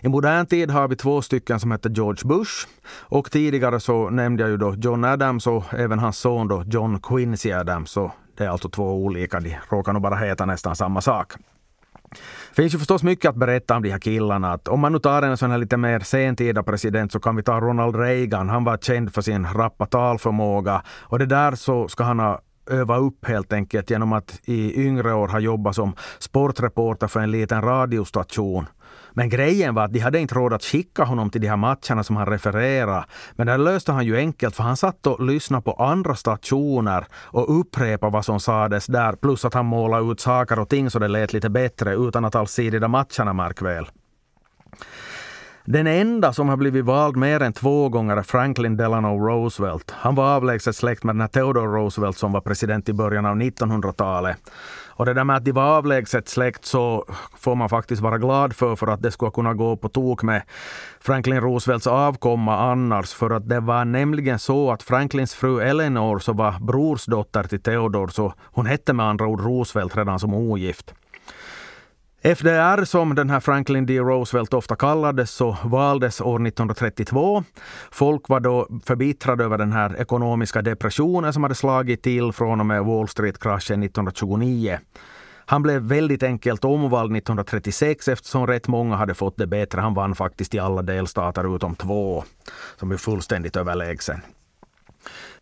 I 0.00 0.08
modern 0.08 0.46
tid 0.46 0.70
har 0.70 0.88
vi 0.88 0.96
två 0.96 1.22
stycken 1.22 1.60
som 1.60 1.72
heter 1.72 1.90
George 1.90 2.28
Bush 2.28 2.66
och 3.00 3.30
tidigare 3.30 3.80
så 3.80 4.10
nämnde 4.10 4.42
jag 4.42 4.50
ju 4.50 4.56
då 4.56 4.74
John 4.74 5.04
Adams 5.04 5.46
och 5.46 5.74
även 5.74 5.98
hans 5.98 6.18
son 6.18 6.48
då 6.48 6.62
John 6.66 7.00
Quincy 7.00 7.52
Adams. 7.52 7.90
Så 7.90 8.12
det 8.36 8.44
är 8.44 8.48
alltså 8.48 8.68
två 8.68 8.94
olika, 9.04 9.40
de 9.40 9.56
råkar 9.70 9.92
nog 9.92 10.02
bara 10.02 10.16
heta 10.16 10.44
nästan 10.44 10.76
samma 10.76 11.00
sak. 11.00 11.32
Det 12.48 12.62
finns 12.62 12.74
ju 12.74 12.78
förstås 12.78 13.02
mycket 13.02 13.28
att 13.28 13.36
berätta 13.36 13.76
om 13.76 13.82
de 13.82 13.90
här 13.90 13.98
killarna. 13.98 14.52
Att 14.52 14.68
om 14.68 14.80
man 14.80 14.92
nu 14.92 14.98
tar 14.98 15.22
en 15.22 15.36
sån 15.36 15.50
här 15.50 15.58
lite 15.58 15.76
mer 15.76 16.00
sentida 16.00 16.62
president 16.62 17.12
så 17.12 17.20
kan 17.20 17.36
vi 17.36 17.42
ta 17.42 17.60
Ronald 17.60 17.96
Reagan. 17.96 18.48
Han 18.48 18.64
var 18.64 18.76
känd 18.76 19.14
för 19.14 19.22
sin 19.22 19.46
rappa 19.54 19.86
talförmåga. 19.86 20.82
Och 21.02 21.18
det 21.18 21.26
där 21.26 21.54
så 21.54 21.88
ska 21.88 22.04
han 22.04 22.18
ha 22.18 22.40
öva 22.70 22.96
upp 22.96 23.26
helt 23.26 23.52
enkelt 23.52 23.90
genom 23.90 24.12
att 24.12 24.40
i 24.44 24.86
yngre 24.86 25.14
år 25.14 25.28
ha 25.28 25.38
jobbat 25.38 25.74
som 25.74 25.94
sportreporter 26.18 27.06
för 27.06 27.20
en 27.20 27.30
liten 27.30 27.62
radiostation. 27.62 28.66
Men 29.12 29.28
grejen 29.28 29.74
var 29.74 29.84
att 29.84 29.92
de 29.92 29.98
hade 29.98 30.20
inte 30.20 30.34
råd 30.34 30.52
att 30.52 30.64
skicka 30.64 31.04
honom 31.04 31.30
till 31.30 31.40
de 31.40 31.48
här 31.48 31.56
matcherna 31.56 32.04
som 32.04 32.16
han 32.16 32.26
refererade. 32.26 33.04
Men 33.32 33.46
det 33.46 33.56
löste 33.56 33.92
han 33.92 34.06
ju 34.06 34.16
enkelt 34.16 34.56
för 34.56 34.62
han 34.62 34.76
satt 34.76 35.06
och 35.06 35.24
lyssnade 35.24 35.62
på 35.62 35.72
andra 35.72 36.14
stationer 36.14 37.06
och 37.12 37.60
upprepade 37.60 38.12
vad 38.12 38.24
som 38.24 38.40
sades 38.40 38.86
där. 38.86 39.12
Plus 39.12 39.44
att 39.44 39.54
han 39.54 39.66
målade 39.66 40.12
ut 40.12 40.20
saker 40.20 40.58
och 40.58 40.68
ting 40.68 40.90
så 40.90 40.98
det 40.98 41.08
lät 41.08 41.32
lite 41.32 41.50
bättre 41.50 41.94
utan 41.94 42.24
att 42.24 42.34
alls 42.34 42.50
se 42.50 42.70
de 42.70 42.78
där 42.78 42.88
matcherna 42.88 43.32
märk 43.32 43.62
väl. 43.62 43.86
Den 45.68 45.86
enda 45.86 46.32
som 46.32 46.48
har 46.48 46.56
blivit 46.56 46.84
vald 46.84 47.16
mer 47.16 47.42
än 47.42 47.52
två 47.52 47.88
gånger 47.88 48.16
är 48.16 48.22
Franklin 48.22 48.76
Delano 48.76 49.26
Roosevelt. 49.26 49.90
Han 49.90 50.14
var 50.14 50.36
avlägset 50.36 50.76
släkt 50.76 51.04
med 51.04 51.14
den 51.14 51.20
här 51.20 51.28
Theodore 51.28 51.66
Roosevelt 51.66 52.18
som 52.18 52.32
var 52.32 52.40
president 52.40 52.88
i 52.88 52.92
början 52.92 53.26
av 53.26 53.36
1900-talet. 53.36 54.36
Och 54.88 55.06
det 55.06 55.14
där 55.14 55.24
med 55.24 55.36
att 55.36 55.44
de 55.44 55.52
var 55.52 55.62
avlägset 55.62 56.28
släkt 56.28 56.64
så 56.64 57.04
får 57.38 57.54
man 57.54 57.68
faktiskt 57.68 58.02
vara 58.02 58.18
glad 58.18 58.56
för, 58.56 58.76
för 58.76 58.86
att 58.86 59.02
det 59.02 59.10
skulle 59.10 59.30
kunna 59.30 59.54
gå 59.54 59.76
på 59.76 59.88
tok 59.88 60.22
med 60.22 60.42
Franklin 61.00 61.40
Roosevelts 61.40 61.86
avkomma 61.86 62.58
annars. 62.58 63.12
För 63.12 63.30
att 63.30 63.48
det 63.48 63.60
var 63.60 63.84
nämligen 63.84 64.38
så 64.38 64.70
att 64.72 64.82
Franklins 64.82 65.34
fru 65.34 65.60
Eleanor 65.60 66.18
som 66.18 66.36
var 66.36 66.54
brorsdotter 66.60 67.42
till 67.42 67.62
Theodore, 67.62 68.12
så 68.12 68.32
hon 68.42 68.66
hette 68.66 68.92
med 68.92 69.06
andra 69.06 69.26
ord 69.26 69.40
Roosevelt 69.40 69.96
redan 69.96 70.18
som 70.18 70.34
ogift. 70.34 70.94
FDR, 72.34 72.84
som 72.84 73.14
den 73.14 73.30
här 73.30 73.40
Franklin 73.40 73.86
D. 73.86 73.98
Roosevelt 73.98 74.54
ofta 74.54 74.76
kallades, 74.76 75.30
så 75.30 75.56
valdes 75.64 76.20
år 76.20 76.46
1932. 76.46 77.44
Folk 77.90 78.28
var 78.28 78.40
då 78.40 78.68
förbittrade 78.84 79.44
över 79.44 79.58
den 79.58 79.72
här 79.72 80.00
ekonomiska 80.00 80.62
depressionen 80.62 81.32
som 81.32 81.42
hade 81.42 81.54
slagit 81.54 82.02
till 82.02 82.32
från 82.32 82.60
och 82.60 82.66
med 82.66 82.84
Wall 82.84 83.08
Street-kraschen 83.08 83.82
1929. 83.82 84.78
Han 85.46 85.62
blev 85.62 85.82
väldigt 85.82 86.22
enkelt 86.22 86.64
omvald 86.64 87.16
1936 87.16 88.08
eftersom 88.08 88.46
rätt 88.46 88.68
många 88.68 88.96
hade 88.96 89.14
fått 89.14 89.36
det 89.36 89.46
bättre. 89.46 89.80
Han 89.80 89.94
vann 89.94 90.14
faktiskt 90.14 90.54
i 90.54 90.58
alla 90.58 90.82
delstater 90.82 91.56
utom 91.56 91.74
två, 91.74 92.24
som 92.76 92.92
är 92.92 92.96
fullständigt 92.96 93.56
överlägsen. 93.56 94.20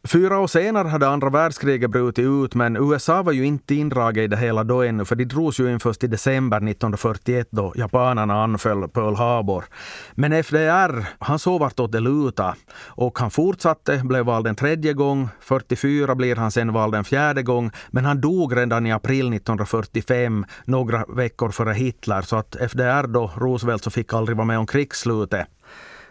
Fyra 0.09 0.39
år 0.39 0.47
senare 0.47 0.89
hade 0.89 1.09
andra 1.09 1.31
världskriget 1.31 1.91
brutit 1.91 2.25
ut, 2.25 2.55
men 2.55 2.77
USA 2.77 3.23
var 3.23 3.33
ju 3.33 3.47
inte 3.47 3.75
indraget 3.75 4.25
i 4.25 4.27
det 4.27 4.37
hela 4.37 4.65
då 4.65 4.83
ännu, 4.83 5.05
för 5.05 5.17
de 5.17 5.25
drogs 5.25 5.61
ju 5.61 5.73
in 5.73 5.81
först 5.81 6.05
i 6.05 6.07
december 6.07 6.57
1941 6.57 7.49
då 7.51 7.73
japanerna 7.77 8.43
anföll 8.43 8.89
Pearl 8.89 9.15
Harbor. 9.15 9.65
Men 10.15 10.45
FDR, 10.45 11.07
han 11.19 11.39
såg 11.39 11.61
vartåt 11.61 11.93
det 11.93 12.01
lutade 12.01 12.55
och 12.87 13.19
han 13.19 13.31
fortsatte, 13.31 14.01
blev 14.05 14.25
vald 14.25 14.47
en 14.47 14.57
tredje 14.57 14.93
gång, 14.93 15.29
44 15.41 16.15
blir 16.15 16.37
han 16.37 16.51
sen 16.51 16.73
vald 16.73 16.95
en 16.95 17.05
fjärde 17.05 17.43
gång, 17.43 17.71
men 17.91 18.05
han 18.05 18.21
dog 18.21 18.57
redan 18.57 18.87
i 18.87 18.93
april 18.93 19.33
1945, 19.33 20.45
några 20.65 21.05
veckor 21.09 21.51
före 21.51 21.73
Hitler, 21.73 22.23
så 22.23 22.37
att 22.37 22.57
FDR 22.71 23.07
då, 23.07 23.31
Roosevelt, 23.37 23.85
så 23.85 23.91
fick 23.91 24.13
aldrig 24.13 24.37
vara 24.37 24.47
med 24.47 24.59
om 24.59 24.67
krigsslutet. 24.67 25.47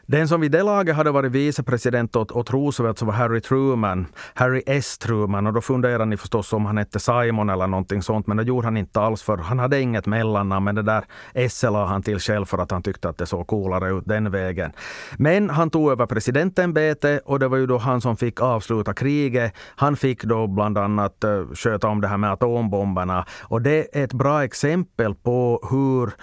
Den 0.06 0.28
som 0.28 0.42
vid 0.42 0.52
det 0.52 0.64
laget 0.64 0.96
hade 0.96 1.12
varit 1.12 1.32
vicepresident 1.32 2.16
åt, 2.16 2.32
åt 2.32 2.54
Roosevelt 2.54 2.98
så 3.00 3.06
var 3.06 3.14
Harry 3.14 3.42
Truman, 3.42 4.08
Harry 4.34 4.64
S. 4.66 4.98
Truman. 4.98 5.48
Och 5.48 5.54
då 5.54 5.62
funderade 5.62 6.06
ni 6.06 6.18
förstås 6.18 6.54
om 6.54 6.66
han 6.66 6.78
hette 6.78 7.00
Simon 7.00 7.50
eller 7.50 7.68
någonting 7.68 8.02
sånt, 8.02 8.28
men 8.28 8.38
det 8.38 8.44
gjorde 8.44 8.68
han 8.68 8.78
inte 8.78 9.02
alls 9.02 9.24
för 9.24 9.38
han 9.38 9.60
hade 9.60 9.82
inget 9.82 10.06
mellannamn. 10.06 10.66
Men 10.66 10.76
det 10.76 10.82
där 10.82 11.04
S 11.34 11.64
la 11.64 11.86
han 11.86 12.04
till 12.04 12.20
själv 12.20 12.46
för 12.46 12.58
att 12.58 12.72
han 12.72 12.84
tyckte 12.84 13.10
att 13.10 13.18
det 13.18 13.26
såg 13.26 13.48
coolare 13.48 13.98
ut 13.98 14.04
den 14.06 14.32
vägen. 14.32 14.72
Men 15.18 15.50
han 15.50 15.70
tog 15.70 15.92
över 15.92 16.06
presidentämbetet 16.06 17.22
och 17.26 17.40
det 17.40 17.48
var 17.48 17.58
ju 17.58 17.68
då 17.68 17.78
han 17.78 18.02
som 18.02 18.18
fick 18.18 18.42
avsluta 18.42 18.94
kriget. 18.94 19.54
Han 19.76 19.96
fick 19.96 20.24
då 20.24 20.48
bland 20.48 20.78
annat 20.78 21.24
eh, 21.24 21.46
sköta 21.54 21.88
om 21.88 22.02
det 22.02 22.08
här 22.08 22.18
med 22.18 22.32
atombomberna. 22.32 23.26
Och 23.42 23.62
det 23.62 23.98
är 23.98 24.04
ett 24.04 24.14
bra 24.14 24.44
exempel 24.44 25.16
på 25.16 25.68
hur 25.72 26.14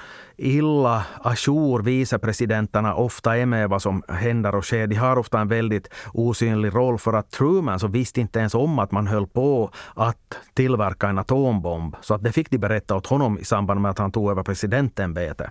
illa 0.41 1.05
ajour 1.23 1.83
vicepresidenterna 1.83 2.95
ofta 2.95 3.37
är 3.37 3.47
med 3.47 3.69
vad 3.69 3.83
som 3.83 4.03
händer 4.09 4.55
och 4.55 4.65
sker. 4.65 4.87
De 4.87 4.97
har 4.97 5.19
ofta 5.19 5.41
en 5.41 5.49
väldigt 5.49 5.89
osynlig 6.13 6.75
roll 6.75 6.99
för 6.99 7.13
att 7.13 7.31
Truman 7.31 7.81
så 7.81 7.89
visste 7.89 8.21
inte 8.21 8.39
ens 8.39 8.55
om 8.55 8.79
att 8.79 8.93
man 8.93 9.07
höll 9.07 9.27
på 9.27 9.71
att 9.95 10.39
tillverka 10.55 11.09
en 11.09 11.19
atombomb. 11.19 11.97
Så 12.01 12.15
att 12.15 12.23
det 12.23 12.33
fick 12.33 12.51
de 12.51 12.59
berätta 12.59 12.97
åt 12.97 13.07
honom 13.07 13.39
i 13.39 13.45
samband 13.45 13.81
med 13.81 13.91
att 13.91 13.99
han 13.99 14.13
tog 14.13 14.31
över 14.31 14.43
presidentämbetet. 14.43 15.51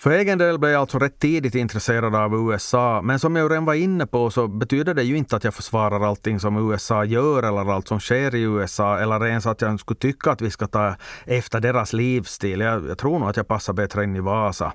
För 0.00 0.10
egen 0.10 0.38
del 0.38 0.58
blev 0.58 0.72
jag 0.72 0.80
alltså 0.80 0.98
rätt 0.98 1.18
tidigt 1.18 1.54
intresserad 1.54 2.14
av 2.14 2.34
USA, 2.34 3.00
men 3.02 3.18
som 3.18 3.36
jag 3.36 3.50
redan 3.50 3.64
var 3.64 3.74
inne 3.74 4.06
på 4.06 4.30
så 4.30 4.48
betyder 4.48 4.94
det 4.94 5.02
ju 5.02 5.16
inte 5.16 5.36
att 5.36 5.44
jag 5.44 5.54
försvarar 5.54 6.08
allting 6.08 6.40
som 6.40 6.70
USA 6.70 7.04
gör 7.04 7.42
eller 7.42 7.72
allt 7.72 7.88
som 7.88 8.00
sker 8.00 8.34
i 8.34 8.42
USA 8.42 8.98
eller 8.98 9.26
ens 9.26 9.46
att 9.46 9.60
jag 9.60 9.80
skulle 9.80 9.98
tycka 9.98 10.30
att 10.30 10.40
vi 10.40 10.50
ska 10.50 10.66
ta 10.66 10.94
efter 11.24 11.60
deras 11.60 11.92
livsstil. 11.92 12.60
Jag, 12.60 12.88
jag 12.88 12.98
tror 12.98 13.18
nog 13.18 13.28
att 13.28 13.36
jag 13.36 13.48
passar 13.48 13.72
bättre 13.72 14.04
in 14.04 14.16
i 14.16 14.20
Vasa. 14.20 14.72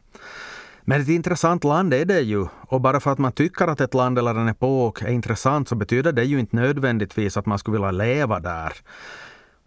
Men 0.81 1.01
ett 1.01 1.09
intressant 1.09 1.63
land 1.63 1.93
är 1.93 2.05
det 2.05 2.21
ju. 2.21 2.47
Och 2.67 2.81
bara 2.81 2.99
för 2.99 3.11
att 3.11 3.19
man 3.19 3.31
tycker 3.31 3.67
att 3.67 3.81
ett 3.81 3.93
land 3.93 4.19
eller 4.19 4.35
en 4.35 4.47
epok 4.47 5.01
är 5.01 5.09
intressant 5.09 5.69
så 5.69 5.75
betyder 5.75 6.11
det 6.11 6.23
ju 6.23 6.39
inte 6.39 6.55
nödvändigtvis 6.55 7.37
att 7.37 7.45
man 7.45 7.59
skulle 7.59 7.77
vilja 7.77 7.91
leva 7.91 8.39
där. 8.39 8.73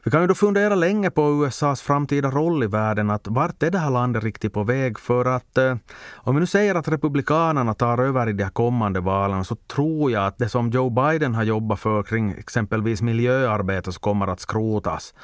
Vi 0.09 0.13
kan 0.13 0.21
ju 0.21 0.27
då 0.27 0.35
fundera 0.35 0.75
länge 0.75 1.11
på 1.11 1.45
USAs 1.47 1.83
framtida 1.83 2.31
roll 2.31 2.65
i 2.65 2.67
världen. 2.67 3.11
Att 3.11 3.27
vart 3.29 3.63
är 3.63 3.71
det 3.71 3.79
här 3.79 3.91
landet 3.91 4.25
riktigt 4.25 4.53
på 4.53 4.63
väg? 4.63 4.99
För 4.99 5.25
att 5.25 5.59
eh, 5.59 5.77
om 6.15 6.35
vi 6.35 6.41
nu 6.41 6.47
säger 6.47 6.75
att 6.75 6.89
Republikanerna 6.89 7.75
tar 7.75 7.99
över 7.99 8.29
i 8.29 8.33
de 8.33 8.43
här 8.43 8.51
kommande 8.51 9.01
valen 9.01 9.45
så 9.45 9.55
tror 9.55 10.11
jag 10.11 10.27
att 10.27 10.39
det 10.39 10.49
som 10.49 10.71
Joe 10.71 10.91
Biden 10.91 11.35
har 11.35 11.43
jobbat 11.43 11.81
för 11.81 12.03
kring 12.03 12.31
exempelvis 12.31 13.03
miljöarbete 13.03 13.93
så 13.93 14.01
kommer 14.01 14.27
att 14.27 14.41
skrotas. 14.41 15.15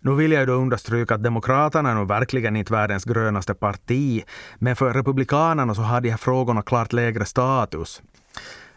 Nu 0.00 0.14
vill 0.14 0.32
jag 0.32 0.40
ju 0.40 0.46
då 0.46 0.52
understryka 0.52 1.14
att 1.14 1.22
Demokraterna 1.22 1.90
är 1.90 1.94
nog 1.94 2.08
verkligen 2.08 2.56
inte 2.56 2.72
världens 2.72 3.04
grönaste 3.04 3.54
parti. 3.54 4.24
Men 4.58 4.76
för 4.76 4.92
Republikanerna 4.94 5.74
så 5.74 5.82
har 5.82 6.00
de 6.00 6.10
här 6.10 6.16
frågorna 6.16 6.62
klart 6.62 6.92
lägre 6.92 7.24
status. 7.24 8.02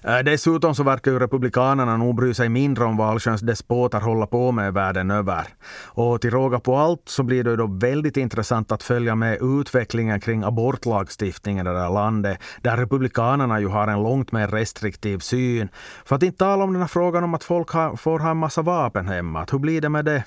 Äh, 0.03 0.19
dessutom 0.19 0.75
så 0.75 0.83
verkar 0.83 1.11
ju 1.11 1.19
Republikanerna 1.19 1.97
nog 1.97 2.15
bry 2.15 2.33
sig 2.33 2.49
mindre 2.49 2.83
om 2.85 2.97
vad 2.97 3.09
allsköns 3.09 3.41
despoter 3.41 3.99
håller 3.99 4.25
på 4.25 4.51
med 4.51 4.73
världen 4.73 5.11
över. 5.11 5.47
Och 5.85 6.21
till 6.21 6.31
råga 6.31 6.59
på 6.59 6.77
allt 6.77 7.01
så 7.05 7.23
blir 7.23 7.43
det 7.43 7.55
då 7.55 7.67
väldigt 7.67 8.17
intressant 8.17 8.71
att 8.71 8.83
följa 8.83 9.15
med 9.15 9.37
utvecklingen 9.41 10.19
kring 10.19 10.43
abortlagstiftningen 10.43 11.67
i 11.67 11.69
det 11.69 11.79
här 11.79 11.93
landet, 11.93 12.37
där 12.61 12.77
Republikanerna 12.77 13.59
ju 13.59 13.67
har 13.67 13.87
en 13.87 14.03
långt 14.03 14.31
mer 14.31 14.47
restriktiv 14.47 15.19
syn. 15.19 15.69
För 16.05 16.15
att 16.15 16.23
inte 16.23 16.37
tala 16.37 16.63
om 16.63 16.73
den 16.73 16.81
här 16.81 16.87
frågan 16.87 17.23
om 17.23 17.33
att 17.33 17.43
folk 17.43 17.69
har, 17.69 17.95
får 17.95 18.19
ha 18.19 18.31
en 18.31 18.37
massa 18.37 18.61
vapen 18.61 19.07
hemma. 19.07 19.45
Hur 19.51 19.59
blir 19.59 19.81
det 19.81 19.89
med 19.89 20.05
det? 20.05 20.23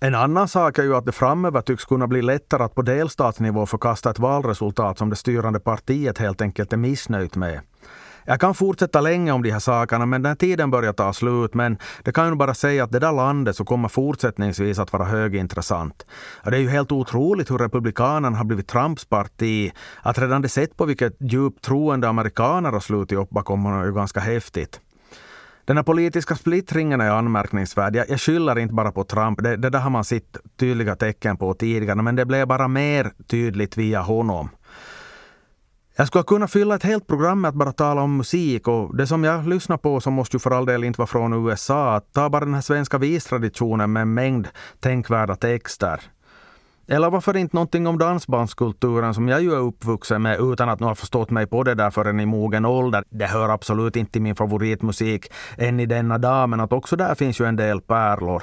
En 0.00 0.14
annan 0.14 0.48
sak 0.48 0.78
är 0.78 0.82
ju 0.82 0.96
att 0.96 1.06
det 1.06 1.12
framöver 1.12 1.60
tycks 1.60 1.84
kunna 1.84 2.06
bli 2.06 2.22
lättare 2.22 2.62
att 2.62 2.74
på 2.74 2.82
delstatsnivå 2.82 3.66
förkasta 3.66 4.10
ett 4.10 4.18
valresultat 4.18 4.98
som 4.98 5.10
det 5.10 5.16
styrande 5.16 5.60
partiet 5.60 6.18
helt 6.18 6.40
enkelt 6.40 6.72
är 6.72 6.76
missnöjt 6.76 7.36
med. 7.36 7.60
Jag 8.30 8.40
kan 8.40 8.54
fortsätta 8.54 9.00
länge 9.00 9.32
om 9.32 9.42
de 9.42 9.50
här 9.50 9.58
sakerna, 9.58 10.06
men 10.06 10.22
den 10.22 10.36
tiden 10.36 10.70
börjar 10.70 10.92
ta 10.92 11.12
slut. 11.12 11.54
Men 11.54 11.78
det 12.02 12.12
kan 12.12 12.28
ju 12.28 12.34
bara 12.34 12.54
säga 12.54 12.84
att 12.84 12.92
det 12.92 12.98
där 12.98 13.12
landet 13.12 13.56
så 13.56 13.64
kommer 13.64 13.88
fortsättningsvis 13.88 14.78
att 14.78 14.92
vara 14.92 15.04
högintressant. 15.04 16.06
Det 16.44 16.56
är 16.56 16.60
ju 16.60 16.68
helt 16.68 16.92
otroligt 16.92 17.50
hur 17.50 17.58
Republikanerna 17.58 18.36
har 18.36 18.44
blivit 18.44 18.68
Trumps 18.68 19.04
parti. 19.04 19.72
Att 20.02 20.18
redan 20.18 20.42
det 20.42 20.48
sätt 20.48 20.76
på 20.76 20.84
vilket 20.84 21.16
djupt 21.20 21.64
troende 21.64 22.08
amerikaner 22.08 22.72
har 22.72 22.80
slutit 22.80 23.18
upp 23.18 23.30
bakom 23.30 23.64
honom 23.64 23.80
är 23.80 23.86
ju 23.86 23.94
ganska 23.94 24.20
häftigt. 24.20 24.80
Den 25.64 25.76
här 25.76 25.84
politiska 25.84 26.36
splittringen 26.36 27.00
är 27.00 27.10
anmärkningsvärd. 27.10 27.96
Jag, 27.96 28.10
jag 28.10 28.20
skyller 28.20 28.58
inte 28.58 28.74
bara 28.74 28.92
på 28.92 29.04
Trump. 29.04 29.42
Det, 29.42 29.56
det 29.56 29.70
där 29.70 29.80
har 29.80 29.90
man 29.90 30.04
sett 30.04 30.36
tydliga 30.56 30.96
tecken 30.96 31.36
på 31.36 31.54
tidigare, 31.54 32.02
men 32.02 32.16
det 32.16 32.24
blev 32.24 32.46
bara 32.46 32.68
mer 32.68 33.12
tydligt 33.26 33.76
via 33.76 34.00
honom. 34.00 34.48
Jag 36.00 36.06
skulle 36.06 36.24
kunna 36.24 36.48
fylla 36.48 36.74
ett 36.74 36.82
helt 36.82 37.06
program 37.06 37.40
med 37.40 37.48
att 37.48 37.54
bara 37.54 37.72
tala 37.72 38.02
om 38.02 38.16
musik 38.16 38.68
och 38.68 38.96
det 38.96 39.06
som 39.06 39.24
jag 39.24 39.46
lyssnar 39.48 39.76
på 39.76 40.00
som 40.00 40.12
måste 40.12 40.36
ju 40.36 40.40
för 40.40 40.50
all 40.50 40.66
del 40.66 40.84
inte 40.84 40.98
vara 40.98 41.06
från 41.06 41.48
USA. 41.48 42.00
Ta 42.12 42.30
bara 42.30 42.44
den 42.44 42.54
här 42.54 42.60
svenska 42.60 42.98
vistraditionen 42.98 43.92
med 43.92 44.02
en 44.02 44.14
mängd 44.14 44.48
tänkvärda 44.80 45.36
texter. 45.36 46.00
Eller 46.88 47.10
varför 47.10 47.36
inte 47.36 47.56
någonting 47.56 47.86
om 47.86 47.98
dansbandskulturen 47.98 49.14
som 49.14 49.28
jag 49.28 49.42
ju 49.42 49.52
är 49.52 49.58
uppvuxen 49.58 50.22
med 50.22 50.40
utan 50.40 50.68
att 50.68 50.80
nu 50.80 50.86
ha 50.86 50.94
förstått 50.94 51.30
mig 51.30 51.46
på 51.46 51.62
det 51.62 51.74
där 51.74 51.90
förrän 51.90 52.20
i 52.20 52.26
mogen 52.26 52.64
ålder. 52.64 53.04
Det 53.10 53.26
hör 53.26 53.48
absolut 53.48 53.96
inte 53.96 54.12
till 54.12 54.22
min 54.22 54.36
favoritmusik 54.36 55.32
än 55.56 55.80
i 55.80 55.86
denna 55.86 56.18
dag 56.18 56.48
men 56.48 56.60
att 56.60 56.72
också 56.72 56.96
där 56.96 57.14
finns 57.14 57.40
ju 57.40 57.44
en 57.44 57.56
del 57.56 57.80
pärlor. 57.80 58.42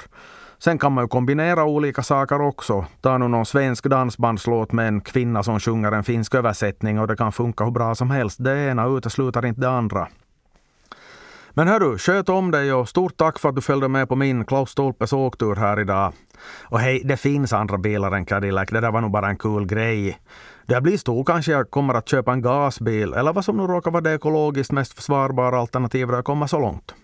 Sen 0.58 0.78
kan 0.78 0.92
man 0.92 1.04
ju 1.04 1.08
kombinera 1.08 1.64
olika 1.64 2.02
saker 2.02 2.40
också. 2.40 2.86
Ta 3.00 3.18
nu 3.18 3.28
någon 3.28 3.46
svensk 3.46 3.84
dansbandslåt 3.84 4.72
med 4.72 4.88
en 4.88 5.00
kvinna 5.00 5.42
som 5.42 5.60
sjunger 5.60 5.92
en 5.92 6.04
finsk 6.04 6.34
översättning 6.34 7.00
och 7.00 7.06
det 7.06 7.16
kan 7.16 7.32
funka 7.32 7.64
hur 7.64 7.70
bra 7.70 7.94
som 7.94 8.10
helst. 8.10 8.44
Det 8.44 8.70
ena 8.70 8.86
utesluter 8.86 9.46
inte 9.46 9.60
det 9.60 9.70
andra. 9.70 10.08
Men 11.50 11.68
hörru, 11.68 11.98
sköt 11.98 12.28
om 12.28 12.50
dig 12.50 12.72
och 12.72 12.88
stort 12.88 13.16
tack 13.16 13.38
för 13.38 13.48
att 13.48 13.54
du 13.54 13.62
följde 13.62 13.88
med 13.88 14.08
på 14.08 14.16
min 14.16 14.44
Klaus 14.44 14.70
Stolpes 14.70 15.12
åktur 15.12 15.56
här 15.56 15.80
idag. 15.80 16.12
Och 16.62 16.80
hej, 16.80 17.02
det 17.04 17.16
finns 17.16 17.52
andra 17.52 17.78
bilar 17.78 18.12
än 18.12 18.26
Cadillac. 18.26 18.68
Det 18.70 18.80
där 18.80 18.90
var 18.90 19.00
nog 19.00 19.10
bara 19.10 19.28
en 19.28 19.38
kul 19.38 19.66
grej. 19.66 20.18
Det 20.66 20.80
blir 20.80 20.98
stor 20.98 21.24
kanske 21.24 21.52
jag 21.52 21.70
kommer 21.70 21.94
att 21.94 22.08
köpa 22.08 22.32
en 22.32 22.42
gasbil 22.42 23.12
eller 23.12 23.32
vad 23.32 23.44
som 23.44 23.56
nu 23.56 23.62
råkar 23.62 23.90
vara 23.90 24.00
det 24.00 24.14
ekologiskt 24.14 24.72
mest 24.72 24.92
försvarbara 24.92 25.60
alternativet 25.60 26.16
att 26.16 26.24
komma 26.24 26.48
så 26.48 26.58
långt. 26.58 26.94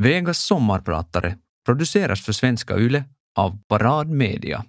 Vegas 0.00 0.38
sommarpratare 0.38 1.38
produceras 1.66 2.20
för 2.20 2.32
Svenska 2.32 2.76
Yle 2.76 3.04
av 3.36 3.58
Parad 3.68 4.08
Media. 4.08 4.64